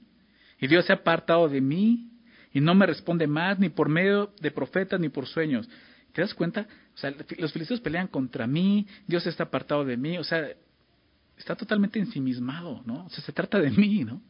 y 0.59 0.67
Dios 0.67 0.85
se 0.85 0.93
ha 0.93 0.95
apartado 0.95 1.47
de 1.47 1.61
mí 1.61 2.09
y 2.51 2.61
no 2.61 2.73
me 2.73 2.87
responde 2.87 3.27
más 3.27 3.59
ni 3.59 3.69
por 3.69 3.89
medio 3.89 4.33
de 4.41 4.49
profetas 4.49 4.99
ni 4.99 5.09
por 5.09 5.27
sueños. 5.27 5.69
¿Te 6.13 6.21
das 6.21 6.33
cuenta? 6.33 6.67
O 6.95 6.97
sea, 6.97 7.13
los 7.37 7.53
filisteos 7.53 7.79
pelean 7.79 8.07
contra 8.07 8.47
mí, 8.47 8.87
Dios 9.05 9.27
está 9.27 9.43
apartado 9.43 9.85
de 9.85 9.95
mí. 9.95 10.17
O 10.17 10.23
sea, 10.23 10.47
está 11.39 11.55
totalmente 11.55 11.99
ensimismado, 11.99 12.83
¿no? 12.85 13.05
O 13.05 13.09
sea, 13.09 13.23
se 13.23 13.31
trata 13.31 13.59
de 13.59 13.71
mí, 13.71 14.03
¿no? 14.03 14.21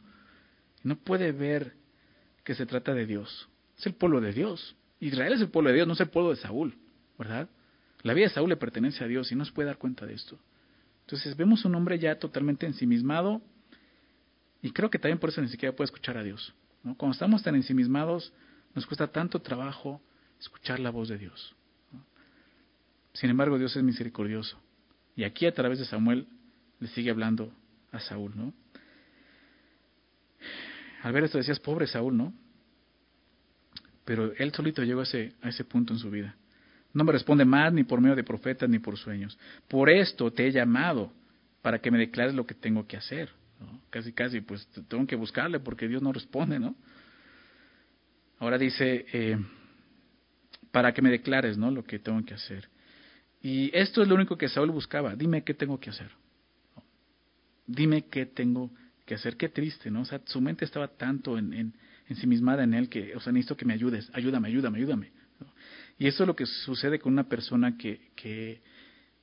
No 0.82 0.96
puede 0.96 1.32
ver 1.32 1.74
que 2.44 2.54
se 2.54 2.64
trata 2.64 2.94
de 2.94 3.04
Dios. 3.04 3.48
Es 3.76 3.86
el 3.86 3.94
pueblo 3.94 4.20
de 4.20 4.32
Dios. 4.32 4.76
Israel 5.00 5.32
es 5.32 5.40
el 5.40 5.48
pueblo 5.48 5.70
de 5.70 5.76
Dios, 5.76 5.86
no 5.86 5.94
es 5.94 6.00
el 6.00 6.08
pueblo 6.08 6.30
de 6.30 6.36
Saúl, 6.36 6.78
¿verdad? 7.18 7.48
La 8.02 8.14
vida 8.14 8.28
de 8.28 8.34
Saúl 8.34 8.48
le 8.48 8.56
pertenece 8.56 9.04
a 9.04 9.08
Dios 9.08 9.30
y 9.32 9.34
no 9.34 9.44
se 9.44 9.52
puede 9.52 9.66
dar 9.66 9.76
cuenta 9.76 10.06
de 10.06 10.14
esto. 10.14 10.38
Entonces 11.02 11.36
vemos 11.36 11.64
un 11.64 11.74
hombre 11.74 11.98
ya 11.98 12.18
totalmente 12.18 12.64
ensimismado 12.64 13.42
y 14.62 14.70
creo 14.70 14.88
que 14.88 14.98
también 14.98 15.18
por 15.18 15.30
eso 15.30 15.42
ni 15.42 15.48
siquiera 15.48 15.74
puede 15.74 15.86
escuchar 15.86 16.16
a 16.16 16.22
Dios. 16.22 16.54
¿no? 16.84 16.96
Cuando 16.96 17.14
estamos 17.14 17.42
tan 17.42 17.56
ensimismados, 17.56 18.32
nos 18.74 18.86
cuesta 18.86 19.08
tanto 19.08 19.40
trabajo 19.40 20.00
escuchar 20.38 20.78
la 20.78 20.90
voz 20.90 21.08
de 21.08 21.18
Dios. 21.18 21.54
Sin 23.14 23.28
embargo, 23.30 23.58
Dios 23.58 23.74
es 23.76 23.82
misericordioso. 23.82 24.56
Y 25.16 25.24
aquí 25.24 25.46
a 25.46 25.52
través 25.52 25.80
de 25.80 25.84
Samuel 25.84 26.28
le 26.80 26.88
sigue 26.88 27.10
hablando 27.10 27.52
a 27.92 28.00
Saúl, 28.00 28.32
¿no? 28.34 28.52
Al 31.02 31.12
ver 31.12 31.24
esto 31.24 31.38
decías, 31.38 31.60
pobre 31.60 31.86
Saúl, 31.86 32.16
¿no? 32.16 32.34
Pero 34.04 34.32
él 34.36 34.52
solito 34.52 34.82
llegó 34.82 35.00
a 35.00 35.04
ese, 35.04 35.34
a 35.42 35.48
ese 35.48 35.64
punto 35.64 35.92
en 35.92 35.98
su 35.98 36.10
vida. 36.10 36.34
No 36.92 37.04
me 37.04 37.12
responde 37.12 37.44
más 37.44 37.72
ni 37.72 37.84
por 37.84 38.00
medio 38.00 38.16
de 38.16 38.24
profetas 38.24 38.68
ni 38.68 38.78
por 38.78 38.96
sueños. 38.98 39.38
Por 39.68 39.88
esto 39.88 40.32
te 40.32 40.46
he 40.46 40.52
llamado, 40.52 41.12
para 41.62 41.78
que 41.78 41.90
me 41.90 41.98
declares 41.98 42.34
lo 42.34 42.46
que 42.46 42.54
tengo 42.54 42.86
que 42.86 42.96
hacer. 42.96 43.30
Casi, 43.90 44.12
casi, 44.12 44.40
pues 44.40 44.66
tengo 44.88 45.06
que 45.06 45.16
buscarle 45.16 45.60
porque 45.60 45.86
Dios 45.86 46.02
no 46.02 46.12
responde, 46.12 46.58
¿no? 46.58 46.74
Ahora 48.38 48.56
dice, 48.56 49.04
eh, 49.12 49.38
para 50.70 50.92
que 50.92 51.02
me 51.02 51.10
declares, 51.10 51.58
¿no? 51.58 51.70
Lo 51.70 51.84
que 51.84 51.98
tengo 51.98 52.24
que 52.24 52.34
hacer. 52.34 52.68
Y 53.42 53.70
esto 53.76 54.02
es 54.02 54.08
lo 54.08 54.14
único 54.14 54.36
que 54.38 54.48
Saúl 54.48 54.70
buscaba. 54.70 55.14
Dime 55.14 55.44
qué 55.44 55.52
tengo 55.54 55.78
que 55.78 55.90
hacer. 55.90 56.10
Dime 57.70 58.06
qué 58.06 58.26
tengo 58.26 58.70
que 59.06 59.14
hacer. 59.14 59.36
Qué 59.36 59.48
triste, 59.48 59.90
¿no? 59.90 60.02
O 60.02 60.04
sea, 60.04 60.20
su 60.24 60.40
mente 60.40 60.64
estaba 60.64 60.88
tanto 60.88 61.38
en, 61.38 61.52
en, 61.52 61.74
ensimismada 62.08 62.64
en 62.64 62.74
él 62.74 62.88
que, 62.88 63.14
o 63.14 63.20
sea, 63.20 63.32
necesito 63.32 63.56
que 63.56 63.64
me 63.64 63.74
ayudes. 63.74 64.10
Ayúdame, 64.12 64.48
ayúdame, 64.48 64.78
ayúdame. 64.78 65.12
Y 65.98 66.06
eso 66.06 66.24
es 66.24 66.26
lo 66.26 66.34
que 66.34 66.46
sucede 66.46 66.98
con 66.98 67.12
una 67.12 67.28
persona 67.28 67.76
que, 67.76 68.10
que, 68.16 68.60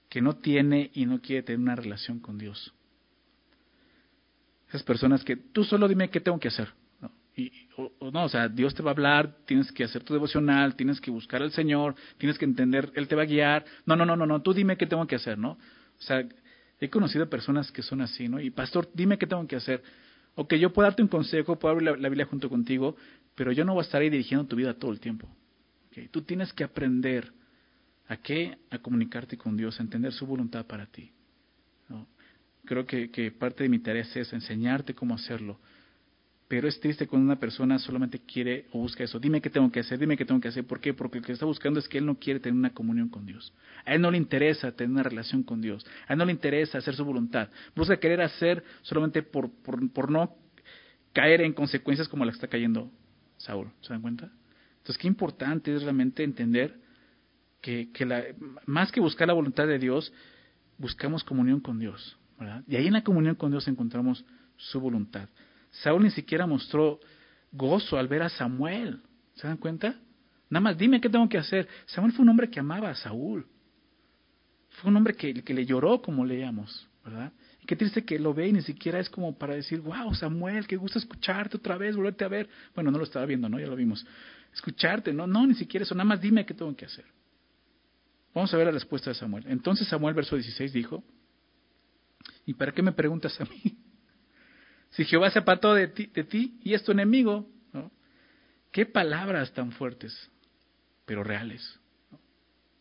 que 0.10 0.22
no 0.22 0.38
tiene 0.38 0.92
y 0.94 1.06
no 1.06 1.22
quiere 1.22 1.44
tener 1.44 1.60
una 1.60 1.76
relación 1.76 2.20
con 2.20 2.38
Dios. 2.38 2.74
Esas 4.70 4.84
personas 4.84 5.24
que 5.24 5.36
tú 5.36 5.64
solo 5.64 5.88
dime 5.88 6.10
qué 6.10 6.22
tengo 6.22 6.40
que 6.40 6.48
hacer. 6.48 6.70
¿no? 7.02 7.12
Y, 7.36 7.52
o, 7.78 8.12
no, 8.12 8.26
o 8.26 8.30
sea, 8.30 8.48
Dios 8.48 8.74
te 8.74 8.84
va 8.84 8.92
a 8.92 8.94
hablar, 8.94 9.38
tienes 9.46 9.72
que 9.72 9.84
hacer 9.84 10.04
tu 10.04 10.14
devocional, 10.14 10.76
tienes 10.76 11.02
que 11.02 11.12
buscar 11.12 11.42
al 11.42 11.52
Señor, 11.52 11.96
tienes 12.18 12.38
que 12.38 12.46
entender, 12.46 12.92
Él 12.96 13.08
te 13.08 13.16
va 13.16 13.24
a 13.24 13.26
guiar. 13.26 13.66
No, 13.86 13.96
no, 13.96 14.06
no, 14.06 14.16
no, 14.16 14.26
no, 14.26 14.42
tú 14.42 14.54
dime 14.54 14.78
qué 14.78 14.86
tengo 14.86 15.06
que 15.08 15.16
hacer, 15.16 15.38
¿no? 15.38 15.52
O 15.52 16.02
sea, 16.02 16.28
he 16.80 16.90
conocido 16.90 17.30
personas 17.30 17.72
que 17.72 17.82
son 17.82 18.02
así, 18.02 18.28
¿no? 18.28 18.40
Y 18.40 18.52
pastor, 18.52 18.90
dime 18.94 19.18
qué 19.18 19.26
tengo 19.26 19.46
que 19.48 19.56
hacer. 19.56 19.82
O 20.36 20.48
que 20.48 20.60
yo 20.60 20.72
puedo 20.72 20.88
darte 20.88 21.02
un 21.02 21.08
consejo, 21.08 21.58
puedo 21.58 21.74
abrir 21.74 21.98
la, 21.98 22.10
Biblia 22.10 22.26
junto 22.26 22.50
contigo, 22.50 22.96
pero 23.34 23.52
yo 23.52 23.66
no 23.66 23.74
voy 23.74 23.82
a 23.82 23.86
estar 23.86 24.02
ahí 24.02 24.10
dirigiendo 24.10 24.46
tu 24.46 24.56
vida 24.56 24.74
todo 24.76 24.92
el 24.92 25.00
tiempo. 25.00 25.28
Tú 26.12 26.22
tienes 26.22 26.54
que 26.54 26.64
aprender 26.64 27.34
a 28.08 28.18
qué, 28.18 28.60
a 28.70 28.78
comunicarte 28.78 29.36
con 29.36 29.58
Dios, 29.58 29.80
a 29.80 29.84
entender 29.84 30.14
su 30.14 30.28
voluntad 30.28 30.68
para 30.68 30.86
ti. 30.86 31.12
¿no? 31.90 32.08
Creo 32.66 32.86
que, 32.86 33.10
que, 33.10 33.32
parte 33.32 33.64
de 33.64 33.70
mi 33.70 33.80
tarea 33.80 34.04
es 34.04 34.32
enseñarte 34.32 34.94
cómo 34.94 35.16
hacerlo. 35.16 35.60
Pero 36.48 36.68
es 36.68 36.80
triste 36.80 37.08
cuando 37.08 37.26
una 37.26 37.40
persona 37.40 37.78
solamente 37.78 38.20
quiere 38.20 38.68
o 38.72 38.80
busca 38.80 39.04
eso. 39.04 39.20
Dime 39.20 39.42
qué 39.42 39.50
tengo 39.50 39.70
que 39.70 39.82
hacer, 39.82 40.00
dime 40.00 40.16
qué 40.16 40.24
tengo 40.24 40.40
que 40.40 40.48
hacer. 40.48 40.66
¿Por 40.66 40.80
qué? 40.80 40.94
Porque 40.94 41.20
lo 41.20 41.26
que 41.26 41.34
está 41.34 41.46
buscando 41.46 41.80
es 41.80 41.90
que 41.90 41.98
él 41.98 42.06
no 42.06 42.16
quiere 42.16 42.40
tener 42.40 42.58
una 42.58 42.70
comunión 42.70 43.10
con 43.10 43.26
Dios. 43.26 43.54
A 43.86 43.94
él 43.94 44.02
no 44.02 44.10
le 44.12 44.18
interesa 44.18 44.72
tener 44.72 44.92
una 44.92 45.04
relación 45.04 45.44
con 45.44 45.60
Dios. 45.60 45.86
A 46.08 46.14
él 46.14 46.20
no 46.20 46.26
le 46.26 46.32
interesa 46.32 46.78
hacer 46.78 46.96
su 46.96 47.04
voluntad. 47.04 47.50
Busca 47.76 47.98
querer 48.00 48.22
hacer 48.22 48.64
solamente 48.82 49.24
por, 49.24 49.52
por, 49.52 49.92
por 49.92 50.10
no 50.10 50.36
caer 51.12 51.42
en 51.42 51.52
consecuencias 51.52 52.08
como 52.08 52.24
la 52.24 52.32
que 52.32 52.36
está 52.36 52.48
cayendo 52.48 52.92
Saúl. 53.38 53.70
¿Se 53.82 53.90
dan 53.90 54.02
cuenta? 54.02 54.32
Entonces, 54.78 54.98
qué 54.98 55.08
importante 55.08 55.76
es 55.76 55.84
realmente 55.84 56.24
entender 56.24 56.80
que, 57.60 57.92
que 57.92 58.06
la, 58.06 58.24
más 58.66 58.90
que 58.92 59.02
buscar 59.02 59.28
la 59.28 59.34
voluntad 59.34 59.68
de 59.68 59.80
Dios, 59.80 60.14
buscamos 60.78 61.26
comunión 61.26 61.60
con 61.60 61.78
Dios. 61.78 62.18
¿verdad? 62.40 62.64
Y 62.68 62.78
ahí 62.78 62.88
en 62.88 62.94
la 62.94 63.04
comunión 63.04 63.36
con 63.36 63.52
Dios 63.52 63.68
encontramos 63.68 64.24
su 64.56 64.80
voluntad. 64.80 65.28
Saúl 65.84 66.04
ni 66.04 66.12
siquiera 66.12 66.46
mostró 66.46 67.00
gozo 67.52 67.98
al 67.98 68.08
ver 68.08 68.24
a 68.24 68.30
Samuel. 68.30 69.02
¿Se 69.36 69.48
dan 69.48 69.58
cuenta? 69.58 69.96
Nada 70.50 70.62
más 70.62 70.78
dime 70.78 71.02
qué 71.02 71.10
tengo 71.10 71.28
que 71.28 71.38
hacer. 71.38 71.68
Samuel 71.86 72.14
fue 72.14 72.24
un 72.24 72.30
hombre 72.30 72.50
que 72.50 72.60
amaba 72.60 72.90
a 72.90 72.96
Saúl. 72.96 73.46
Fue 74.70 74.90
un 74.90 74.98
hombre 74.98 75.16
que, 75.16 75.34
que 75.44 75.54
le 75.54 75.66
lloró, 75.66 76.02
como 76.02 76.26
leíamos, 76.26 76.88
¿verdad? 77.04 77.32
Y 77.62 77.66
qué 77.66 77.76
triste 77.76 78.06
que 78.06 78.20
lo 78.20 78.34
ve 78.34 78.48
y 78.48 78.54
ni 78.54 78.62
siquiera 78.62 79.00
es 79.00 79.10
como 79.10 79.38
para 79.38 79.56
decir, 79.56 79.80
wow, 79.82 80.14
Samuel, 80.14 80.68
qué 80.68 80.78
gusto 80.78 81.00
escucharte 81.00 81.58
otra 81.58 81.78
vez, 81.78 81.96
volverte 81.96 82.26
a 82.26 82.28
ver. 82.28 82.50
Bueno, 82.76 82.92
no 82.92 82.98
lo 82.98 83.04
estaba 83.04 83.26
viendo, 83.26 83.50
¿no? 83.50 83.60
Ya 83.60 83.68
lo 83.68 83.76
vimos 83.76 84.06
escucharte, 84.58 85.14
no, 85.14 85.28
no, 85.28 85.46
ni 85.46 85.54
siquiera 85.54 85.84
eso, 85.84 85.96
nada 85.96 86.06
más 86.06 86.22
dime 86.22 86.46
qué 86.46 86.54
tengo 86.54 86.76
que 86.76 86.86
hacer. 86.86 87.06
Vamos 88.34 88.54
a 88.54 88.58
ver 88.58 88.68
la 88.68 88.72
respuesta 88.72 89.10
de 89.10 89.16
Samuel. 89.16 89.46
Entonces 89.48 89.88
Samuel, 89.88 90.14
verso 90.14 90.36
16, 90.36 90.74
dijo, 90.74 91.04
¿y 92.46 92.54
para 92.54 92.72
qué 92.72 92.82
me 92.82 92.92
preguntas 92.92 93.40
a 93.40 93.46
mí? 93.46 93.78
Si 94.98 95.06
Jehová 95.06 95.30
se 95.30 95.38
apartó 95.38 95.76
de 95.76 95.90
ti, 95.90 96.08
de 96.08 96.24
ti 96.24 96.60
y 96.64 96.74
es 96.74 96.84
tu 96.84 96.92
enemigo, 96.92 97.48
¿no? 97.72 97.92
¿Qué 98.72 98.88
palabras 98.88 99.54
tan 99.54 99.72
fuertes, 99.72 100.32
pero 101.06 101.24
reales? 101.24 101.80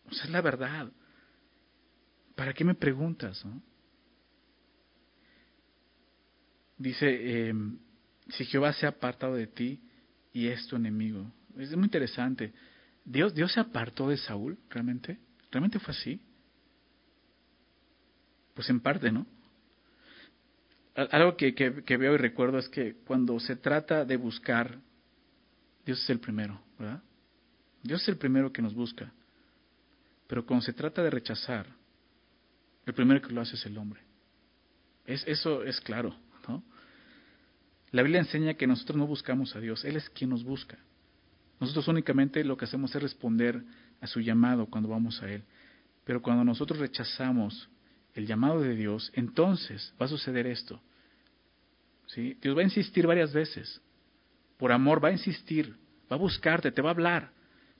O 0.08 0.14
sea, 0.14 0.24
es 0.24 0.30
la 0.30 0.40
verdad. 0.40 0.90
¿Para 2.34 2.54
qué 2.54 2.64
me 2.64 2.74
preguntas? 2.74 3.44
¿no? 3.44 3.60
Dice, 6.78 7.06
eh, 7.10 7.54
si 8.30 8.46
Jehová 8.46 8.72
se 8.72 8.86
ha 8.86 8.90
apartado 8.90 9.34
de 9.34 9.48
ti 9.48 9.82
y 10.32 10.48
es 10.48 10.66
tu 10.68 10.76
enemigo. 10.76 11.30
Es 11.58 11.76
muy 11.76 11.84
interesante. 11.84 12.54
Dios, 13.04 13.34
Dios 13.34 13.52
se 13.52 13.60
apartó 13.60 14.08
de 14.08 14.16
Saúl, 14.16 14.58
realmente. 14.70 15.18
¿Realmente 15.50 15.78
fue 15.78 15.92
así? 15.92 16.18
Pues 18.54 18.70
en 18.70 18.80
parte, 18.80 19.12
¿no? 19.12 19.26
Algo 20.96 21.36
que, 21.36 21.54
que, 21.54 21.96
veo 21.98 22.14
y 22.14 22.16
recuerdo 22.16 22.58
es 22.58 22.70
que 22.70 22.94
cuando 23.06 23.38
se 23.38 23.56
trata 23.56 24.06
de 24.06 24.16
buscar, 24.16 24.78
Dios 25.84 26.02
es 26.02 26.08
el 26.08 26.20
primero, 26.20 26.58
¿verdad? 26.78 27.02
Dios 27.82 28.00
es 28.02 28.08
el 28.08 28.16
primero 28.16 28.50
que 28.50 28.62
nos 28.62 28.74
busca. 28.74 29.12
Pero 30.26 30.46
cuando 30.46 30.64
se 30.64 30.72
trata 30.72 31.02
de 31.02 31.10
rechazar, 31.10 31.66
el 32.86 32.94
primero 32.94 33.20
que 33.20 33.32
lo 33.32 33.42
hace 33.42 33.56
es 33.56 33.66
el 33.66 33.76
hombre. 33.76 34.00
Es, 35.04 35.22
eso 35.26 35.62
es 35.64 35.80
claro, 35.82 36.16
¿no? 36.48 36.64
La 37.92 38.02
Biblia 38.02 38.20
enseña 38.20 38.54
que 38.54 38.66
nosotros 38.66 38.96
no 38.96 39.06
buscamos 39.06 39.54
a 39.54 39.60
Dios, 39.60 39.84
Él 39.84 39.96
es 39.96 40.08
quien 40.08 40.30
nos 40.30 40.44
busca. 40.44 40.78
Nosotros 41.60 41.88
únicamente 41.88 42.42
lo 42.42 42.56
que 42.56 42.64
hacemos 42.64 42.94
es 42.94 43.02
responder 43.02 43.62
a 44.00 44.06
su 44.06 44.20
llamado 44.20 44.66
cuando 44.66 44.88
vamos 44.88 45.22
a 45.22 45.30
Él. 45.30 45.44
Pero 46.04 46.22
cuando 46.22 46.42
nosotros 46.42 46.78
rechazamos 46.78 47.68
el 48.14 48.26
llamado 48.26 48.60
de 48.60 48.74
Dios, 48.74 49.12
entonces 49.14 49.92
va 50.00 50.06
a 50.06 50.08
suceder 50.08 50.46
esto. 50.46 50.80
¿Sí? 52.06 52.36
Dios 52.40 52.56
va 52.56 52.60
a 52.60 52.64
insistir 52.64 53.06
varias 53.06 53.32
veces. 53.32 53.80
Por 54.56 54.72
amor 54.72 55.04
va 55.04 55.08
a 55.08 55.12
insistir, 55.12 55.76
va 56.10 56.16
a 56.16 56.18
buscarte, 56.18 56.72
te 56.72 56.82
va 56.82 56.90
a 56.90 56.92
hablar. 56.92 57.30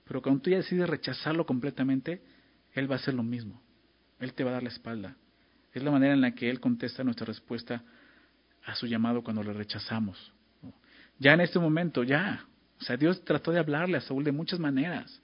Pero 0.04 0.22
cuando 0.22 0.42
tú 0.42 0.50
ya 0.50 0.58
decides 0.58 0.88
rechazarlo 0.88 1.46
completamente, 1.46 2.22
Él 2.72 2.90
va 2.90 2.96
a 2.96 2.98
hacer 2.98 3.14
lo 3.14 3.22
mismo. 3.22 3.60
Él 4.20 4.34
te 4.34 4.44
va 4.44 4.50
a 4.50 4.54
dar 4.54 4.62
la 4.62 4.68
espalda. 4.68 5.16
Es 5.72 5.82
la 5.82 5.90
manera 5.90 6.14
en 6.14 6.20
la 6.20 6.32
que 6.32 6.48
Él 6.48 6.60
contesta 6.60 7.04
nuestra 7.04 7.26
respuesta 7.26 7.82
a 8.64 8.74
su 8.74 8.86
llamado 8.86 9.22
cuando 9.22 9.42
le 9.42 9.52
rechazamos. 9.52 10.32
Ya 11.18 11.32
en 11.32 11.40
este 11.40 11.58
momento, 11.58 12.02
ya, 12.02 12.46
o 12.80 12.84
sea, 12.84 12.96
Dios 12.96 13.24
trató 13.24 13.52
de 13.52 13.58
hablarle 13.58 13.96
a 13.96 14.00
Saúl 14.00 14.24
de 14.24 14.32
muchas 14.32 14.58
maneras. 14.58 15.22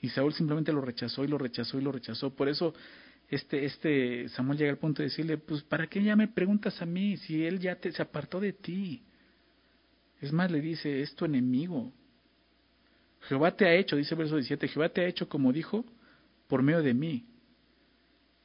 Y 0.00 0.08
Saúl 0.08 0.32
simplemente 0.32 0.72
lo 0.72 0.80
rechazó 0.80 1.24
y 1.24 1.28
lo 1.28 1.38
rechazó 1.38 1.78
y 1.78 1.82
lo 1.82 1.92
rechazó. 1.92 2.34
Por 2.34 2.48
eso 2.48 2.74
este, 3.30 3.64
este 3.64 4.28
Samuel 4.30 4.58
llega 4.58 4.72
al 4.72 4.78
punto 4.78 5.02
de 5.02 5.08
decirle, 5.08 5.38
pues 5.38 5.62
¿para 5.62 5.86
qué 5.86 6.02
ya 6.02 6.16
me 6.16 6.26
preguntas 6.26 6.82
a 6.82 6.86
mí 6.86 7.16
si 7.16 7.44
él 7.44 7.60
ya 7.60 7.76
te, 7.76 7.92
se 7.92 8.02
apartó 8.02 8.40
de 8.40 8.52
ti? 8.52 9.04
Es 10.20 10.32
más, 10.32 10.50
le 10.50 10.60
dice, 10.60 11.00
es 11.00 11.14
tu 11.14 11.24
enemigo. 11.24 11.92
Jehová 13.22 13.56
te 13.56 13.66
ha 13.66 13.74
hecho, 13.74 13.96
dice 13.96 14.14
el 14.14 14.18
verso 14.18 14.34
17, 14.34 14.66
Jehová 14.66 14.88
te 14.88 15.02
ha 15.02 15.06
hecho 15.06 15.28
como 15.28 15.52
dijo, 15.52 15.84
por 16.48 16.62
medio 16.62 16.82
de 16.82 16.92
mí. 16.92 17.24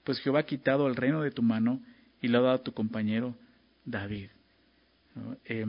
Pues 0.04 0.20
Jehová 0.20 0.42
ha 0.42 0.46
quitado 0.46 0.88
el 0.88 0.96
reino 0.96 1.22
de 1.24 1.32
tu 1.32 1.42
mano 1.42 1.82
y 2.22 2.28
lo 2.28 2.38
ha 2.38 2.42
dado 2.42 2.56
a 2.56 2.64
tu 2.64 2.72
compañero 2.72 3.36
David. 3.86 4.30
Eh, 5.46 5.66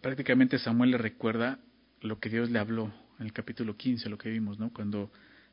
prácticamente 0.00 0.58
Samuel 0.58 0.92
le 0.92 0.98
recuerda 0.98 1.58
lo 2.00 2.18
que 2.18 2.30
Dios 2.30 2.50
le 2.50 2.58
habló 2.58 2.90
en 3.18 3.26
el 3.26 3.34
capítulo 3.34 3.76
15, 3.76 4.08
lo 4.08 4.16
que 4.16 4.30
vimos, 4.30 4.58
¿no? 4.58 4.72
Cuando 4.72 5.10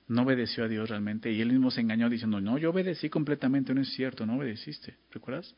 no 0.07 0.23
obedeció 0.23 0.63
a 0.63 0.67
Dios 0.67 0.89
realmente 0.89 1.31
y 1.31 1.41
él 1.41 1.51
mismo 1.51 1.69
se 1.69 1.81
engañó 1.81 2.09
diciendo, 2.09 2.39
no, 2.39 2.57
yo 2.57 2.69
obedecí 2.69 3.09
completamente, 3.09 3.73
no 3.73 3.81
es 3.81 3.89
cierto, 3.89 4.25
no 4.25 4.37
obedeciste, 4.37 4.95
¿recuerdas? 5.11 5.53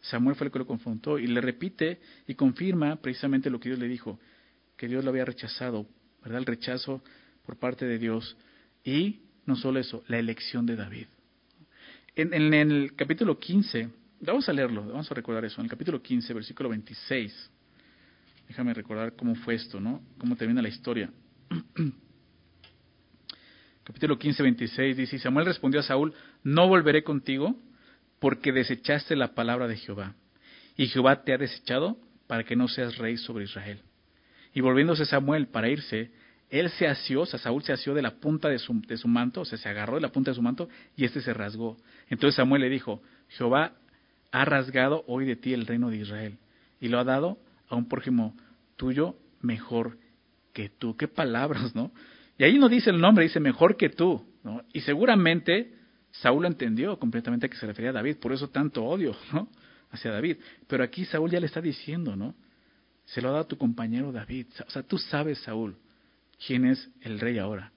Samuel 0.00 0.36
fue 0.36 0.46
el 0.46 0.52
que 0.52 0.58
lo 0.58 0.66
confrontó 0.66 1.18
y 1.18 1.26
le 1.26 1.40
repite 1.40 2.00
y 2.26 2.34
confirma 2.34 2.96
precisamente 2.96 3.50
lo 3.50 3.60
que 3.60 3.70
Dios 3.70 3.78
le 3.78 3.88
dijo, 3.88 4.18
que 4.76 4.88
Dios 4.88 5.04
lo 5.04 5.10
había 5.10 5.24
rechazado, 5.24 5.86
¿verdad? 6.22 6.38
El 6.38 6.46
rechazo 6.46 7.02
por 7.44 7.58
parte 7.58 7.86
de 7.86 7.98
Dios 7.98 8.36
y 8.84 9.20
no 9.46 9.56
solo 9.56 9.80
eso, 9.80 10.04
la 10.08 10.18
elección 10.18 10.66
de 10.66 10.76
David. 10.76 11.06
En, 12.14 12.34
en, 12.34 12.52
el 12.52 12.94
capítulo 12.96 13.38
15, 13.38 13.88
vamos 14.20 14.48
a 14.48 14.52
leerlo, 14.52 14.86
vamos 14.86 15.10
a 15.10 15.14
recordar 15.14 15.44
eso, 15.44 15.60
en 15.60 15.66
el 15.66 15.70
capítulo 15.70 16.02
15, 16.02 16.34
versículo 16.34 16.68
26. 16.68 17.50
Déjame 18.48 18.74
recordar 18.74 19.14
cómo 19.14 19.34
fue 19.36 19.54
esto, 19.54 19.80
¿no? 19.80 20.02
Cómo 20.18 20.36
termina 20.36 20.60
la 20.60 20.68
historia. 20.68 21.10
capítulo 23.84 24.18
15, 24.18 24.42
26 24.42 24.96
dice, 24.96 25.18
Samuel 25.18 25.46
respondió 25.46 25.80
a 25.80 25.84
Saúl, 25.84 26.14
no 26.42 26.68
volveré 26.68 27.02
contigo 27.02 27.56
porque 28.18 28.52
desechaste 28.52 29.16
la 29.16 29.34
palabra 29.34 29.66
de 29.66 29.76
Jehová. 29.76 30.14
Y 30.76 30.86
Jehová 30.88 31.22
te 31.22 31.32
ha 31.32 31.38
desechado 31.38 31.96
para 32.26 32.44
que 32.44 32.56
no 32.56 32.68
seas 32.68 32.96
rey 32.98 33.16
sobre 33.16 33.44
Israel. 33.44 33.82
Y 34.54 34.60
volviéndose 34.60 35.04
Samuel 35.04 35.48
para 35.48 35.68
irse, 35.68 36.10
él 36.50 36.68
se 36.70 36.88
asió, 36.88 37.22
o 37.22 37.26
sea, 37.26 37.38
Saúl 37.38 37.62
se 37.62 37.72
asió 37.72 37.94
de 37.94 38.02
la 38.02 38.16
punta 38.16 38.48
de 38.48 38.58
su, 38.58 38.80
de 38.82 38.96
su 38.96 39.08
manto, 39.08 39.42
o 39.42 39.44
sea, 39.44 39.56
se 39.58 39.68
agarró 39.68 39.94
de 39.94 40.00
la 40.00 40.12
punta 40.12 40.32
de 40.32 40.34
su 40.34 40.42
manto 40.42 40.68
y 40.96 41.04
este 41.04 41.20
se 41.20 41.32
rasgó. 41.32 41.76
Entonces 42.08 42.36
Samuel 42.36 42.62
le 42.62 42.68
dijo, 42.68 43.02
Jehová 43.28 43.72
ha 44.32 44.44
rasgado 44.44 45.04
hoy 45.06 45.24
de 45.24 45.36
ti 45.36 45.54
el 45.54 45.66
reino 45.66 45.90
de 45.90 45.98
Israel 45.98 46.38
y 46.80 46.88
lo 46.88 46.98
ha 46.98 47.04
dado 47.04 47.38
a 47.68 47.76
un 47.76 47.88
prójimo 47.88 48.36
tuyo 48.76 49.16
mejor 49.40 49.98
que 50.52 50.68
tú. 50.68 50.96
Qué 50.96 51.08
palabras, 51.08 51.74
¿no? 51.74 51.92
Y 52.40 52.44
ahí 52.44 52.58
no 52.58 52.70
dice 52.70 52.88
el 52.88 52.98
nombre, 52.98 53.24
dice 53.24 53.38
mejor 53.38 53.76
que 53.76 53.90
tú, 53.90 54.24
¿no? 54.42 54.62
Y 54.72 54.80
seguramente 54.80 55.74
Saúl 56.10 56.46
entendió 56.46 56.98
completamente 56.98 57.44
a 57.44 57.48
que 57.50 57.56
se 57.58 57.66
refería 57.66 57.90
a 57.90 57.92
David, 57.92 58.16
por 58.16 58.32
eso 58.32 58.48
tanto 58.48 58.82
odio, 58.82 59.14
¿no? 59.34 59.50
Hacia 59.90 60.10
David. 60.10 60.38
Pero 60.66 60.82
aquí 60.82 61.04
Saúl 61.04 61.30
ya 61.30 61.38
le 61.38 61.44
está 61.44 61.60
diciendo, 61.60 62.16
¿no? 62.16 62.34
Se 63.04 63.20
lo 63.20 63.28
ha 63.28 63.32
dado 63.32 63.46
tu 63.46 63.58
compañero 63.58 64.10
David. 64.10 64.46
O 64.66 64.70
sea, 64.70 64.82
tú 64.82 64.96
sabes, 64.96 65.38
Saúl, 65.40 65.76
quién 66.46 66.64
es 66.64 66.88
el 67.02 67.20
rey 67.20 67.36
ahora. 67.36 67.72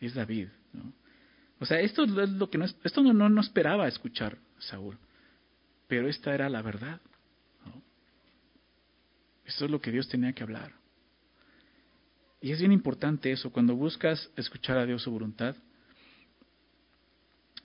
Es 0.00 0.14
David. 0.14 0.48
¿no? 0.72 0.92
O 1.60 1.64
sea, 1.64 1.78
esto 1.78 2.02
es 2.02 2.10
lo 2.10 2.50
que 2.50 2.58
no, 2.58 2.64
esto 2.64 3.00
no, 3.04 3.28
no, 3.28 3.40
esperaba 3.40 3.86
escuchar 3.86 4.36
Saúl, 4.58 4.98
pero 5.86 6.08
esta 6.08 6.34
era 6.34 6.48
la 6.48 6.60
verdad. 6.60 7.00
¿no? 7.64 7.80
Esto 9.44 9.66
es 9.66 9.70
lo 9.70 9.80
que 9.80 9.92
Dios 9.92 10.08
tenía 10.08 10.32
que 10.32 10.42
hablar. 10.42 10.77
Y 12.40 12.52
es 12.52 12.60
bien 12.60 12.72
importante 12.72 13.32
eso, 13.32 13.50
cuando 13.50 13.74
buscas 13.74 14.30
escuchar 14.36 14.78
a 14.78 14.86
Dios 14.86 15.02
su 15.02 15.10
voluntad, 15.10 15.56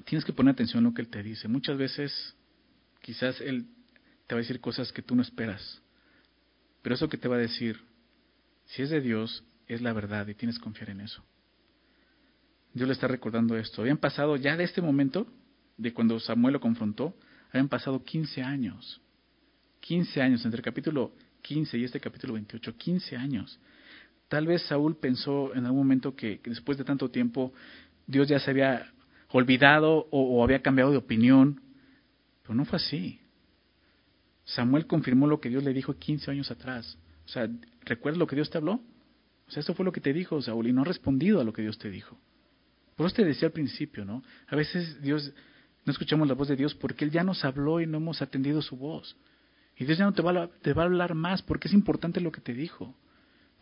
tienes 0.06 0.26
que 0.26 0.34
poner 0.34 0.54
atención 0.54 0.84
a 0.84 0.90
lo 0.90 0.94
que 0.94 1.02
Él 1.02 1.10
te 1.10 1.22
dice. 1.22 1.48
Muchas 1.48 1.78
veces 1.78 2.36
quizás 3.02 3.40
Él 3.42 3.68
te 4.28 4.36
va 4.36 4.40
a 4.40 4.44
decir 4.44 4.60
cosas 4.60 4.92
que 4.92 5.02
tú 5.02 5.16
no 5.16 5.22
esperas, 5.22 5.82
pero 6.82 6.96
eso 6.96 7.08
que 7.08 7.18
te 7.18 7.28
va 7.28 7.36
a 7.36 7.40
decir, 7.40 7.80
si 8.66 8.82
es 8.82 8.90
de 8.90 9.02
Dios, 9.02 9.44
es 9.68 9.82
la 9.82 9.94
verdad 9.94 10.28
y 10.28 10.34
tienes 10.34 10.58
que 10.58 10.64
confiar 10.64 10.90
en 10.90 11.02
eso. 11.02 11.24
Dios 12.74 12.88
le 12.88 12.94
está 12.94 13.08
recordando 13.08 13.56
esto. 13.56 13.82
Habían 13.82 13.98
pasado 13.98 14.36
ya 14.36 14.58
de 14.58 14.64
este 14.64 14.82
momento, 14.82 15.28
de 15.78 15.94
cuando 15.94 16.20
Samuel 16.20 16.54
lo 16.54 16.60
confrontó, 16.60 17.16
habían 17.52 17.70
pasado 17.70 18.04
15 18.04 18.42
años. 18.42 19.00
15 19.82 20.22
años, 20.22 20.46
entre 20.46 20.58
el 20.58 20.64
capítulo 20.64 21.14
15 21.44 21.78
y 21.78 21.84
este 21.84 22.00
capítulo 22.00 22.34
28, 22.34 22.76
15 22.76 23.18
años. 23.18 23.60
Tal 24.34 24.48
vez 24.48 24.64
Saúl 24.64 24.96
pensó 24.96 25.54
en 25.54 25.68
algún 25.68 25.82
momento 25.82 26.16
que, 26.16 26.42
después 26.44 26.76
de 26.80 26.84
tanto 26.84 27.12
tiempo 27.12 27.54
Dios 28.08 28.28
ya 28.28 28.40
se 28.40 28.50
había 28.50 28.92
olvidado 29.30 30.08
o, 30.10 30.44
había 30.44 30.64
cambiado 30.64 30.90
de 30.90 30.98
opinión, 30.98 31.62
pero 32.42 32.56
no 32.56 32.66
fue 32.66 32.78
así. 32.78 33.20
Samuel 34.44 34.88
confirmó 34.88 35.28
lo 35.28 35.40
que 35.40 35.50
Dios 35.50 35.64
le 35.64 35.72
dijo 35.72 36.00
15 36.00 36.32
años 36.32 36.50
atrás. 36.50 36.98
O 37.28 37.28
sea, 37.28 37.48
¿recuerdas 37.82 38.18
lo 38.18 38.26
que 38.26 38.36
Dios 38.36 38.50
te 38.50 38.58
habló? 38.58 38.82
O 39.48 39.52
sea, 39.52 39.62
eso 39.62 39.76
fue 39.76 39.86
lo 39.86 39.92
que 39.92 40.02
te 40.02 40.14
dijo 40.14 40.42
Saúl 40.42 40.66
y 40.66 40.74
no 40.74 40.82
ha 40.82 40.86
respondido 40.86 41.40
a 41.40 41.44
lo 41.44 41.54
que 41.54 41.62
Dios 41.62 41.78
te 41.78 41.92
dijo. 41.92 42.18
Por 42.96 43.06
eso 43.06 43.18
te 43.18 43.26
decía 43.26 43.50
al 43.50 43.54
principio, 43.54 44.04
¿no? 44.04 44.24
A 44.48 44.56
veces 44.56 45.00
Dios, 45.04 45.32
no 45.86 45.92
escuchamos 45.92 46.28
la 46.28 46.34
voz 46.34 46.48
de 46.48 46.56
Dios 46.56 46.74
porque 46.74 47.06
Él 47.06 47.12
ya 47.12 47.24
nos 47.24 47.46
habló 47.46 47.82
y 47.82 47.86
no 47.86 47.98
hemos 47.98 48.24
atendido 48.24 48.64
su 48.64 48.78
voz. 48.78 49.16
Y 49.78 49.86
Dios 49.86 50.00
ya 50.00 50.06
no 50.06 50.14
te 50.14 50.24
va 50.24 50.82
a 50.82 50.86
hablar 50.86 51.14
más 51.14 51.44
porque 51.44 51.68
es 51.68 51.74
importante 51.76 52.20
lo 52.20 52.32
que 52.32 52.42
te 52.42 52.56
dijo. 52.56 52.96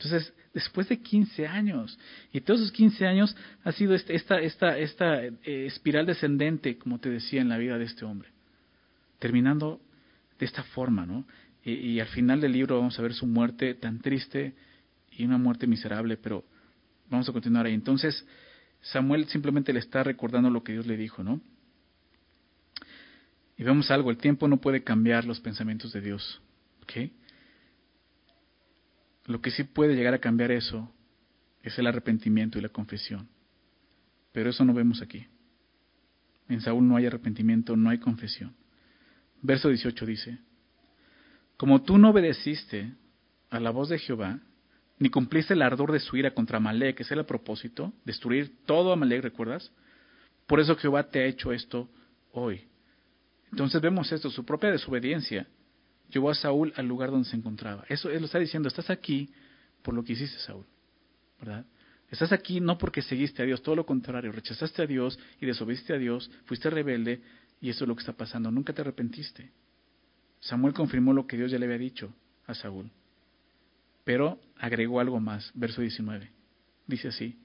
Entonces, 0.03 0.33
después 0.53 0.89
de 0.89 0.99
15 0.99 1.47
años, 1.47 1.97
y 2.33 2.41
todos 2.41 2.61
esos 2.61 2.71
15 2.71 3.05
años 3.05 3.35
ha 3.63 3.71
sido 3.71 3.93
este, 3.93 4.15
esta, 4.15 4.39
esta, 4.39 4.77
esta 4.77 5.23
eh, 5.23 5.65
espiral 5.67 6.05
descendente, 6.05 6.77
como 6.77 6.99
te 6.99 7.09
decía, 7.09 7.41
en 7.41 7.49
la 7.49 7.57
vida 7.57 7.77
de 7.77 7.85
este 7.85 8.03
hombre. 8.05 8.29
Terminando 9.19 9.79
de 10.39 10.45
esta 10.45 10.63
forma, 10.63 11.05
¿no? 11.05 11.25
Y, 11.63 11.73
y 11.73 11.99
al 11.99 12.07
final 12.07 12.41
del 12.41 12.53
libro 12.53 12.79
vamos 12.79 12.97
a 12.97 13.03
ver 13.03 13.13
su 13.13 13.27
muerte 13.27 13.75
tan 13.75 13.99
triste, 13.99 14.55
y 15.11 15.25
una 15.25 15.37
muerte 15.37 15.67
miserable, 15.67 16.17
pero 16.17 16.43
vamos 17.09 17.27
a 17.29 17.33
continuar 17.33 17.65
ahí. 17.65 17.73
Entonces, 17.73 18.25
Samuel 18.81 19.25
simplemente 19.27 19.73
le 19.73 19.79
está 19.79 20.03
recordando 20.03 20.49
lo 20.49 20.63
que 20.63 20.71
Dios 20.71 20.87
le 20.87 20.97
dijo, 20.97 21.23
¿no? 21.23 21.41
Y 23.57 23.63
vemos 23.63 23.91
algo, 23.91 24.09
el 24.09 24.17
tiempo 24.17 24.47
no 24.47 24.57
puede 24.57 24.83
cambiar 24.83 25.25
los 25.25 25.39
pensamientos 25.39 25.93
de 25.93 26.01
Dios, 26.01 26.41
¿ok? 26.83 27.11
Lo 29.25 29.41
que 29.41 29.51
sí 29.51 29.63
puede 29.63 29.95
llegar 29.95 30.13
a 30.13 30.19
cambiar 30.19 30.51
eso 30.51 30.91
es 31.63 31.77
el 31.77 31.87
arrepentimiento 31.87 32.57
y 32.57 32.61
la 32.61 32.69
confesión. 32.69 33.29
Pero 34.31 34.49
eso 34.49 34.65
no 34.65 34.73
vemos 34.73 35.01
aquí. 35.01 35.27
En 36.49 36.61
Saúl 36.61 36.87
no 36.87 36.95
hay 36.95 37.05
arrepentimiento, 37.05 37.75
no 37.75 37.89
hay 37.89 37.99
confesión. 37.99 38.55
Verso 39.41 39.69
18 39.69 40.05
dice, 40.05 40.37
como 41.57 41.81
tú 41.83 41.97
no 41.97 42.09
obedeciste 42.09 42.93
a 43.49 43.59
la 43.59 43.69
voz 43.69 43.89
de 43.89 43.99
Jehová, 43.99 44.39
ni 44.99 45.09
cumpliste 45.09 45.53
el 45.53 45.61
ardor 45.61 45.91
de 45.91 45.99
su 45.99 46.15
ira 46.17 46.31
contra 46.33 46.57
Amalek, 46.57 46.97
que 46.97 47.03
es 47.03 47.11
el 47.11 47.25
propósito, 47.25 47.93
destruir 48.05 48.65
todo 48.65 48.91
Amalek, 48.91 49.23
¿recuerdas? 49.23 49.71
Por 50.47 50.59
eso 50.59 50.75
Jehová 50.75 51.09
te 51.09 51.19
ha 51.19 51.25
hecho 51.25 51.51
esto 51.51 51.89
hoy. 52.31 52.67
Entonces 53.51 53.81
vemos 53.81 54.11
esto, 54.11 54.29
su 54.29 54.45
propia 54.45 54.71
desobediencia 54.71 55.47
llevó 56.11 56.29
a 56.29 56.35
Saúl 56.35 56.73
al 56.75 56.87
lugar 56.87 57.11
donde 57.11 57.29
se 57.29 57.35
encontraba. 57.35 57.85
Eso 57.89 58.09
él 58.09 58.19
lo 58.19 58.25
está 58.25 58.39
diciendo, 58.39 58.67
estás 58.67 58.89
aquí 58.89 59.29
por 59.81 59.93
lo 59.93 60.03
que 60.03 60.13
hiciste, 60.13 60.37
Saúl, 60.39 60.65
¿verdad? 61.39 61.65
Estás 62.09 62.31
aquí 62.33 62.59
no 62.59 62.77
porque 62.77 63.01
seguiste 63.01 63.41
a 63.41 63.45
Dios, 63.45 63.61
todo 63.61 63.75
lo 63.75 63.85
contrario, 63.85 64.31
rechazaste 64.31 64.81
a 64.81 64.85
Dios 64.85 65.17
y 65.39 65.45
desobediste 65.45 65.93
a 65.93 65.97
Dios, 65.97 66.29
fuiste 66.45 66.69
rebelde 66.69 67.21
y 67.61 67.69
eso 67.69 67.85
es 67.85 67.87
lo 67.87 67.95
que 67.95 68.01
está 68.01 68.13
pasando, 68.13 68.51
nunca 68.51 68.73
te 68.73 68.81
arrepentiste. 68.81 69.51
Samuel 70.41 70.73
confirmó 70.73 71.13
lo 71.13 71.25
que 71.25 71.37
Dios 71.37 71.51
ya 71.51 71.57
le 71.57 71.65
había 71.65 71.77
dicho 71.77 72.13
a 72.47 72.53
Saúl. 72.53 72.91
Pero 74.03 74.41
agregó 74.57 74.99
algo 74.99 75.19
más, 75.19 75.51
verso 75.53 75.81
19. 75.81 76.29
Dice 76.87 77.09
así, 77.09 77.39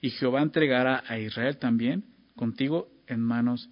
y 0.00 0.10
Jehová 0.10 0.42
entregará 0.42 1.04
a 1.06 1.18
Israel 1.18 1.58
también 1.58 2.04
contigo 2.34 2.90
en 3.06 3.20
manos 3.20 3.68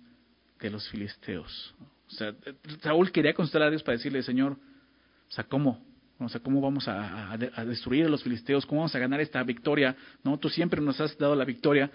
de 0.61 0.70
los 0.70 0.89
filisteos. 0.91 1.74
O 2.09 2.11
sea, 2.11 2.35
Saúl 2.83 3.13
quería 3.13 3.35
consultar 3.35 3.63
a 3.63 3.71
Dios 3.71 3.83
para 3.83 3.97
decirle, 3.97 4.23
Señor, 4.23 4.53
o 4.53 5.31
sea, 5.31 5.45
¿cómo? 5.45 5.85
O 6.19 6.29
sea, 6.29 6.41
¿cómo 6.41 6.61
vamos 6.61 6.89
a, 6.89 7.37
destruir 7.67 8.07
a 8.07 8.09
los 8.09 8.23
filisteos? 8.23 8.67
¿Cómo 8.67 8.81
vamos 8.81 8.95
a 8.95 8.99
ganar 8.99 9.21
esta 9.21 9.43
victoria? 9.45 9.95
No, 10.25 10.39
tú 10.39 10.49
siempre 10.49 10.81
nos 10.81 11.01
has 11.01 11.17
dado 11.17 11.37
la 11.37 11.45
victoria, 11.45 11.91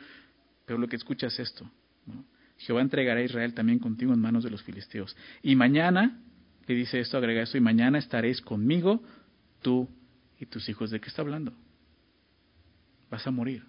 pero 0.66 0.80
lo 0.80 0.88
que 0.88 0.96
escucha 0.96 1.28
es 1.28 1.40
esto. 1.40 1.70
Jehová 2.58 2.82
entregará 2.82 3.20
a 3.20 3.24
Israel 3.24 3.54
también 3.54 3.80
contigo 3.80 4.14
en 4.14 4.20
manos 4.20 4.44
de 4.44 4.50
los 4.50 4.64
filisteos. 4.64 5.16
Y 5.42 5.56
mañana, 5.56 6.22
le 6.68 6.76
dice 6.76 7.00
esto, 7.00 7.18
agrega 7.18 7.42
esto, 7.42 7.58
y 7.58 7.62
mañana 7.62 7.98
estaréis 7.98 8.40
conmigo, 8.40 9.04
tú 9.62 9.90
y 10.40 10.46
tus 10.46 10.70
hijos. 10.70 10.92
¿De 10.92 11.02
qué 11.02 11.10
está 11.10 11.22
hablando? 11.22 11.54
Vas 13.10 13.28
a 13.28 13.32
morir. 13.32 13.64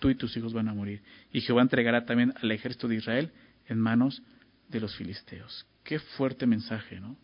Tú 0.00 0.10
y 0.10 0.16
tus 0.16 0.36
hijos 0.36 0.52
van 0.52 0.68
a 0.68 0.74
morir. 0.74 1.02
Y 1.32 1.40
Jehová 1.40 1.62
entregará 1.62 2.04
también 2.04 2.32
al 2.40 2.50
ejército 2.50 2.88
de 2.88 2.96
Israel 2.96 3.30
en 3.66 3.78
manos 3.78 4.22
de 4.22 4.37
los 4.72 4.96
filisteos. 4.96 5.66
Qué 5.84 5.98
fuerte 5.98 6.46
mensaje, 6.46 7.00
¿no? 7.00 7.16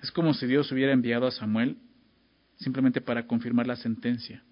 Es 0.00 0.10
como 0.10 0.34
si 0.34 0.46
Dios 0.46 0.70
hubiera 0.72 0.92
enviado 0.92 1.26
a 1.26 1.30
Samuel 1.30 1.78
simplemente 2.56 3.00
para 3.00 3.26
confirmar 3.26 3.66
la 3.66 3.76
sentencia, 3.76 4.42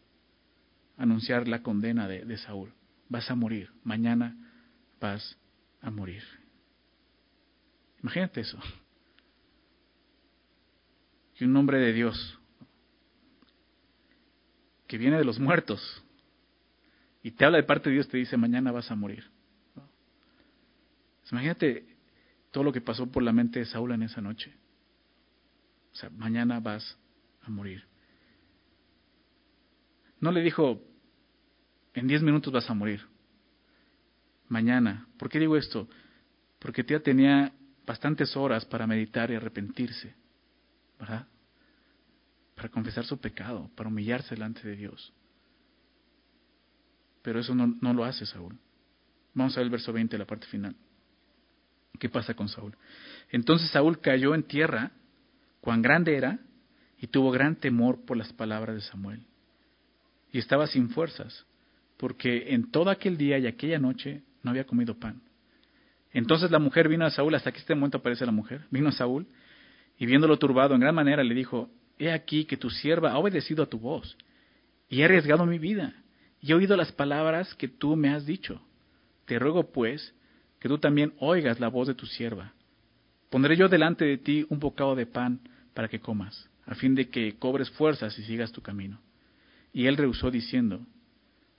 anunciar 0.97 1.49
la 1.49 1.63
condena 1.63 2.07
de, 2.07 2.25
de 2.25 2.39
Saúl. 2.39 2.73
Vas 3.09 3.31
a 3.31 3.35
morir, 3.35 3.71
mañana 3.83 4.37
vas 5.01 5.37
a 5.81 5.91
morir. 5.91 6.23
Imagínate 8.03 8.43
eso. 8.43 8.59
Que 11.35 11.45
un 11.45 11.57
hombre 11.57 11.79
de 11.79 11.93
Dios 11.93 12.39
que 14.87 14.99
viene 14.99 15.19
de 15.19 15.25
los 15.25 15.39
muertos 15.39 16.03
y 17.23 17.33
te 17.33 17.45
habla 17.45 17.59
de 17.59 17.65
parte 17.65 17.91
de 17.91 17.95
Dios, 17.95 18.09
te 18.09 18.17
dice, 18.17 18.37
mañana 18.37 18.73
vas 18.73 18.91
a 18.91 18.95
morir. 18.95 19.25
Imagínate 21.31 21.97
todo 22.51 22.65
lo 22.65 22.73
que 22.73 22.81
pasó 22.81 23.11
por 23.11 23.23
la 23.23 23.33
mente 23.33 23.61
de 23.61 23.67
Saúl 23.67 23.93
en 23.93 24.03
esa 24.03 24.21
noche. 24.21 24.53
O 25.93 25.97
sea, 25.97 26.11
mañana 26.11 26.61
vas 26.61 26.99
a 27.43 27.51
morir. 27.51 27.85
No 30.21 30.33
le 30.33 30.43
dijo, 30.43 30.83
en 31.95 32.07
diez 32.07 32.23
minutos 32.23 32.53
vas 32.53 32.69
a 32.69 32.75
morir. 32.75 33.07
Mañana. 34.49 35.07
¿Por 35.19 35.29
qué 35.29 35.39
digo 35.39 35.57
esto? 35.57 35.89
Porque 36.59 36.85
tía 36.85 37.03
tenía 37.03 37.53
bastantes 37.87 38.37
horas 38.37 38.65
para 38.65 38.87
meditar 38.87 39.31
y 39.31 39.37
arrepentirse. 39.37 40.15
¿Verdad? 40.99 41.27
para 42.61 42.69
confesar 42.69 43.07
su 43.07 43.19
pecado, 43.19 43.71
para 43.75 43.89
humillarse 43.89 44.35
delante 44.35 44.69
de 44.69 44.77
Dios. 44.77 45.15
Pero 47.23 47.41
eso 47.41 47.55
no, 47.55 47.67
no 47.81 47.95
lo 47.95 48.05
hace 48.05 48.27
Saúl. 48.27 48.59
Vamos 49.33 49.57
a 49.57 49.61
ver 49.61 49.65
el 49.65 49.71
verso 49.71 49.95
20, 49.95 50.19
la 50.19 50.27
parte 50.27 50.47
final. 50.47 50.77
¿Qué 51.99 52.09
pasa 52.09 52.35
con 52.35 52.49
Saúl? 52.49 52.77
Entonces 53.31 53.71
Saúl 53.71 54.01
cayó 54.01 54.35
en 54.35 54.43
tierra, 54.43 54.93
cuán 55.61 55.83
grande 55.83 56.17
era, 56.17 56.39
y 56.99 57.07
tuvo 57.07 57.31
gran 57.31 57.57
temor 57.57 58.05
por 58.05 58.17
las 58.17 58.33
palabras 58.33 58.77
de 58.77 58.83
Samuel. 58.83 59.21
Y 60.33 60.39
estaba 60.39 60.67
sin 60.67 60.91
fuerzas, 60.91 61.47
porque 61.97 62.55
en 62.55 62.71
todo 62.71 62.91
aquel 62.91 63.17
día 63.17 63.39
y 63.39 63.47
aquella 63.47 63.79
noche 63.79 64.23
no 64.43 64.51
había 64.51 64.65
comido 64.65 64.99
pan. 64.99 65.21
Entonces 66.13 66.51
la 66.51 66.59
mujer 66.59 66.89
vino 66.89 67.05
a 67.05 67.11
Saúl, 67.11 67.35
hasta 67.35 67.53
que 67.53 67.59
este 67.59 67.75
momento 67.75 67.99
aparece 67.99 68.27
la 68.27 68.33
mujer, 68.33 68.67
vino 68.71 68.89
a 68.89 68.93
Saúl, 68.93 69.27
y 69.99 70.07
viéndolo 70.07 70.39
turbado 70.39 70.75
en 70.75 70.81
gran 70.81 70.95
manera 70.95 71.23
le 71.23 71.35
dijo, 71.35 71.71
He 71.99 72.11
aquí 72.11 72.47
que 72.47 72.57
tu 72.57 72.71
sierva 72.71 73.13
ha 73.13 73.19
obedecido 73.19 73.63
a 73.63 73.69
tu 73.69 73.79
voz, 73.79 74.17
y 74.89 75.01
he 75.01 75.05
arriesgado 75.05 75.47
mi 75.47 75.59
vida, 75.59 75.95
y 76.41 76.53
he 76.53 76.55
oído 76.55 76.77
las 76.77 76.91
palabras 76.93 77.55
que 77.55 77.69
tú 77.69 77.97
me 77.97 78.09
has 78.09 78.25
dicho. 78.25 78.61
Te 79.27 79.39
ruego, 79.39 79.71
pues, 79.71 80.15
que 80.61 80.69
tú 80.69 80.79
también 80.79 81.15
oigas 81.19 81.59
la 81.59 81.69
voz 81.69 81.89
de 81.89 81.95
tu 81.95 82.07
sierva. 82.07 82.53
Pondré 83.31 83.57
yo 83.57 83.69
delante 83.69 84.05
de 84.05 84.19
ti 84.19 84.47
un 84.49 84.61
bocado 84.61 84.95
de 84.95 85.07
pan 85.07 85.41
para 85.75 85.89
que 85.89 86.01
comas, 86.01 86.49
a 86.67 86.75
fin 86.75 86.95
de 86.95 87.09
que 87.09 87.37
cobres 87.39 87.71
fuerzas 87.71 88.17
y 88.19 88.23
sigas 88.23 88.53
tu 88.53 88.61
camino. 88.61 89.01
Y 89.73 89.87
él 89.87 89.97
rehusó 89.97 90.31
diciendo, 90.31 90.87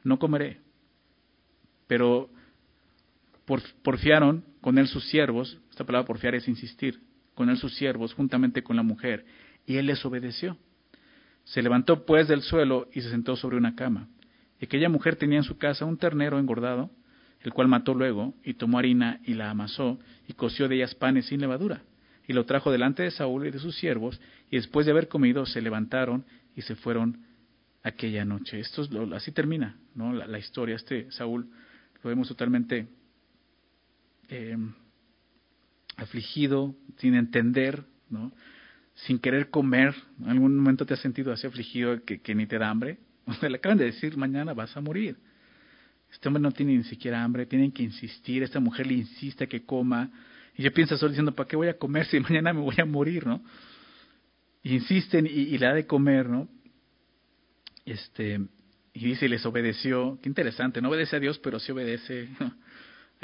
no 0.04 0.20
comeré. 0.20 0.60
Pero 1.88 2.30
porfiaron 3.82 4.46
con 4.62 4.78
él 4.78 4.88
sus 4.88 5.06
siervos, 5.10 5.60
esta 5.72 5.84
palabra 5.84 6.06
porfiar 6.06 6.36
es 6.36 6.48
insistir, 6.48 7.02
con 7.34 7.50
él 7.50 7.58
sus 7.58 7.74
siervos 7.76 8.14
juntamente 8.14 8.64
con 8.64 8.76
la 8.76 8.84
mujer, 8.84 9.26
y 9.66 9.78
él 9.78 9.88
les 9.88 10.06
obedeció. 10.06 10.58
Se 11.44 11.62
levantó 11.62 12.06
pues 12.06 12.28
del 12.28 12.42
suelo 12.42 12.88
y 12.94 13.02
se 13.02 13.10
sentó 13.10 13.36
sobre 13.36 13.58
una 13.58 13.76
cama. 13.76 14.08
Y 14.60 14.66
aquella 14.66 14.90
mujer 14.90 15.16
tenía 15.16 15.40
en 15.40 15.44
su 15.44 15.58
casa 15.58 15.86
un 15.86 15.98
ternero 15.98 16.38
engordado, 16.38 16.92
el 17.44 17.54
cual 17.54 17.68
mató 17.68 17.94
luego, 17.94 18.36
y 18.44 18.54
tomó 18.54 18.80
harina 18.80 19.20
y 19.26 19.34
la 19.34 19.50
amasó, 19.50 20.00
y 20.28 20.34
coció 20.34 20.68
de 20.68 20.76
ellas 20.76 20.96
panes 20.96 21.26
sin 21.28 21.42
levadura, 21.42 21.82
y 22.28 22.34
lo 22.34 22.46
trajo 22.46 22.72
delante 22.72 23.04
de 23.04 23.12
Saúl 23.12 23.48
y 23.48 23.52
de 23.52 23.60
sus 23.60 23.76
siervos, 23.76 24.20
y 24.50 24.58
después 24.58 24.86
de 24.86 24.92
haber 24.92 25.08
comido 25.08 25.46
se 25.46 25.62
levantaron 25.62 26.26
y 26.56 26.62
se 26.62 26.76
fueron 26.76 27.26
aquella 27.84 28.26
noche. 28.26 28.60
Esto 28.60 28.84
es 28.84 28.92
lo, 28.92 29.16
así 29.16 29.32
termina 29.32 29.78
¿no? 29.96 30.14
la, 30.14 30.40
historia. 30.40 30.76
Este 30.76 31.12
Saúl 31.12 31.50
lo 32.04 32.10
vemos 32.10 32.28
totalmente 32.28 32.88
eh, 34.30 34.58
afligido, 35.98 36.76
sin 36.98 37.16
entender, 37.16 37.84
¿no? 38.10 38.32
sin 38.94 39.20
querer 39.20 39.50
comer. 39.50 39.96
¿En 40.20 40.30
algún 40.30 40.56
momento 40.58 40.86
te 40.86 40.94
has 40.94 41.00
sentido 41.00 41.32
así 41.32 41.48
afligido 41.48 42.04
que, 42.04 42.22
que 42.22 42.36
ni 42.36 42.46
te 42.46 42.58
da 42.58 42.70
hambre? 42.70 43.00
O 43.42 43.48
le 43.48 43.58
acaban 43.58 43.78
de 43.78 43.86
decir, 43.86 44.18
mañana 44.18 44.54
vas 44.54 44.76
a 44.76 44.82
morir. 44.82 45.16
Este 46.12 46.28
hombre 46.28 46.42
no 46.42 46.52
tiene 46.52 46.76
ni 46.76 46.84
siquiera 46.84 47.24
hambre, 47.24 47.46
tienen 47.46 47.72
que 47.72 47.84
insistir, 47.84 48.44
esta 48.44 48.60
mujer 48.60 48.88
le 48.88 48.96
insiste 48.96 49.48
que 49.48 49.66
coma. 49.66 50.10
Y 50.58 50.64
yo 50.64 50.74
pienso 50.74 50.98
solo 50.98 51.10
diciendo, 51.10 51.34
¿para 51.34 51.48
qué 51.48 51.56
voy 51.56 51.70
a 51.70 51.78
comer 51.78 52.06
si 52.06 52.20
mañana 52.22 52.54
me 52.54 52.62
voy 52.62 52.76
a 52.80 52.86
morir, 52.86 53.26
no? 53.26 53.42
insisten 54.64 55.26
y, 55.26 55.30
y, 55.30 55.58
le 55.58 55.66
da 55.66 55.74
de 55.74 55.88
comer, 55.88 56.30
¿no? 56.30 56.48
Este, 57.86 58.40
y 58.94 59.06
dice, 59.06 59.28
les 59.28 59.46
obedeció. 59.46 60.20
Qué 60.22 60.30
interesante, 60.30 60.82
no 60.82 60.90
obedece 60.90 61.16
a 61.16 61.20
Dios, 61.20 61.40
pero 61.40 61.60
sí 61.60 61.72
obedece 61.72 62.30
a 62.40 62.56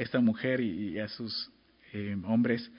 esta 0.01 0.19
mujer 0.19 0.61
y, 0.61 0.99
a 0.99 1.07
sus 1.07 1.51
eh, 1.93 2.15
hombres. 2.25 2.69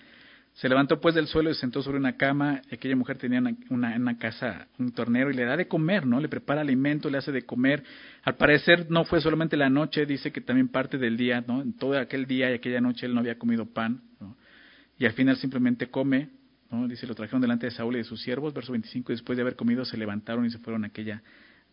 Se 0.58 0.68
levantó 0.68 1.00
pues 1.00 1.14
del 1.14 1.28
suelo 1.28 1.50
y 1.50 1.54
se 1.54 1.60
sentó 1.60 1.82
sobre 1.82 1.98
una 1.98 2.16
cama. 2.16 2.62
Aquella 2.72 2.96
mujer 2.96 3.16
tenía 3.16 3.40
una, 3.70 3.94
una 3.94 4.18
casa 4.18 4.66
un 4.76 4.90
tornero 4.90 5.30
y 5.30 5.34
le 5.34 5.44
da 5.44 5.56
de 5.56 5.68
comer, 5.68 6.04
¿no? 6.04 6.18
Le 6.18 6.28
prepara 6.28 6.62
alimento, 6.62 7.08
le 7.08 7.18
hace 7.18 7.30
de 7.30 7.42
comer. 7.42 7.84
Al 8.24 8.34
parecer 8.34 8.90
no 8.90 9.04
fue 9.04 9.20
solamente 9.20 9.56
la 9.56 9.70
noche, 9.70 10.04
dice 10.04 10.32
que 10.32 10.40
también 10.40 10.66
parte 10.66 10.98
del 10.98 11.16
día, 11.16 11.44
¿no? 11.46 11.62
En 11.62 11.74
todo 11.74 11.96
aquel 11.96 12.26
día 12.26 12.50
y 12.50 12.54
aquella 12.54 12.80
noche 12.80 13.06
él 13.06 13.14
no 13.14 13.20
había 13.20 13.38
comido 13.38 13.66
pan, 13.66 14.02
¿no? 14.18 14.36
Y 14.98 15.06
al 15.06 15.12
final 15.12 15.36
simplemente 15.36 15.90
come, 15.90 16.30
¿no? 16.72 16.88
Dice, 16.88 17.06
lo 17.06 17.14
trajeron 17.14 17.40
delante 17.40 17.66
de 17.66 17.70
Saúl 17.70 17.94
y 17.94 17.98
de 17.98 18.04
sus 18.04 18.20
siervos, 18.20 18.52
verso 18.52 18.72
25, 18.72 19.12
y 19.12 19.14
después 19.14 19.36
de 19.36 19.42
haber 19.42 19.54
comido 19.54 19.84
se 19.84 19.96
levantaron 19.96 20.44
y 20.44 20.50
se 20.50 20.58
fueron 20.58 20.84
aquella 20.84 21.22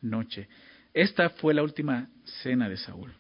noche. 0.04 0.48
Esta 0.94 1.32
fue 1.32 1.56
la 1.56 1.64
última 1.64 2.08
cena 2.44 2.70
de 2.70 2.78
Saúl. 2.78 3.12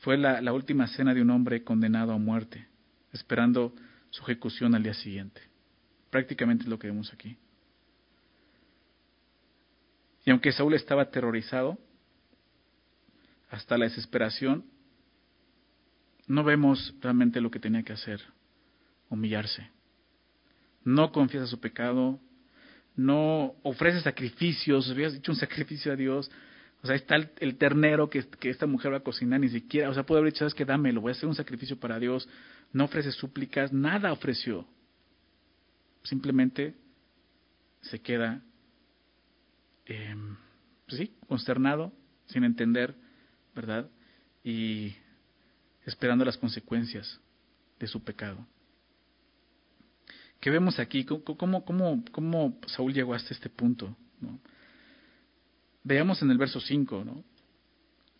Fue 0.00 0.18
la, 0.18 0.40
la 0.40 0.52
última 0.52 0.88
cena 0.88 1.14
de 1.14 1.22
un 1.22 1.30
hombre 1.30 1.62
condenado 1.62 2.12
a 2.12 2.18
muerte, 2.18 2.66
esperando 3.12 3.72
su 4.14 4.22
ejecución 4.22 4.76
al 4.76 4.82
día 4.84 4.94
siguiente. 4.94 5.40
Prácticamente 6.08 6.62
es 6.62 6.68
lo 6.68 6.78
que 6.78 6.86
vemos 6.86 7.12
aquí. 7.12 7.36
Y 10.24 10.30
aunque 10.30 10.52
Saúl 10.52 10.74
estaba 10.74 11.02
aterrorizado 11.02 11.76
hasta 13.50 13.76
la 13.76 13.86
desesperación, 13.86 14.64
no 16.28 16.44
vemos 16.44 16.94
realmente 17.00 17.40
lo 17.40 17.50
que 17.50 17.58
tenía 17.58 17.82
que 17.82 17.92
hacer, 17.92 18.22
humillarse. 19.10 19.68
No 20.84 21.10
confiesa 21.10 21.48
su 21.48 21.58
pecado, 21.58 22.20
no 22.94 23.56
ofrece 23.64 24.00
sacrificios, 24.00 24.88
habías 24.90 25.12
dicho 25.12 25.32
un 25.32 25.38
sacrificio 25.38 25.92
a 25.92 25.96
Dios, 25.96 26.30
o 26.84 26.86
sea, 26.86 26.96
está 26.96 27.16
el, 27.16 27.56
ternero 27.56 28.10
que, 28.10 28.22
que, 28.28 28.50
esta 28.50 28.66
mujer 28.66 28.92
va 28.92 28.98
a 28.98 29.02
cocinar, 29.02 29.40
ni 29.40 29.48
siquiera, 29.48 29.88
o 29.88 29.94
sea, 29.94 30.04
puede 30.04 30.20
haber 30.20 30.32
dicho, 30.32 30.40
sabes 30.40 30.52
que 30.52 30.66
dámelo, 30.66 31.00
voy 31.00 31.08
a 31.08 31.12
hacer 31.12 31.26
un 31.26 31.34
sacrificio 31.34 31.80
para 31.80 31.98
Dios, 31.98 32.28
no 32.74 32.84
ofrece 32.84 33.10
súplicas, 33.10 33.72
nada 33.72 34.12
ofreció. 34.12 34.66
Simplemente 36.02 36.74
se 37.80 38.02
queda, 38.02 38.42
eh, 39.86 40.14
sí, 40.88 41.16
consternado, 41.26 41.90
sin 42.26 42.44
entender, 42.44 42.94
¿verdad? 43.54 43.88
Y 44.44 44.94
esperando 45.86 46.22
las 46.26 46.36
consecuencias 46.36 47.18
de 47.80 47.86
su 47.86 48.04
pecado. 48.04 48.46
¿Qué 50.38 50.50
vemos 50.50 50.78
aquí? 50.78 51.06
¿Cómo, 51.06 51.64
cómo, 51.64 52.04
cómo 52.12 52.60
Saúl 52.66 52.92
llegó 52.92 53.14
hasta 53.14 53.32
este 53.32 53.48
punto? 53.48 53.96
¿no? 54.20 54.38
Veamos 55.84 56.20
en 56.22 56.30
el 56.30 56.38
verso 56.38 56.60
5, 56.60 57.04
¿no? 57.04 57.24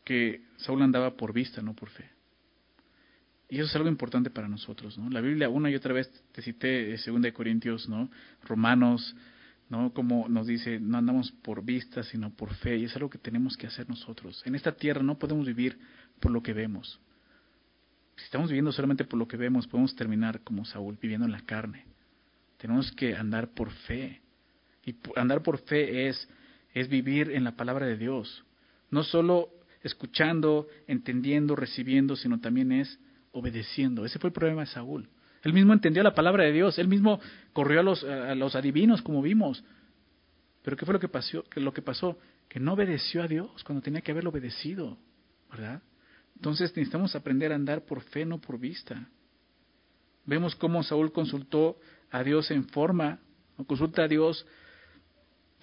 que 0.04 0.42
Saúl 0.58 0.82
andaba 0.82 1.16
por 1.16 1.32
vista, 1.32 1.62
no 1.62 1.74
por 1.74 1.88
fe. 1.88 2.10
Y 3.48 3.56
eso 3.56 3.66
es 3.66 3.76
algo 3.76 3.88
importante 3.88 4.30
para 4.30 4.48
nosotros, 4.48 4.98
¿no? 4.98 5.10
La 5.10 5.20
Biblia 5.20 5.48
una 5.48 5.70
y 5.70 5.74
otra 5.74 5.92
vez 5.92 6.10
te 6.32 6.42
cité 6.42 6.96
2 6.96 7.22
de 7.22 7.32
Corintios, 7.32 7.88
¿no? 7.88 8.10
Romanos, 8.42 9.14
¿no? 9.68 9.92
Como 9.92 10.28
nos 10.28 10.46
dice, 10.46 10.80
no 10.80 10.98
andamos 10.98 11.30
por 11.30 11.64
vista, 11.64 12.02
sino 12.02 12.30
por 12.30 12.54
fe, 12.54 12.76
y 12.76 12.84
es 12.84 12.96
algo 12.96 13.10
que 13.10 13.18
tenemos 13.18 13.56
que 13.56 13.66
hacer 13.66 13.88
nosotros. 13.88 14.42
En 14.44 14.54
esta 14.54 14.72
tierra 14.72 15.02
no 15.02 15.18
podemos 15.18 15.46
vivir 15.46 15.78
por 16.20 16.32
lo 16.32 16.42
que 16.42 16.52
vemos. 16.52 17.00
Si 18.16 18.24
estamos 18.24 18.48
viviendo 18.48 18.72
solamente 18.72 19.04
por 19.04 19.18
lo 19.18 19.26
que 19.26 19.36
vemos, 19.36 19.66
podemos 19.66 19.94
terminar 19.94 20.40
como 20.42 20.64
Saúl, 20.64 20.98
viviendo 21.00 21.26
en 21.26 21.32
la 21.32 21.40
carne. 21.40 21.84
Tenemos 22.58 22.92
que 22.92 23.14
andar 23.16 23.50
por 23.50 23.70
fe. 23.70 24.20
Y 24.86 24.96
andar 25.16 25.42
por 25.42 25.58
fe 25.58 26.08
es, 26.08 26.28
es 26.74 26.88
vivir 26.88 27.30
en 27.30 27.44
la 27.44 27.56
palabra 27.56 27.86
de 27.86 27.96
Dios. 27.96 28.44
No 28.90 29.04
solo 29.04 29.50
escuchando, 29.82 30.66
entendiendo, 30.86 31.56
recibiendo, 31.56 32.16
sino 32.16 32.40
también 32.40 32.72
es 32.72 32.98
obedeciendo. 33.32 34.04
Ese 34.04 34.18
fue 34.18 34.28
el 34.28 34.34
problema 34.34 34.62
de 34.62 34.66
Saúl. 34.66 35.08
Él 35.42 35.52
mismo 35.52 35.72
entendió 35.72 36.02
la 36.02 36.14
palabra 36.14 36.44
de 36.44 36.52
Dios, 36.52 36.78
él 36.78 36.88
mismo 36.88 37.20
corrió 37.52 37.80
a 37.80 37.82
los, 37.82 38.02
a 38.02 38.34
los 38.34 38.56
adivinos, 38.56 39.02
como 39.02 39.22
vimos. 39.22 39.62
Pero 40.62 40.76
¿qué 40.76 40.86
fue 40.86 40.94
lo 40.94 41.00
que 41.00 41.08
pasó? 41.08 41.44
Lo 41.56 41.72
que 41.72 41.82
pasó? 41.82 42.18
Que 42.48 42.58
no 42.58 42.72
obedeció 42.72 43.22
a 43.22 43.28
Dios 43.28 43.62
cuando 43.64 43.82
tenía 43.82 44.00
que 44.00 44.12
haberlo 44.12 44.30
obedecido, 44.30 44.96
¿verdad? 45.50 45.82
Entonces 46.36 46.70
necesitamos 46.70 47.14
aprender 47.14 47.52
a 47.52 47.56
andar 47.56 47.84
por 47.84 48.00
fe, 48.00 48.24
no 48.24 48.40
por 48.40 48.58
vista. 48.58 49.08
Vemos 50.24 50.56
cómo 50.56 50.82
Saúl 50.82 51.12
consultó 51.12 51.78
a 52.10 52.22
Dios 52.22 52.50
en 52.50 52.66
forma, 52.68 53.18
consulta 53.66 54.04
a 54.04 54.08
Dios, 54.08 54.46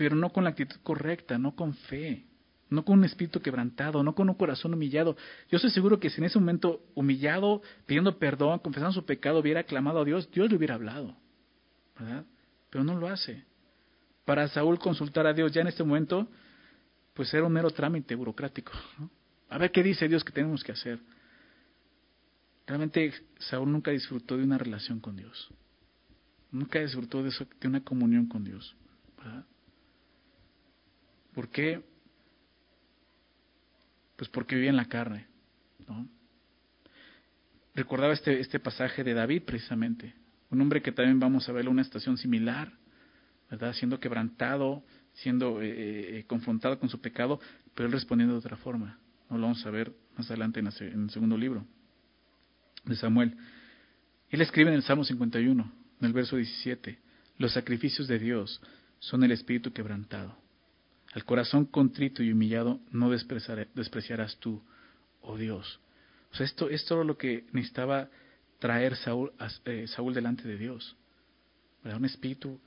pero 0.02 0.16
no 0.16 0.32
con 0.32 0.43
la 0.43 0.49
actitud 0.49 0.78
correcta, 0.82 1.38
no 1.38 1.56
con 1.56 1.76
fe 1.76 2.26
no 2.72 2.84
con 2.84 2.97
un 2.97 3.06
espíritu 3.06 3.39
quebrantado, 3.39 4.02
no 4.02 4.16
con 4.16 4.30
un 4.30 4.36
corazón 4.36 4.74
humillado. 4.74 5.16
Yo 5.49 5.58
estoy 5.58 5.70
seguro 5.72 5.99
que 5.99 6.10
si 6.10 6.22
en 6.22 6.24
ese 6.24 6.39
momento 6.39 6.82
humillado, 6.95 7.62
pidiendo 7.86 8.18
perdón, 8.18 8.60
confesando 8.60 8.93
su 8.93 9.06
pecado, 9.06 9.39
hubiera 9.39 9.64
clamado 9.64 9.99
a 9.99 10.06
Dios, 10.06 10.32
Dios 10.32 10.49
le 10.49 10.56
hubiera 10.56 10.76
hablado, 10.76 11.18
¿verdad? 11.99 12.26
Pero 12.70 12.86
no 12.86 12.95
lo 12.95 13.10
hace. 13.10 13.43
Para 14.24 14.47
Saúl 14.47 14.80
consultar 14.80 15.28
a 15.28 15.34
Dios 15.34 15.52
ya 15.52 15.62
en 15.62 15.68
este 15.68 15.84
momento, 15.84 16.30
pues 17.14 17.32
era 17.34 17.43
un 17.43 17.52
mero 17.52 17.70
trámite 17.70 18.16
burocrático. 18.16 18.72
A 19.49 19.58
ver 19.58 19.70
qué 19.72 19.84
dice 19.84 20.08
Dios 20.08 20.24
que 20.24 20.32
tenemos 20.32 20.64
que 20.64 20.72
hacer. 20.72 20.97
Realmente 22.66 23.14
Saúl 23.38 23.70
nunca 23.70 23.91
disfrutó 23.91 24.38
de 24.38 24.45
una 24.45 24.58
relación 24.58 25.02
con 25.02 25.18
Dios. 25.18 25.49
Nunca 26.52 26.80
disfrutó 26.80 27.22
de, 27.22 27.30
eso, 27.30 27.45
de 27.60 27.68
una 27.68 27.84
comunión 27.84 28.28
con 28.28 28.45
Dios. 28.45 28.78
¿verdad? 29.18 29.45
¿Por 31.34 31.50
qué? 31.50 31.82
Pues 34.16 34.30
porque 34.30 34.56
vivía 34.56 34.70
en 34.70 34.78
la 34.78 34.86
carne. 34.86 35.28
Recordaba 37.74 38.14
este, 38.14 38.40
este 38.40 38.60
pasaje 38.60 39.04
de 39.04 39.14
David 39.14 39.44
precisamente, 39.44 40.14
un 40.50 40.60
hombre 40.62 40.82
que 40.82 40.92
también 40.92 41.20
vamos 41.20 41.48
a 41.48 41.54
ver 41.54 41.66
en 41.66 41.72
una 41.72 41.84
situación 41.84 42.18
similar, 42.18 42.72
¿verdad? 43.50 43.74
Siendo 43.74 44.00
quebrantado, 44.00 44.84
siendo 45.14 45.62
eh, 45.62 45.70
eh, 45.70 46.20
eh, 46.20 46.24
confrontado 46.28 46.80
con 46.80 46.90
su 46.90 47.00
pecado, 47.00 47.40
pero 47.74 47.88
él 47.88 47.94
respondiendo 47.94 48.34
de 48.34 48.40
otra 48.40 48.58
forma. 48.58 49.00
No 49.30 49.38
lo 49.38 49.44
vamos 49.44 49.66
a 49.66 49.70
ver 49.70 49.94
más 50.18 50.30
adelante 50.30 50.60
en, 50.60 50.68
el 50.68 51.10
segundo 51.10 51.38
libro 51.38 51.66
de 52.84 52.96
Samuel. 52.96 53.38
Él 54.30 54.42
escribe 54.42 54.70
en 54.70 54.76
el 54.76 54.84
Salmo 54.84 55.06
51, 55.06 55.72
en 56.00 56.06
el 56.06 56.14
verso 56.14 56.36
17, 56.36 57.00
los 57.38 57.54
sacrificios 57.54 58.08
de 58.08 58.20
Dios 58.20 58.62
son 59.00 59.24
el 59.24 59.32
espíritu 59.32 59.72
quebrantado. 59.72 60.38
Al 61.14 61.26
corazón 61.26 61.66
contrito 61.66 62.24
y 62.24 62.32
humillado 62.32 62.80
no 62.91 63.09
despreciarás 63.09 64.38
tú, 64.38 64.64
oh 65.22 65.38
Dios. 65.38 65.80
O 66.32 66.36
sea, 66.36 66.45
esto 66.45 66.70
es 66.70 66.86
todo 66.86 67.03
lo 67.03 67.18
que 67.18 67.45
necesitaba 67.51 68.09
traer 68.59 68.95
Saúl, 68.95 69.34
eh, 69.66 69.88
Saúl 69.88 70.14
delante 70.14 70.47
de 70.47 70.57
Dios. 70.57 70.95
Un 71.84 72.05
espíritu 72.05 72.59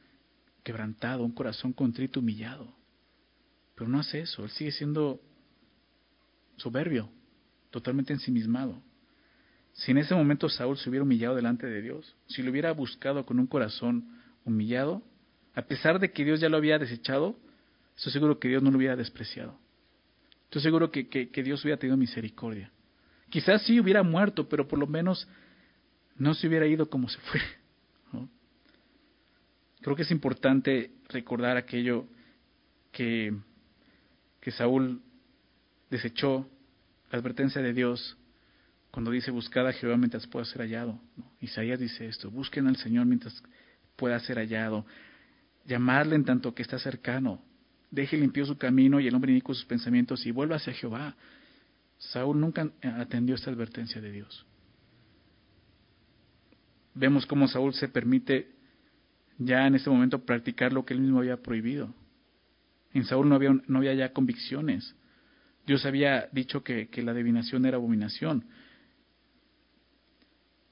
quebrantado, 0.62 1.24
un 1.24 1.32
corazón 1.32 1.72
contrito, 1.72 2.20
humillado. 2.20 2.74
Pero 3.74 3.88
no 3.88 4.00
hace 4.00 4.20
eso, 4.20 4.44
él 4.44 4.50
sigue 4.50 4.72
siendo 4.72 5.20
soberbio, 6.56 7.10
totalmente 7.70 8.12
ensimismado. 8.12 8.82
Si 9.72 9.90
en 9.90 9.98
ese 9.98 10.14
momento 10.14 10.48
Saúl 10.48 10.76
se 10.76 10.88
hubiera 10.88 11.02
humillado 11.02 11.34
delante 11.34 11.66
de 11.66 11.82
Dios, 11.82 12.16
si 12.26 12.42
lo 12.42 12.50
hubiera 12.50 12.72
buscado 12.72 13.24
con 13.24 13.38
un 13.38 13.46
corazón 13.46 14.20
humillado, 14.44 15.02
a 15.54 15.62
pesar 15.62 15.98
de 15.98 16.12
que 16.12 16.24
Dios 16.24 16.40
ya 16.40 16.48
lo 16.48 16.56
había 16.56 16.78
desechado, 16.78 17.36
estoy 17.96 18.12
seguro 18.12 18.38
que 18.38 18.48
Dios 18.48 18.62
no 18.62 18.70
lo 18.70 18.78
hubiera 18.78 18.96
despreciado. 18.96 19.58
Estoy 20.44 20.62
seguro 20.62 20.90
que, 20.90 21.30
Dios 21.44 21.64
hubiera 21.64 21.78
tenido 21.78 21.96
misericordia. 21.96 22.70
Quizás 23.28 23.62
sí 23.62 23.80
hubiera 23.80 24.02
muerto, 24.02 24.48
pero 24.48 24.68
por 24.68 24.78
lo 24.78 24.86
menos 24.86 25.26
no 26.16 26.32
se 26.34 26.46
hubiera 26.46 26.66
ido 26.66 26.88
como 26.88 27.08
se 27.08 27.18
fue. 27.18 27.40
Creo 29.80 29.96
que 29.96 30.02
es 30.02 30.10
importante 30.10 30.92
recordar 31.08 31.56
aquello 31.56 32.06
que, 32.92 33.36
que 34.40 34.50
Saúl 34.52 35.02
desechó, 35.90 36.48
la 37.10 37.18
advertencia 37.18 37.60
de 37.60 37.72
Dios, 37.72 38.16
cuando 38.90 39.10
dice 39.10 39.32
buscad 39.32 39.66
a 39.66 39.72
Jehová 39.72 39.96
mientras 39.96 40.26
pueda 40.28 40.44
ser 40.44 40.62
hallado. 40.62 41.00
Isaías 41.40 41.80
dice 41.80 42.06
esto, 42.06 42.30
busquen 42.30 42.68
al 42.68 42.76
Señor 42.76 43.06
mientras 43.06 43.42
pueda 43.96 44.18
ser 44.20 44.38
hallado, 44.38 44.86
llamarle 45.66 46.14
en 46.14 46.24
tanto 46.24 46.54
que 46.54 46.62
está 46.62 46.78
cercano, 46.78 47.42
deje 47.94 48.16
limpio 48.16 48.44
su 48.44 48.58
camino 48.58 49.00
y 49.00 49.06
el 49.06 49.14
hombre 49.14 49.32
inico 49.32 49.54
sus 49.54 49.64
pensamientos 49.64 50.26
y 50.26 50.32
vuelva 50.32 50.56
hacia 50.56 50.72
Jehová. 50.72 51.14
Saúl 51.98 52.40
nunca 52.40 52.68
atendió 52.82 53.36
esta 53.36 53.50
advertencia 53.50 54.00
de 54.00 54.10
Dios. 54.10 54.46
Vemos 56.94 57.24
cómo 57.26 57.48
Saúl 57.48 57.72
se 57.74 57.88
permite 57.88 58.52
ya 59.38 59.66
en 59.66 59.76
ese 59.76 59.90
momento 59.90 60.24
practicar 60.24 60.72
lo 60.72 60.84
que 60.84 60.94
él 60.94 61.00
mismo 61.00 61.20
había 61.20 61.36
prohibido. 61.40 61.94
En 62.92 63.04
Saúl 63.04 63.28
no 63.28 63.34
había, 63.34 63.50
no 63.66 63.78
había 63.78 63.94
ya 63.94 64.12
convicciones. 64.12 64.94
Dios 65.66 65.84
había 65.86 66.28
dicho 66.32 66.62
que, 66.62 66.88
que 66.88 67.02
la 67.02 67.12
adivinación 67.12 67.64
era 67.64 67.76
abominación. 67.76 68.44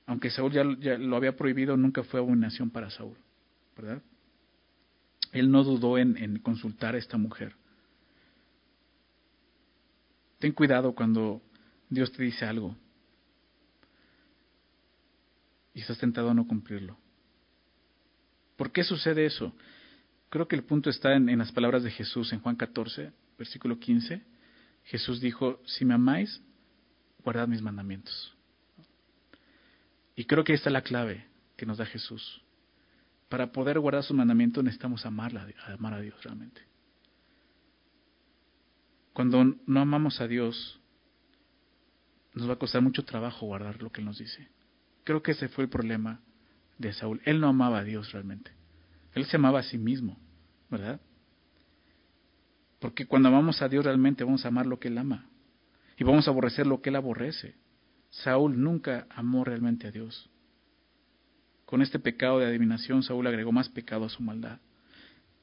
Aunque 0.06 0.30
Saúl 0.30 0.52
ya, 0.52 0.64
ya, 0.78 0.98
lo 0.98 1.16
había 1.16 1.36
prohibido, 1.36 1.76
nunca 1.76 2.02
fue 2.04 2.20
abominación 2.20 2.70
para 2.70 2.90
Saúl, 2.90 3.16
¿verdad? 3.76 4.02
Él 5.32 5.50
no 5.50 5.64
dudó 5.64 5.98
en, 5.98 6.16
en 6.16 6.38
consultar 6.38 6.94
a 6.94 6.98
esta 6.98 7.16
mujer. 7.16 7.54
Ten 10.38 10.52
cuidado 10.52 10.94
cuando 10.94 11.42
Dios 11.88 12.12
te 12.12 12.22
dice 12.22 12.44
algo 12.44 12.76
y 15.74 15.80
estás 15.80 15.98
tentado 15.98 16.30
a 16.30 16.34
no 16.34 16.46
cumplirlo. 16.46 16.98
¿Por 18.56 18.72
qué 18.72 18.84
sucede 18.84 19.24
eso? 19.24 19.54
Creo 20.28 20.48
que 20.48 20.56
el 20.56 20.64
punto 20.64 20.90
está 20.90 21.14
en, 21.14 21.38
las 21.38 21.52
palabras 21.52 21.82
de 21.82 21.90
Jesús 21.90 22.32
en 22.32 22.40
Juan 22.40 22.56
14, 22.56 23.12
versículo 23.38 23.78
15. 23.78 24.22
Jesús 24.84 25.20
dijo, 25.20 25.60
si 25.66 25.84
me 25.84 25.94
amáis, 25.94 26.42
guardad 27.24 27.48
mis 27.48 27.62
mandamientos. 27.62 28.34
Y 30.16 30.24
creo 30.24 30.44
que 30.44 30.54
esta 30.54 30.68
es 30.68 30.72
la 30.72 30.82
clave 30.82 31.26
que 31.56 31.66
nos 31.66 31.78
da 31.78 31.86
Jesús. 31.86 32.41
Para 33.32 33.50
poder 33.50 33.80
guardar 33.80 34.04
sus 34.04 34.14
mandamientos 34.14 34.62
necesitamos 34.62 35.06
amarla, 35.06 35.48
amar 35.68 35.94
a 35.94 36.02
Dios 36.02 36.22
realmente. 36.22 36.60
Cuando 39.14 39.42
no 39.66 39.80
amamos 39.80 40.20
a 40.20 40.28
Dios, 40.28 40.78
nos 42.34 42.46
va 42.46 42.52
a 42.52 42.58
costar 42.58 42.82
mucho 42.82 43.06
trabajo 43.06 43.46
guardar 43.46 43.80
lo 43.80 43.90
que 43.90 44.02
Él 44.02 44.04
nos 44.04 44.18
dice. 44.18 44.50
Creo 45.04 45.22
que 45.22 45.30
ese 45.30 45.48
fue 45.48 45.64
el 45.64 45.70
problema 45.70 46.20
de 46.76 46.92
Saúl. 46.92 47.22
Él 47.24 47.40
no 47.40 47.48
amaba 47.48 47.78
a 47.78 47.84
Dios 47.84 48.12
realmente. 48.12 48.50
Él 49.14 49.24
se 49.24 49.36
amaba 49.36 49.60
a 49.60 49.62
sí 49.62 49.78
mismo, 49.78 50.18
¿verdad? 50.68 51.00
Porque 52.80 53.06
cuando 53.06 53.30
amamos 53.30 53.62
a 53.62 53.68
Dios 53.70 53.82
realmente 53.82 54.24
vamos 54.24 54.44
a 54.44 54.48
amar 54.48 54.66
lo 54.66 54.78
que 54.78 54.88
Él 54.88 54.98
ama. 54.98 55.24
Y 55.96 56.04
vamos 56.04 56.28
a 56.28 56.32
aborrecer 56.32 56.66
lo 56.66 56.82
que 56.82 56.90
Él 56.90 56.96
aborrece. 56.96 57.54
Saúl 58.10 58.62
nunca 58.62 59.06
amó 59.08 59.42
realmente 59.42 59.86
a 59.86 59.90
Dios. 59.90 60.28
Con 61.72 61.80
este 61.80 61.98
pecado 61.98 62.38
de 62.38 62.44
adivinación, 62.44 63.02
Saúl 63.02 63.26
agregó 63.26 63.50
más 63.50 63.70
pecado 63.70 64.04
a 64.04 64.10
su 64.10 64.22
maldad. 64.22 64.58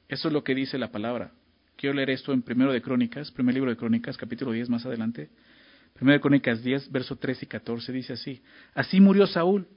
Eso 0.07 0.27
es 0.27 0.32
lo 0.32 0.43
que 0.43 0.53
dice 0.53 0.77
la 0.77 0.91
palabra. 0.91 1.32
Quiero 1.75 1.95
leer 1.95 2.11
esto 2.11 2.34
en 2.34 2.43
primero 2.43 2.71
de 2.71 2.84
Crónicas, 2.84 3.32
primer 3.32 3.55
libro 3.55 3.71
de 3.71 3.77
Crónicas, 3.77 4.15
capítulo 4.15 4.51
10 4.51 4.69
más 4.69 4.86
adelante. 4.86 5.32
Primero 5.93 6.19
de 6.19 6.21
Crónicas 6.21 6.61
10, 6.61 6.91
verso 6.91 7.15
13 7.15 7.45
y 7.45 7.47
14 7.47 7.91
dice 7.91 8.13
así. 8.13 8.43
Así 8.75 9.01
murió 9.01 9.25
Saúl 9.25 9.67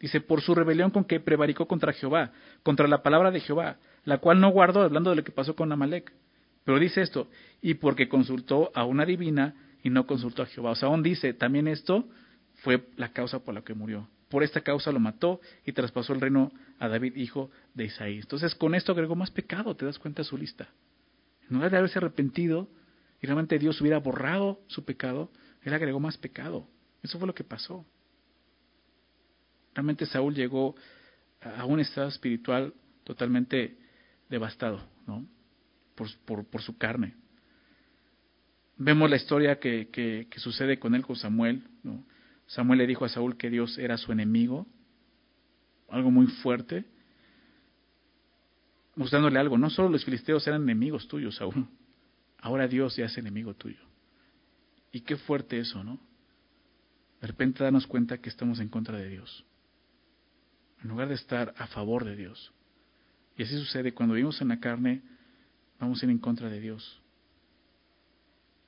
Dice, 0.00 0.20
por 0.20 0.42
su 0.42 0.54
rebelión 0.54 0.90
con 0.90 1.04
que 1.04 1.18
prevaricó 1.18 1.66
contra 1.66 1.94
Jehová, 1.94 2.32
contra 2.62 2.86
la 2.88 3.02
palabra 3.02 3.30
de 3.30 3.40
Jehová, 3.40 3.78
la 4.04 4.18
cual 4.18 4.38
no 4.38 4.50
guardó, 4.50 4.82
hablando 4.82 5.08
de 5.08 5.16
lo 5.16 5.24
que 5.24 5.32
pasó 5.32 5.56
con 5.56 5.72
Amalek. 5.72 6.12
Pero 6.64 6.78
dice 6.78 7.00
esto, 7.00 7.30
y 7.62 7.72
porque 7.72 8.10
consultó 8.10 8.70
a 8.74 8.84
una 8.84 9.06
divina 9.06 9.54
y 9.82 9.88
no 9.88 10.06
consultó 10.06 10.42
a 10.42 10.46
Jehová. 10.46 10.72
O 10.72 10.74
sea, 10.74 10.90
aún 10.90 11.02
dice, 11.02 11.32
también 11.32 11.68
esto 11.68 12.06
fue 12.56 12.84
la 12.96 13.14
causa 13.14 13.38
por 13.38 13.54
la 13.54 13.62
que 13.62 13.72
murió. 13.72 14.08
Por 14.32 14.42
esta 14.42 14.62
causa 14.62 14.90
lo 14.90 14.98
mató 14.98 15.42
y 15.62 15.72
traspasó 15.72 16.14
el 16.14 16.20
reino 16.22 16.50
a 16.78 16.88
David, 16.88 17.16
hijo 17.16 17.50
de 17.74 17.84
Isaí. 17.84 18.16
Entonces, 18.20 18.54
con 18.54 18.74
esto 18.74 18.92
agregó 18.92 19.14
más 19.14 19.30
pecado, 19.30 19.76
te 19.76 19.84
das 19.84 19.98
cuenta 19.98 20.22
de 20.22 20.24
su 20.24 20.38
lista. 20.38 20.70
En 21.50 21.56
lugar 21.56 21.70
de 21.70 21.76
haberse 21.76 21.98
arrepentido 21.98 22.66
y 23.20 23.26
realmente 23.26 23.58
Dios 23.58 23.78
hubiera 23.82 23.98
borrado 23.98 24.62
su 24.68 24.86
pecado, 24.86 25.30
él 25.60 25.74
agregó 25.74 26.00
más 26.00 26.16
pecado. 26.16 26.66
Eso 27.02 27.18
fue 27.18 27.26
lo 27.26 27.34
que 27.34 27.44
pasó. 27.44 27.84
Realmente 29.74 30.06
Saúl 30.06 30.34
llegó 30.34 30.76
a 31.42 31.66
un 31.66 31.80
estado 31.80 32.08
espiritual 32.08 32.72
totalmente 33.04 33.76
devastado, 34.30 34.80
¿no? 35.06 35.26
Por, 35.94 36.62
su 36.62 36.78
carne. 36.78 37.16
Vemos 38.78 39.10
la 39.10 39.16
historia 39.16 39.58
que, 39.60 39.90
que, 39.90 40.26
sucede 40.38 40.78
con 40.78 40.94
él 40.94 41.04
con 41.04 41.16
Samuel. 41.16 41.64
¿no? 41.82 42.02
Samuel 42.46 42.78
le 42.78 42.86
dijo 42.86 43.04
a 43.04 43.08
Saúl 43.08 43.36
que 43.36 43.50
Dios 43.50 43.78
era 43.78 43.96
su 43.96 44.12
enemigo, 44.12 44.66
algo 45.88 46.10
muy 46.10 46.26
fuerte, 46.26 46.84
mostrándole 48.96 49.38
algo. 49.38 49.58
No 49.58 49.70
solo 49.70 49.88
los 49.88 50.04
filisteos 50.04 50.46
eran 50.46 50.62
enemigos 50.62 51.08
tuyos, 51.08 51.36
Saúl, 51.36 51.66
ahora 52.38 52.68
Dios 52.68 52.96
ya 52.96 53.06
es 53.06 53.16
enemigo 53.16 53.54
tuyo. 53.54 53.80
Y 54.92 55.00
qué 55.00 55.16
fuerte 55.16 55.58
eso, 55.58 55.82
¿no? 55.82 55.98
De 57.20 57.26
repente 57.26 57.64
darnos 57.64 57.86
cuenta 57.86 58.18
que 58.18 58.28
estamos 58.28 58.60
en 58.60 58.68
contra 58.68 58.98
de 58.98 59.08
Dios 59.08 59.44
en 60.82 60.88
lugar 60.88 61.08
de 61.08 61.14
estar 61.14 61.54
a 61.56 61.66
favor 61.68 62.04
de 62.04 62.16
Dios. 62.16 62.52
Y 63.36 63.44
así 63.44 63.56
sucede 63.56 63.94
cuando 63.94 64.14
vivimos 64.14 64.40
en 64.40 64.48
la 64.48 64.60
carne, 64.60 65.02
vamos 65.78 66.02
a 66.02 66.06
ir 66.06 66.10
en 66.10 66.18
contra 66.18 66.50
de 66.50 66.60
Dios. 66.60 67.00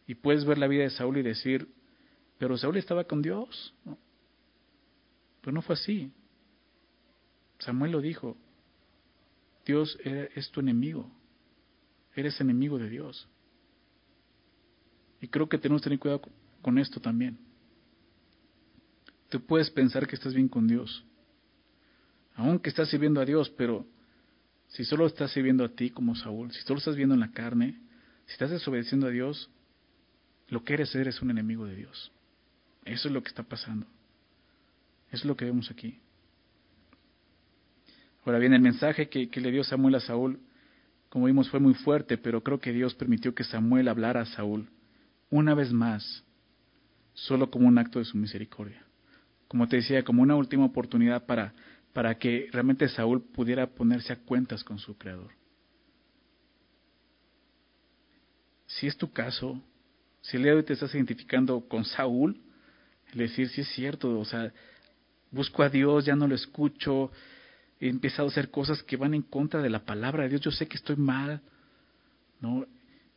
Y 0.06 0.14
puedes 0.14 0.44
ver 0.44 0.58
la 0.58 0.68
vida 0.68 0.84
de 0.84 0.90
Saúl 0.90 1.18
y 1.18 1.22
decir, 1.22 1.68
pero 2.44 2.58
Saúl 2.58 2.76
estaba 2.76 3.04
con 3.04 3.22
Dios. 3.22 3.72
Pero 5.40 5.50
no 5.50 5.62
fue 5.62 5.76
así. 5.76 6.12
Samuel 7.58 7.92
lo 7.92 8.02
dijo, 8.02 8.36
Dios 9.64 9.98
es 10.04 10.50
tu 10.50 10.60
enemigo, 10.60 11.10
eres 12.14 12.38
enemigo 12.42 12.78
de 12.78 12.90
Dios. 12.90 13.26
Y 15.22 15.28
creo 15.28 15.48
que 15.48 15.56
tenemos 15.56 15.80
que 15.80 15.84
tener 15.84 15.98
cuidado 15.98 16.20
con 16.60 16.76
esto 16.76 17.00
también. 17.00 17.38
Tú 19.30 19.40
puedes 19.40 19.70
pensar 19.70 20.06
que 20.06 20.16
estás 20.16 20.34
bien 20.34 20.50
con 20.50 20.66
Dios, 20.66 21.02
aunque 22.34 22.68
estás 22.68 22.90
sirviendo 22.90 23.22
a 23.22 23.24
Dios, 23.24 23.48
pero 23.56 23.86
si 24.68 24.84
solo 24.84 25.06
estás 25.06 25.32
sirviendo 25.32 25.64
a 25.64 25.70
ti 25.70 25.88
como 25.88 26.14
Saúl, 26.14 26.52
si 26.52 26.60
solo 26.60 26.76
estás 26.76 26.94
viendo 26.94 27.14
en 27.14 27.20
la 27.20 27.32
carne, 27.32 27.80
si 28.26 28.32
estás 28.32 28.50
desobedeciendo 28.50 29.06
a 29.06 29.10
Dios, 29.10 29.48
lo 30.48 30.62
que 30.62 30.74
eres 30.74 30.90
ser 30.90 31.08
es 31.08 31.22
un 31.22 31.30
enemigo 31.30 31.64
de 31.64 31.76
Dios. 31.76 32.12
Eso 32.84 33.08
es 33.08 33.14
lo 33.14 33.22
que 33.22 33.28
está 33.28 33.42
pasando. 33.42 33.86
Eso 35.08 35.22
es 35.22 35.24
lo 35.24 35.36
que 35.36 35.44
vemos 35.44 35.70
aquí. 35.70 36.00
Ahora 38.24 38.38
bien, 38.38 38.54
el 38.54 38.60
mensaje 38.60 39.08
que, 39.08 39.28
que, 39.28 39.40
le 39.40 39.50
dio 39.50 39.64
Samuel 39.64 39.96
a 39.96 40.00
Saúl, 40.00 40.40
como 41.08 41.26
vimos, 41.26 41.48
fue 41.50 41.60
muy 41.60 41.74
fuerte, 41.74 42.18
pero 42.18 42.42
creo 42.42 42.58
que 42.58 42.72
Dios 42.72 42.94
permitió 42.94 43.34
que 43.34 43.44
Samuel 43.44 43.88
hablara 43.88 44.22
a 44.22 44.26
Saúl 44.26 44.68
una 45.30 45.54
vez 45.54 45.72
más, 45.72 46.24
solo 47.12 47.50
como 47.50 47.68
un 47.68 47.78
acto 47.78 47.98
de 47.98 48.04
su 48.04 48.16
misericordia. 48.16 48.84
Como 49.48 49.68
te 49.68 49.76
decía, 49.76 50.02
como 50.02 50.22
una 50.22 50.36
última 50.36 50.64
oportunidad 50.64 51.26
para 51.26 51.54
para 51.94 52.18
que 52.18 52.48
realmente 52.52 52.88
Saúl 52.88 53.22
pudiera 53.22 53.68
ponerse 53.68 54.12
a 54.12 54.18
cuentas 54.18 54.64
con 54.64 54.78
su 54.78 54.98
creador. 54.98 55.30
Si 58.66 58.88
es 58.88 58.96
tu 58.96 59.12
caso, 59.12 59.62
si 60.20 60.36
el 60.36 60.42
día 60.42 60.52
de 60.52 60.58
hoy 60.58 60.64
te 60.64 60.72
estás 60.72 60.92
identificando 60.94 61.68
con 61.68 61.84
Saúl, 61.84 62.42
el 63.14 63.20
decir 63.20 63.48
si 63.48 63.62
es 63.62 63.68
cierto, 63.68 64.18
o 64.18 64.24
sea, 64.24 64.52
busco 65.30 65.62
a 65.62 65.68
Dios, 65.68 66.04
ya 66.04 66.14
no 66.14 66.28
lo 66.28 66.34
escucho, 66.34 67.10
he 67.80 67.88
empezado 67.88 68.28
a 68.28 68.30
hacer 68.30 68.50
cosas 68.50 68.82
que 68.82 68.96
van 68.96 69.14
en 69.14 69.22
contra 69.22 69.62
de 69.62 69.70
la 69.70 69.84
palabra 69.84 70.24
de 70.24 70.30
Dios, 70.30 70.42
yo 70.42 70.50
sé 70.50 70.66
que 70.66 70.76
estoy 70.76 70.96
mal, 70.96 71.40
¿no? 72.40 72.66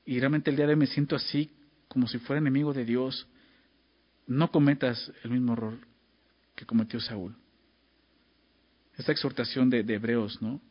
Y 0.06 0.20
realmente 0.20 0.50
el 0.50 0.56
día 0.56 0.66
de 0.66 0.74
hoy 0.74 0.80
me 0.80 0.88
siento 0.88 1.16
así, 1.16 1.52
como 1.88 2.08
si 2.08 2.18
fuera 2.20 2.40
enemigo 2.40 2.74
de 2.74 2.86
Dios. 2.86 3.28
No 4.26 4.52
cometas 4.52 5.12
el 5.24 5.32
mismo 5.32 5.54
error 5.54 5.78
que 6.56 6.66
cometió 6.66 7.00
Saúl. 7.00 7.36
Esta 8.98 9.12
exhortación 9.12 9.70
de, 9.70 9.84
de 9.84 9.96
Hebreos, 9.96 10.42
¿no? 10.42 10.62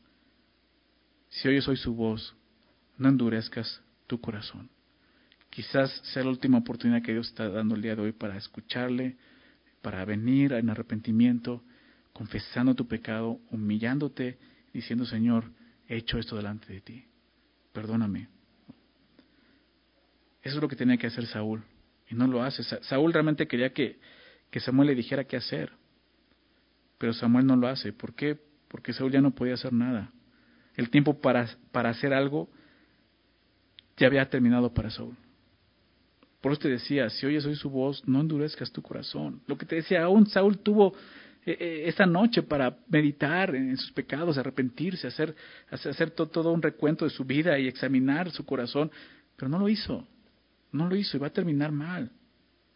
Si 1.29 1.49
oyes 1.49 1.69
hoy 1.69 1.77
su 1.77 1.95
voz, 1.95 2.35
no 2.97 3.09
endurezcas 3.09 3.83
tu 4.07 4.21
corazón. 4.21 4.71
Quizás 5.57 5.91
sea 6.13 6.23
la 6.23 6.29
última 6.29 6.59
oportunidad 6.59 7.01
que 7.01 7.13
Dios 7.13 7.29
está 7.29 7.49
dando 7.49 7.77
el 7.77 7.81
día 7.81 7.97
de 7.97 8.03
hoy 8.03 8.13
para 8.13 8.37
escucharle, 8.37 9.17
para 9.81 10.05
venir 10.05 10.53
en 10.53 10.69
arrepentimiento, 10.69 11.65
confesando 12.13 12.75
tu 12.75 12.87
pecado, 12.87 13.41
humillándote, 13.51 14.37
diciendo, 14.75 15.07
Señor, 15.07 15.51
he 15.89 15.97
hecho 15.97 16.19
esto 16.19 16.37
delante 16.37 16.71
de 16.71 16.83
ti, 16.83 17.07
perdóname. 17.73 18.29
Eso 20.43 20.57
es 20.57 20.61
lo 20.61 20.69
que 20.69 20.77
tenía 20.77 20.99
que 20.99 21.07
hacer 21.07 21.25
Saúl, 21.25 21.63
y 22.07 22.15
no 22.15 22.27
lo 22.27 22.43
hace. 22.43 22.63
Saúl 22.83 23.15
realmente 23.15 23.49
quería 23.49 23.73
que, 23.73 23.99
que 24.51 24.61
Samuel 24.61 24.89
le 24.89 24.95
dijera 24.95 25.25
qué 25.25 25.39
hacer, 25.39 25.73
pero 26.99 27.15
Samuel 27.15 27.47
no 27.47 27.57
lo 27.57 27.67
hace. 27.69 27.95
¿Por 27.95 28.15
qué? 28.15 28.39
Porque 28.69 28.93
Saúl 28.93 29.11
ya 29.11 29.23
no 29.23 29.31
podía 29.31 29.55
hacer 29.55 29.73
nada. 29.73 30.13
El 30.75 30.91
tiempo 30.91 31.19
para, 31.19 31.49
para 31.73 31.89
hacer 31.89 32.13
algo 32.13 32.51
ya 33.97 34.07
había 34.07 34.29
terminado 34.29 34.75
para 34.75 34.91
Saúl. 34.91 35.17
Por 36.41 36.53
eso 36.53 36.63
te 36.63 36.69
decía, 36.69 37.11
si 37.11 37.27
oyes 37.27 37.45
hoy 37.47 37.57
su 37.57 37.71
voz, 37.71 38.07
no 38.07 38.21
endurezcas 38.21 38.71
tu 38.71 38.83
corazón. 38.83 39.41
Lo 39.47 39.57
que 39.57 39.67
te 39.67 39.77
decía, 39.77 40.05
aún 40.05 40.27
Saúl 40.27 40.59
tuvo 40.59 40.95
eh, 41.45 41.57
eh, 41.59 41.83
esta 41.87 42.07
noche 42.07 42.43
para 42.43 42.77
meditar 42.89 43.55
en 43.55 43.77
sus 43.77 43.93
pecados, 43.93 44.37
arrepentirse, 44.37 45.07
hacer, 45.07 45.35
hacer 45.71 46.11
todo, 46.11 46.29
todo, 46.29 46.53
un 46.53 46.63
recuento 46.63 47.05
de 47.05 47.11
su 47.11 47.25
vida 47.25 47.59
y 47.59 47.67
examinar 47.67 48.31
su 48.31 48.45
corazón, 48.45 48.91
pero 49.37 49.49
no 49.49 49.59
lo 49.59 49.69
hizo. 49.69 50.07
No 50.73 50.89
lo 50.89 50.97
hizo 50.97 51.17
y 51.17 51.21
va 51.21 51.29
a 51.29 51.33
terminar 51.33 51.73
mal. 51.73 52.11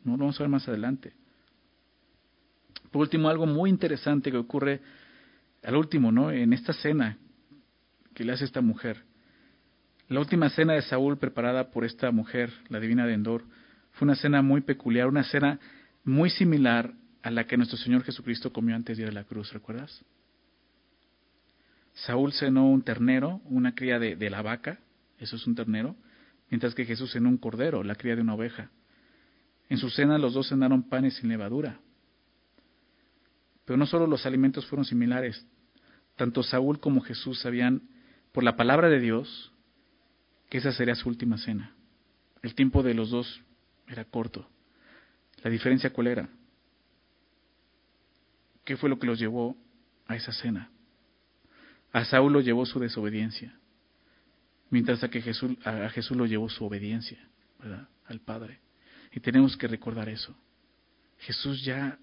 No 0.04 0.12
lo 0.12 0.18
vamos 0.18 0.40
a 0.40 0.44
ver 0.44 0.50
más 0.50 0.68
adelante. 0.68 1.12
Por 2.90 3.02
último, 3.02 3.28
algo 3.28 3.46
muy 3.46 3.70
interesante 3.70 4.30
que 4.30 4.36
ocurre 4.36 4.80
al 5.62 5.76
último, 5.76 6.11
¿no? 6.11 6.30
En 6.30 6.52
esta 6.52 6.72
cena 6.72 7.18
que 8.14 8.24
le 8.24 8.32
hace 8.32 8.44
esta 8.44 8.61
mujer. 8.61 9.09
La 10.11 10.18
última 10.18 10.50
cena 10.50 10.72
de 10.72 10.82
Saúl 10.82 11.18
preparada 11.18 11.70
por 11.70 11.84
esta 11.84 12.11
mujer, 12.11 12.52
la 12.68 12.80
divina 12.80 13.06
de 13.06 13.14
Endor, 13.14 13.44
fue 13.92 14.06
una 14.06 14.16
cena 14.16 14.42
muy 14.42 14.61
peculiar, 14.61 15.06
una 15.06 15.22
cena 15.22 15.61
muy 16.02 16.30
similar 16.30 16.92
a 17.22 17.30
la 17.30 17.46
que 17.46 17.56
nuestro 17.56 17.78
Señor 17.78 18.02
Jesucristo 18.02 18.52
comió 18.52 18.74
antes 18.74 18.96
de 18.96 19.04
ir 19.04 19.08
a 19.08 19.12
la 19.12 19.22
cruz, 19.22 19.52
¿recuerdas? 19.52 20.04
Saúl 21.94 22.32
cenó 22.32 22.68
un 22.68 22.82
ternero, 22.82 23.40
una 23.44 23.76
cría 23.76 24.00
de, 24.00 24.16
de 24.16 24.30
la 24.30 24.42
vaca, 24.42 24.80
eso 25.20 25.36
es 25.36 25.46
un 25.46 25.54
ternero, 25.54 25.94
mientras 26.50 26.74
que 26.74 26.84
Jesús 26.84 27.12
cenó 27.12 27.28
un 27.28 27.38
cordero, 27.38 27.84
la 27.84 27.94
cría 27.94 28.16
de 28.16 28.22
una 28.22 28.34
oveja. 28.34 28.68
En 29.68 29.78
su 29.78 29.90
cena 29.90 30.18
los 30.18 30.34
dos 30.34 30.48
cenaron 30.48 30.82
panes 30.82 31.14
sin 31.18 31.28
levadura. 31.28 31.78
Pero 33.64 33.76
no 33.76 33.86
solo 33.86 34.08
los 34.08 34.26
alimentos 34.26 34.66
fueron 34.66 34.84
similares, 34.84 35.46
tanto 36.16 36.42
Saúl 36.42 36.80
como 36.80 37.00
Jesús 37.00 37.38
sabían, 37.38 37.82
por 38.32 38.42
la 38.42 38.56
palabra 38.56 38.88
de 38.88 38.98
Dios, 38.98 39.49
que 40.51 40.59
esa 40.59 40.72
sería 40.72 40.96
su 40.96 41.09
última 41.09 41.38
cena. 41.38 41.72
El 42.42 42.55
tiempo 42.55 42.82
de 42.82 42.92
los 42.92 43.11
dos 43.11 43.40
era 43.86 44.05
corto. 44.05 44.46
¿La 45.42 45.51
diferencia 45.51 45.92
cuál 45.92 46.09
era? 46.09 46.28
¿Qué 48.64 48.76
fue 48.76 48.90
lo 48.90 48.98
que 48.98 49.07
los 49.07 49.18
llevó 49.18 49.57
a 50.07 50.16
esa 50.16 50.32
cena? 50.32 50.70
A 51.92 52.05
Saúl 52.05 52.32
lo 52.32 52.40
llevó 52.40 52.66
su 52.66 52.78
desobediencia, 52.78 53.59
mientras 54.70 55.03
a 55.03 55.09
que 55.09 55.22
Jesús, 55.22 55.57
a 55.64 55.88
Jesús 55.88 56.16
lo 56.16 56.26
llevó 56.26 56.48
su 56.48 56.64
obediencia. 56.64 57.18
Al 58.07 58.20
Padre. 58.20 58.61
Y 59.12 59.20
tenemos 59.20 59.57
que 59.57 59.68
recordar 59.68 60.09
eso. 60.09 60.34
Jesús 61.18 61.62
ya 61.64 61.98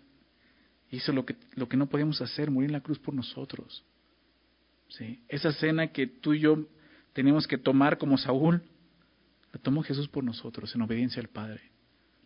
hizo 0.92 1.12
lo 1.12 1.26
que, 1.26 1.36
lo 1.56 1.68
que 1.68 1.78
no 1.78 1.88
podíamos 1.88 2.22
hacer, 2.22 2.52
morir 2.52 2.70
en 2.70 2.74
la 2.74 2.82
cruz 2.82 3.00
por 3.00 3.14
nosotros. 3.14 3.84
¿Sí? 4.90 5.22
Esa 5.28 5.52
cena 5.52 5.88
que 5.88 6.08
tú 6.08 6.34
y 6.34 6.40
yo 6.40 6.68
tenemos 7.18 7.48
que 7.48 7.58
tomar 7.58 7.98
como 7.98 8.16
Saúl, 8.20 8.62
la 9.52 9.60
tomó 9.60 9.82
Jesús 9.82 10.08
por 10.08 10.24
nosotros, 10.24 10.76
en 10.76 10.84
obediencia 10.84 11.20
al 11.20 11.30
Padre. 11.30 11.62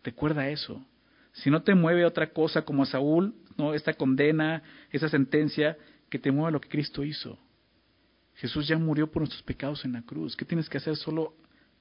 Recuerda 0.04 0.50
eso. 0.50 0.84
Si 1.32 1.48
no 1.48 1.62
te 1.62 1.74
mueve 1.74 2.04
otra 2.04 2.34
cosa 2.34 2.66
como 2.66 2.84
Saúl, 2.84 3.34
no 3.56 3.72
esta 3.72 3.94
condena, 3.94 4.62
esa 4.90 5.08
sentencia, 5.08 5.78
que 6.10 6.18
te 6.18 6.30
mueva 6.30 6.50
lo 6.50 6.60
que 6.60 6.68
Cristo 6.68 7.04
hizo. 7.04 7.38
Jesús 8.34 8.68
ya 8.68 8.76
murió 8.76 9.10
por 9.10 9.22
nuestros 9.22 9.42
pecados 9.42 9.82
en 9.86 9.94
la 9.94 10.02
cruz. 10.02 10.36
¿Qué 10.36 10.44
tienes 10.44 10.68
que 10.68 10.76
hacer? 10.76 10.94
Solo 10.96 11.36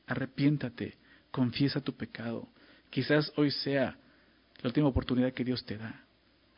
arrepiéntate, 0.07 0.97
confiesa 1.31 1.81
tu 1.81 1.91
pecado. 1.97 2.47
Quizás 2.89 3.33
hoy 3.35 3.51
sea 3.51 3.97
la 4.61 4.69
última 4.69 4.87
oportunidad 4.87 5.33
que 5.33 5.43
Dios 5.43 5.65
te 5.65 5.77
da. 5.77 6.05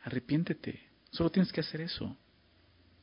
Arrepiéntete. 0.04 0.80
Solo 1.10 1.30
tienes 1.30 1.50
que 1.50 1.62
hacer 1.62 1.80
eso. 1.80 2.16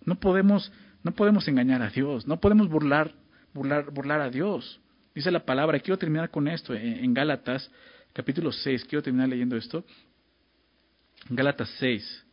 No 0.06 0.22
podemos, 0.22 0.72
no 1.04 1.12
podemos 1.12 1.45
engañar 1.49 1.82
a 1.82 1.89
Dios, 1.89 2.26
no 2.26 2.39
podemos 2.39 2.70
burlar 2.70 3.14
burlar, 3.54 3.91
burlar 3.91 4.22
a 4.22 4.30
Dios. 4.30 4.80
Dice 5.14 5.32
la 5.32 5.45
palabra, 5.45 5.80
quiero 5.80 5.97
terminar 5.97 6.30
con 6.30 6.47
esto, 6.47 6.74
en, 6.74 7.14
Gálatas 7.14 7.70
capítulo 8.14 8.52
6, 8.52 8.86
quiero 8.86 9.04
terminar 9.04 9.30
leyendo 9.30 9.58
esto. 9.58 9.84
Gálatas 11.30 11.70
6. 11.80 12.26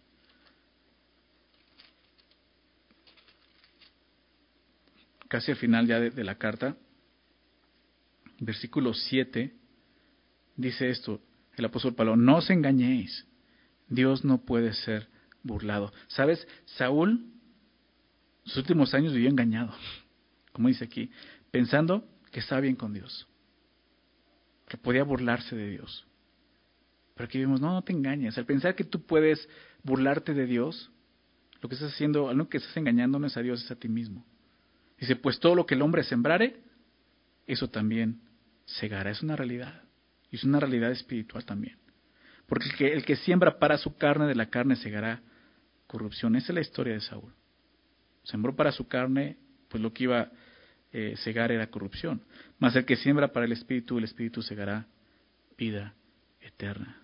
Casi 5.29 5.51
al 5.51 5.59
final 5.59 5.87
ya 5.87 6.01
de, 6.01 6.25
la 6.25 6.37
carta, 6.37 6.77
versículo 8.39 8.95
7, 8.95 9.53
dice 10.57 10.89
esto, 10.89 11.21
el 11.57 11.65
apóstol 11.65 11.95
Pablo, 11.95 12.17
no 12.17 12.37
os 12.37 12.49
engañéis, 12.49 13.27
Dios 13.89 14.25
no 14.25 14.39
puede 14.39 14.73
ser 14.73 15.09
burlado. 15.43 15.93
¿Sabes? 16.07 16.47
Saúl, 16.65 17.27
sus 18.45 18.59
últimos 18.59 18.95
años 18.95 19.13
vivió 19.13 19.29
engañado 19.29 19.75
como 20.59 20.67
dice 20.67 20.87
aquí, 20.87 21.09
pensando 21.53 22.05
que 22.33 22.41
estaba 22.41 22.61
bien 22.61 22.75
con 22.75 22.93
Dios, 22.93 23.29
que 24.67 24.77
podía 24.77 25.05
burlarse 25.05 25.55
de 25.55 25.71
Dios. 25.71 26.05
Pero 27.15 27.27
aquí 27.27 27.39
vemos, 27.39 27.61
no, 27.61 27.75
no 27.75 27.83
te 27.83 27.93
engañes. 27.93 28.37
Al 28.39 28.45
pensar 28.45 28.75
que 28.75 28.83
tú 28.83 29.07
puedes 29.07 29.49
burlarte 29.85 30.35
de 30.35 30.47
Dios, 30.47 30.91
lo 31.63 31.69
que 31.69 31.77
estás 31.77 31.93
haciendo, 31.93 32.35
lo 32.35 32.49
que 32.49 32.57
estás 32.57 32.77
engañando 32.77 33.21
no 33.21 33.29
es 33.29 33.37
a 33.37 33.41
Dios, 33.41 33.63
es 33.63 33.71
a 33.71 33.77
ti 33.77 33.89
mismo. 33.89 34.27
Dice, 34.99 35.15
pues 35.15 35.39
todo 35.39 35.55
lo 35.55 35.65
que 35.65 35.77
el 35.77 35.83
hombre 35.83 36.03
sembrare, 36.03 36.57
eso 37.47 37.71
también 37.71 38.21
segará. 38.65 39.13
Es 39.13 39.23
una 39.23 39.37
realidad. 39.37 39.85
Y 40.29 40.37
es 40.37 40.43
una 40.43 40.59
realidad 40.59 40.91
espiritual 40.91 41.45
también. 41.45 41.79
Porque 42.49 42.65
el 42.67 42.75
que, 42.75 42.93
el 42.95 43.05
que 43.05 43.15
siembra 43.15 43.61
para 43.61 43.79
su 43.79 43.97
carne, 43.97 44.27
de 44.27 44.35
la 44.35 44.51
carne 44.51 44.75
segará 44.75 45.23
corrupción. 45.87 46.35
Esa 46.35 46.49
es 46.49 46.55
la 46.55 46.63
historia 46.63 46.95
de 46.95 47.01
Saúl. 47.01 47.33
Sembró 48.25 48.57
para 48.57 48.73
su 48.73 48.89
carne, 48.89 49.37
pues 49.69 49.81
lo 49.81 49.93
que 49.93 50.03
iba 50.03 50.33
eh, 50.93 51.15
cegar 51.19 51.53
era 51.53 51.69
corrupción. 51.69 52.23
Mas 52.59 52.75
el 52.77 52.85
que 52.85 52.97
siembra 52.97 53.33
para 53.33 53.47
el 53.47 53.53
Espíritu, 53.53 53.99
el 53.99 54.05
Espíritu 54.05 54.43
segará 54.43 54.87
vida 55.57 55.95
eterna. 56.41 57.03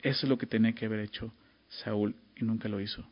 Eso 0.00 0.26
es 0.26 0.28
lo 0.28 0.38
que 0.38 0.46
tenía 0.46 0.74
que 0.74 0.86
haber 0.86 1.00
hecho 1.00 1.32
Saúl 1.68 2.14
y 2.36 2.44
nunca 2.44 2.68
lo 2.68 2.80
hizo. 2.80 3.06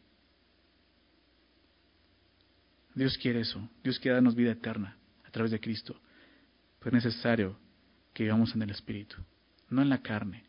Dios 2.94 3.16
quiere 3.16 3.40
eso. 3.40 3.68
Dios 3.82 3.98
quiere 3.98 4.16
darnos 4.16 4.34
vida 4.34 4.52
eterna 4.52 4.96
a 5.24 5.30
través 5.30 5.52
de 5.52 5.60
Cristo. 5.60 5.98
Pero 6.80 6.96
es 6.96 7.04
necesario 7.04 7.58
que 8.12 8.24
vivamos 8.24 8.54
en 8.54 8.62
el 8.62 8.70
Espíritu, 8.70 9.16
no 9.68 9.80
en 9.82 9.88
la 9.88 10.02
carne. 10.02 10.44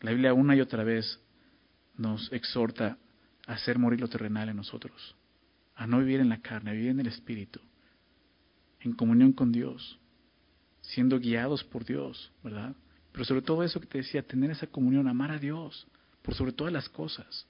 La 0.00 0.10
Biblia 0.10 0.34
una 0.34 0.56
y 0.56 0.60
otra 0.60 0.82
vez 0.82 1.20
nos 1.96 2.30
exhorta 2.32 2.98
a 3.46 3.52
hacer 3.52 3.78
morir 3.78 4.00
lo 4.00 4.08
terrenal 4.08 4.48
en 4.48 4.56
nosotros, 4.56 5.14
a 5.76 5.86
no 5.86 6.00
vivir 6.00 6.20
en 6.20 6.28
la 6.28 6.40
carne, 6.40 6.70
a 6.70 6.74
vivir 6.74 6.90
en 6.90 7.00
el 7.00 7.06
Espíritu 7.06 7.60
en 8.82 8.92
comunión 8.92 9.32
con 9.32 9.52
Dios, 9.52 9.98
siendo 10.80 11.18
guiados 11.18 11.64
por 11.64 11.84
Dios, 11.84 12.32
¿verdad? 12.42 12.74
Pero 13.12 13.24
sobre 13.24 13.42
todo 13.42 13.62
eso 13.62 13.80
que 13.80 13.86
te 13.86 13.98
decía, 13.98 14.26
tener 14.26 14.50
esa 14.50 14.66
comunión, 14.66 15.08
amar 15.08 15.30
a 15.30 15.38
Dios, 15.38 15.86
por 16.22 16.34
sobre 16.34 16.52
todas 16.52 16.72
las 16.72 16.88
cosas. 16.88 17.46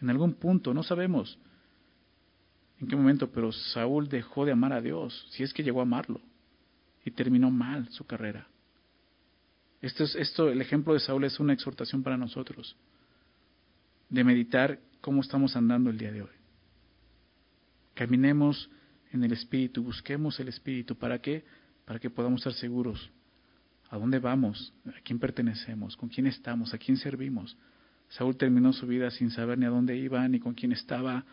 En 0.00 0.10
algún 0.10 0.34
punto, 0.34 0.74
no 0.74 0.82
sabemos 0.82 1.38
en 2.80 2.88
qué 2.88 2.96
momento, 2.96 3.30
pero 3.30 3.52
Saúl 3.52 4.08
dejó 4.08 4.44
de 4.44 4.52
amar 4.52 4.72
a 4.72 4.80
Dios, 4.80 5.26
si 5.30 5.42
es 5.42 5.52
que 5.52 5.62
llegó 5.62 5.80
a 5.80 5.84
amarlo, 5.84 6.20
y 7.04 7.10
terminó 7.10 7.50
mal 7.50 7.88
su 7.90 8.04
carrera. 8.04 8.46
Esto, 9.80 10.04
es, 10.04 10.14
esto, 10.16 10.48
el 10.48 10.60
ejemplo 10.60 10.94
de 10.94 11.00
Saúl 11.00 11.24
es 11.24 11.38
una 11.38 11.52
exhortación 11.52 12.02
para 12.02 12.16
nosotros, 12.16 12.76
de 14.08 14.24
meditar 14.24 14.80
cómo 15.00 15.20
estamos 15.20 15.56
andando 15.56 15.90
el 15.90 15.98
día 15.98 16.12
de 16.12 16.22
hoy. 16.22 16.30
Caminemos 17.94 18.68
en 19.14 19.22
el 19.22 19.32
Espíritu, 19.32 19.82
busquemos 19.82 20.38
el 20.40 20.48
Espíritu. 20.48 20.96
¿Para 20.96 21.20
qué? 21.20 21.44
Para 21.84 22.00
que 22.00 22.10
podamos 22.10 22.40
estar 22.40 22.52
seguros. 22.54 23.10
¿A 23.88 23.96
dónde 23.96 24.18
vamos? 24.18 24.72
¿A 24.86 25.00
quién 25.04 25.20
pertenecemos? 25.20 25.96
¿Con 25.96 26.08
quién 26.08 26.26
estamos? 26.26 26.74
¿A 26.74 26.78
quién 26.78 26.96
servimos? 26.96 27.56
Saúl 28.08 28.36
terminó 28.36 28.72
su 28.72 28.88
vida 28.88 29.10
sin 29.12 29.30
saber 29.30 29.58
ni 29.58 29.66
a 29.66 29.68
dónde 29.68 29.96
iba, 29.96 30.26
ni 30.26 30.40
con 30.40 30.54
quién 30.54 30.72
estaba. 30.72 31.24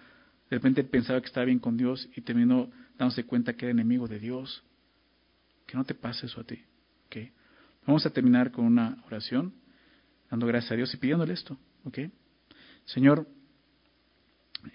De 0.49 0.57
repente 0.57 0.83
pensaba 0.83 1.19
que 1.21 1.27
estaba 1.27 1.45
bien 1.45 1.57
con 1.57 1.75
Dios 1.75 2.07
y 2.15 2.21
terminó 2.21 2.69
dándose 2.99 3.23
cuenta 3.23 3.53
que 3.53 3.65
era 3.65 3.71
enemigo 3.71 4.07
de 4.07 4.19
Dios. 4.19 4.63
Que 5.65 5.75
no 5.75 5.83
te 5.83 5.95
pase 5.95 6.27
eso 6.27 6.41
a 6.41 6.43
ti. 6.43 6.63
¿okay? 7.07 7.31
Vamos 7.87 8.05
a 8.05 8.11
terminar 8.11 8.51
con 8.51 8.65
una 8.65 9.03
oración, 9.07 9.55
dando 10.29 10.45
gracias 10.45 10.73
a 10.73 10.75
Dios 10.75 10.93
y 10.93 10.97
pidiéndole 10.97 11.33
esto. 11.33 11.57
¿okay? 11.83 12.11
Señor, 12.85 13.27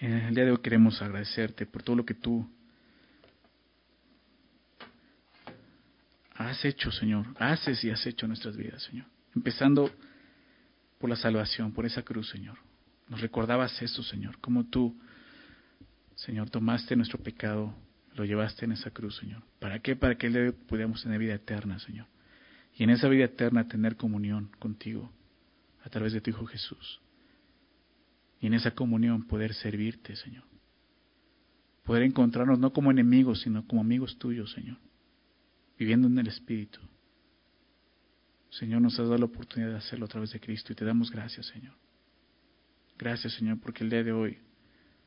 el 0.00 0.34
día 0.34 0.44
de 0.44 0.50
hoy 0.50 0.59
queremos 0.59 1.00
agradecerte 1.00 1.66
por 1.66 1.84
todo 1.84 1.94
lo 1.94 2.04
que 2.04 2.14
tú 2.14 2.50
has 6.47 6.64
hecho, 6.64 6.90
Señor. 6.90 7.26
Haces 7.38 7.82
y 7.84 7.90
has 7.90 8.05
hecho 8.07 8.26
nuestras 8.26 8.57
vidas, 8.57 8.82
Señor. 8.82 9.07
Empezando 9.34 9.90
por 10.99 11.11
la 11.11 11.16
salvación, 11.16 11.72
por 11.72 11.86
esa 11.86 12.03
cruz, 12.03 12.30
Señor. 12.30 12.59
Nos 13.09 13.20
recordabas 13.20 13.80
eso, 13.82 14.03
Señor, 14.03 14.38
como 14.40 14.64
tú, 14.66 14.99
Señor, 16.16 16.51
tomaste 16.51 16.97
nuestro 16.97 17.18
pecado, 17.18 17.74
lo 18.14 18.24
llevaste 18.24 18.64
en 18.64 18.72
esa 18.72 18.90
cruz, 18.90 19.16
Señor. 19.16 19.42
¿Para 19.61 19.78
qué? 19.80 19.94
Para 19.94 20.16
que 20.16 20.26
Él 20.26 20.55
pudiéramos 20.66 21.03
tener 21.03 21.18
vida 21.18 21.34
eterna, 21.34 21.78
Señor. 21.78 22.07
Y 22.74 22.84
en 22.84 22.90
esa 22.90 23.09
vida 23.09 23.24
eterna 23.24 23.68
tener 23.68 23.97
comunión 23.97 24.51
contigo 24.59 25.12
a 25.82 25.88
través 25.88 26.12
de 26.12 26.20
tu 26.20 26.30
Hijo 26.30 26.47
Jesús. 26.47 27.01
Y 28.40 28.47
en 28.49 28.55
esa 28.55 28.72
comunión 28.72 29.26
poder 29.26 29.55
servirte, 29.55 30.16
Señor. 30.16 30.44
Poder 31.84 32.03
encontrarnos 32.03 32.59
no 32.59 32.72
como 32.72 32.90
enemigos, 32.90 33.42
sino 33.42 33.66
como 33.66 33.80
amigos 33.80 34.18
tuyos, 34.18 34.53
Señor. 34.53 34.78
Viviendo 35.79 36.09
en 36.09 36.18
el 36.18 36.29
Espíritu. 36.29 36.81
Señor, 38.51 38.81
nos 38.81 38.95
has 38.95 39.07
dado 39.07 39.18
la 39.18 39.27
oportunidad 39.27 39.70
de 39.70 39.79
hacerlo 39.79 40.07
a 40.07 40.09
través 40.09 40.33
de 40.33 40.41
Cristo 40.41 40.72
y 40.72 40.77
te 40.77 40.85
damos 40.85 41.11
gracias, 41.11 41.47
Señor. 41.47 41.74
Gracias, 42.99 43.35
Señor, 43.35 43.61
porque 43.61 43.85
el 43.85 43.91
día 43.91 44.03
de 44.03 44.12
hoy 44.12 44.39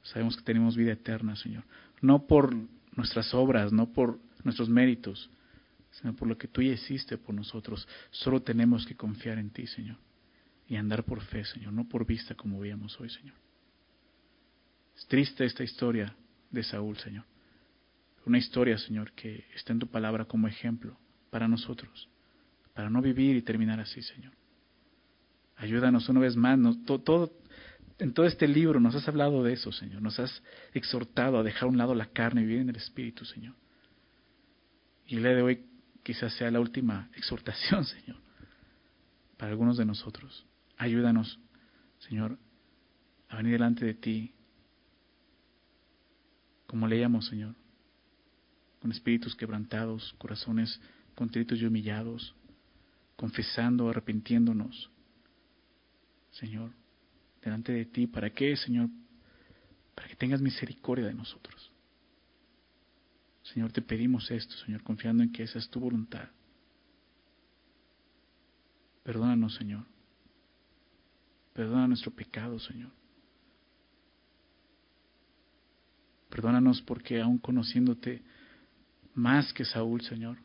sabemos 0.03 0.37
que 0.37 0.43
tenemos 0.43 0.75
vida 0.75 0.91
eterna, 0.91 1.35
Señor. 1.35 1.63
No 2.01 2.27
por 2.27 2.55
nuestras 2.95 3.33
obras, 3.33 3.73
no 3.73 3.91
por 3.91 4.19
nuestros 4.43 4.69
méritos, 4.69 5.29
sino 5.91 6.15
por 6.15 6.27
lo 6.27 6.37
que 6.37 6.47
tú 6.47 6.61
ya 6.61 6.73
hiciste 6.73 7.17
por 7.17 7.33
nosotros. 7.33 7.87
Solo 8.11 8.41
tenemos 8.41 8.85
que 8.85 8.95
confiar 8.95 9.39
en 9.39 9.49
ti, 9.49 9.65
Señor, 9.67 9.97
y 10.67 10.75
andar 10.75 11.03
por 11.03 11.21
fe, 11.21 11.43
Señor, 11.45 11.73
no 11.73 11.87
por 11.87 12.05
vista 12.05 12.35
como 12.35 12.59
veíamos 12.59 12.99
hoy, 12.99 13.09
Señor. 13.09 13.35
Es 14.95 15.07
triste 15.07 15.45
esta 15.45 15.63
historia 15.63 16.15
de 16.51 16.63
Saúl, 16.63 16.97
Señor. 16.97 17.25
Una 18.25 18.37
historia, 18.37 18.77
Señor, 18.77 19.11
que 19.13 19.45
está 19.55 19.73
en 19.73 19.79
tu 19.79 19.87
palabra 19.87 20.25
como 20.25 20.47
ejemplo 20.47 20.97
para 21.29 21.47
nosotros 21.47 22.09
para 22.79 22.89
no 22.89 23.01
vivir 23.01 23.35
y 23.35 23.41
terminar 23.41 23.81
así, 23.81 24.01
Señor. 24.01 24.31
Ayúdanos 25.57 26.07
una 26.07 26.21
vez 26.21 26.37
más. 26.37 26.57
en 26.57 28.13
todo 28.13 28.25
este 28.25 28.47
libro 28.47 28.79
nos 28.79 28.95
has 28.95 29.05
hablado 29.05 29.43
de 29.43 29.51
eso, 29.51 29.73
Señor. 29.73 30.01
Nos 30.01 30.17
has 30.17 30.41
exhortado 30.73 31.37
a 31.37 31.43
dejar 31.43 31.63
a 31.63 31.67
un 31.67 31.77
lado 31.77 31.93
la 31.93 32.05
carne 32.05 32.39
y 32.39 32.45
vivir 32.45 32.61
en 32.61 32.69
el 32.69 32.77
Espíritu, 32.77 33.25
Señor. 33.25 33.53
Y 35.07 35.17
el 35.17 35.23
día 35.23 35.35
de 35.35 35.41
hoy 35.41 35.65
quizás 36.03 36.33
sea 36.35 36.49
la 36.51 36.61
última 36.61 37.09
exhortación, 37.15 37.83
Señor, 37.97 38.15
para 39.35 39.51
algunos 39.51 39.75
de 39.75 39.83
nosotros. 39.83 40.45
Ayúdanos, 40.77 41.37
Señor, 41.97 42.39
a 43.27 43.35
venir 43.35 43.51
delante 43.51 43.83
de 43.83 43.93
ti, 43.93 44.33
como 46.65 46.87
leíamos, 46.87 47.27
Señor, 47.27 47.55
con 48.79 48.91
espíritus 48.91 49.35
quebrantados, 49.35 50.13
corazones 50.17 50.79
contritos 51.15 51.59
y 51.59 51.65
humillados, 51.65 52.33
confesando, 53.17 53.89
arrepintiéndonos, 53.89 54.89
Señor, 56.31 56.71
delante 57.41 57.73
de 57.73 57.85
ti. 57.85 58.07
¿Para 58.07 58.29
qué, 58.29 58.55
Señor? 58.55 58.89
Para 59.95 60.07
que 60.07 60.15
tengas 60.15 60.41
misericordia 60.41 61.05
de 61.07 61.13
nosotros. 61.13 61.71
Señor, 63.43 63.71
te 63.71 63.81
pedimos 63.81 64.31
esto, 64.31 64.55
Señor, 64.65 64.83
confiando 64.83 65.23
en 65.23 65.31
que 65.31 65.43
esa 65.43 65.59
es 65.59 65.69
tu 65.69 65.79
voluntad. 65.79 66.29
Perdónanos, 69.03 69.55
Señor. 69.55 69.85
Perdona 71.53 71.87
nuestro 71.87 72.11
pecado, 72.11 72.59
Señor. 72.59 72.91
Perdónanos 76.29 76.81
porque 76.83 77.19
aún 77.19 77.39
conociéndote 77.39 78.21
más 79.13 79.51
que 79.53 79.65
Saúl, 79.65 80.01
Señor, 80.01 80.37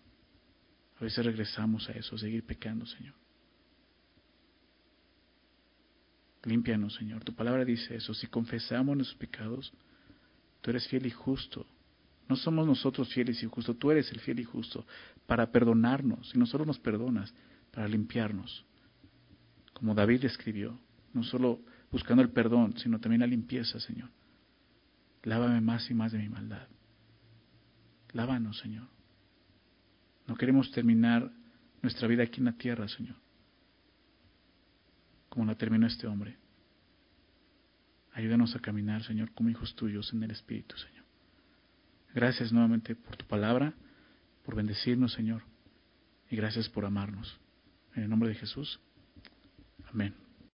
a 1.00 1.04
veces 1.04 1.24
regresamos 1.24 1.88
a 1.88 1.92
eso, 1.92 2.16
a 2.16 2.18
seguir 2.18 2.44
pecando, 2.44 2.86
Señor. 2.86 3.14
Límpianos, 6.44 6.94
Señor. 6.94 7.24
Tu 7.24 7.34
palabra 7.34 7.64
dice 7.64 7.96
eso. 7.96 8.12
Si 8.14 8.26
confesamos 8.26 8.96
nuestros 8.96 9.18
pecados, 9.18 9.72
tú 10.60 10.70
eres 10.70 10.86
fiel 10.88 11.06
y 11.06 11.10
justo. 11.10 11.66
No 12.28 12.36
somos 12.36 12.66
nosotros 12.66 13.12
fieles 13.12 13.42
y 13.42 13.46
justos, 13.46 13.78
tú 13.78 13.90
eres 13.90 14.10
el 14.12 14.20
fiel 14.20 14.40
y 14.40 14.44
justo 14.44 14.86
para 15.26 15.50
perdonarnos. 15.50 16.34
Y 16.34 16.38
no 16.38 16.46
solo 16.46 16.64
nos 16.64 16.78
perdonas, 16.78 17.34
para 17.70 17.88
limpiarnos. 17.88 18.64
Como 19.72 19.94
David 19.94 20.24
escribió, 20.24 20.78
no 21.12 21.22
solo 21.22 21.60
buscando 21.90 22.22
el 22.22 22.30
perdón, 22.30 22.78
sino 22.78 23.00
también 23.00 23.20
la 23.20 23.26
limpieza, 23.26 23.80
Señor. 23.80 24.10
Lávame 25.22 25.60
más 25.60 25.90
y 25.90 25.94
más 25.94 26.12
de 26.12 26.18
mi 26.18 26.28
maldad. 26.28 26.68
Lávanos, 28.14 28.58
Señor. 28.58 28.86
No 30.26 30.36
queremos 30.36 30.70
terminar 30.70 31.30
nuestra 31.82 32.08
vida 32.08 32.22
aquí 32.22 32.38
en 32.38 32.46
la 32.46 32.52
tierra, 32.52 32.88
Señor, 32.88 33.16
como 35.28 35.44
la 35.44 35.54
terminó 35.56 35.86
este 35.86 36.06
hombre. 36.06 36.38
Ayúdanos 38.14 38.54
a 38.54 38.60
caminar, 38.60 39.02
Señor, 39.02 39.32
como 39.32 39.50
hijos 39.50 39.74
tuyos 39.74 40.12
en 40.14 40.22
el 40.22 40.30
Espíritu, 40.30 40.76
Señor. 40.76 41.04
Gracias 42.14 42.52
nuevamente 42.52 42.94
por 42.94 43.16
tu 43.16 43.26
palabra, 43.26 43.74
por 44.44 44.54
bendecirnos, 44.54 45.12
Señor, 45.12 45.42
y 46.30 46.36
gracias 46.36 46.68
por 46.68 46.86
amarnos. 46.86 47.38
En 47.94 48.04
el 48.04 48.08
nombre 48.08 48.28
de 48.28 48.36
Jesús. 48.36 48.80
Amén. 49.90 50.23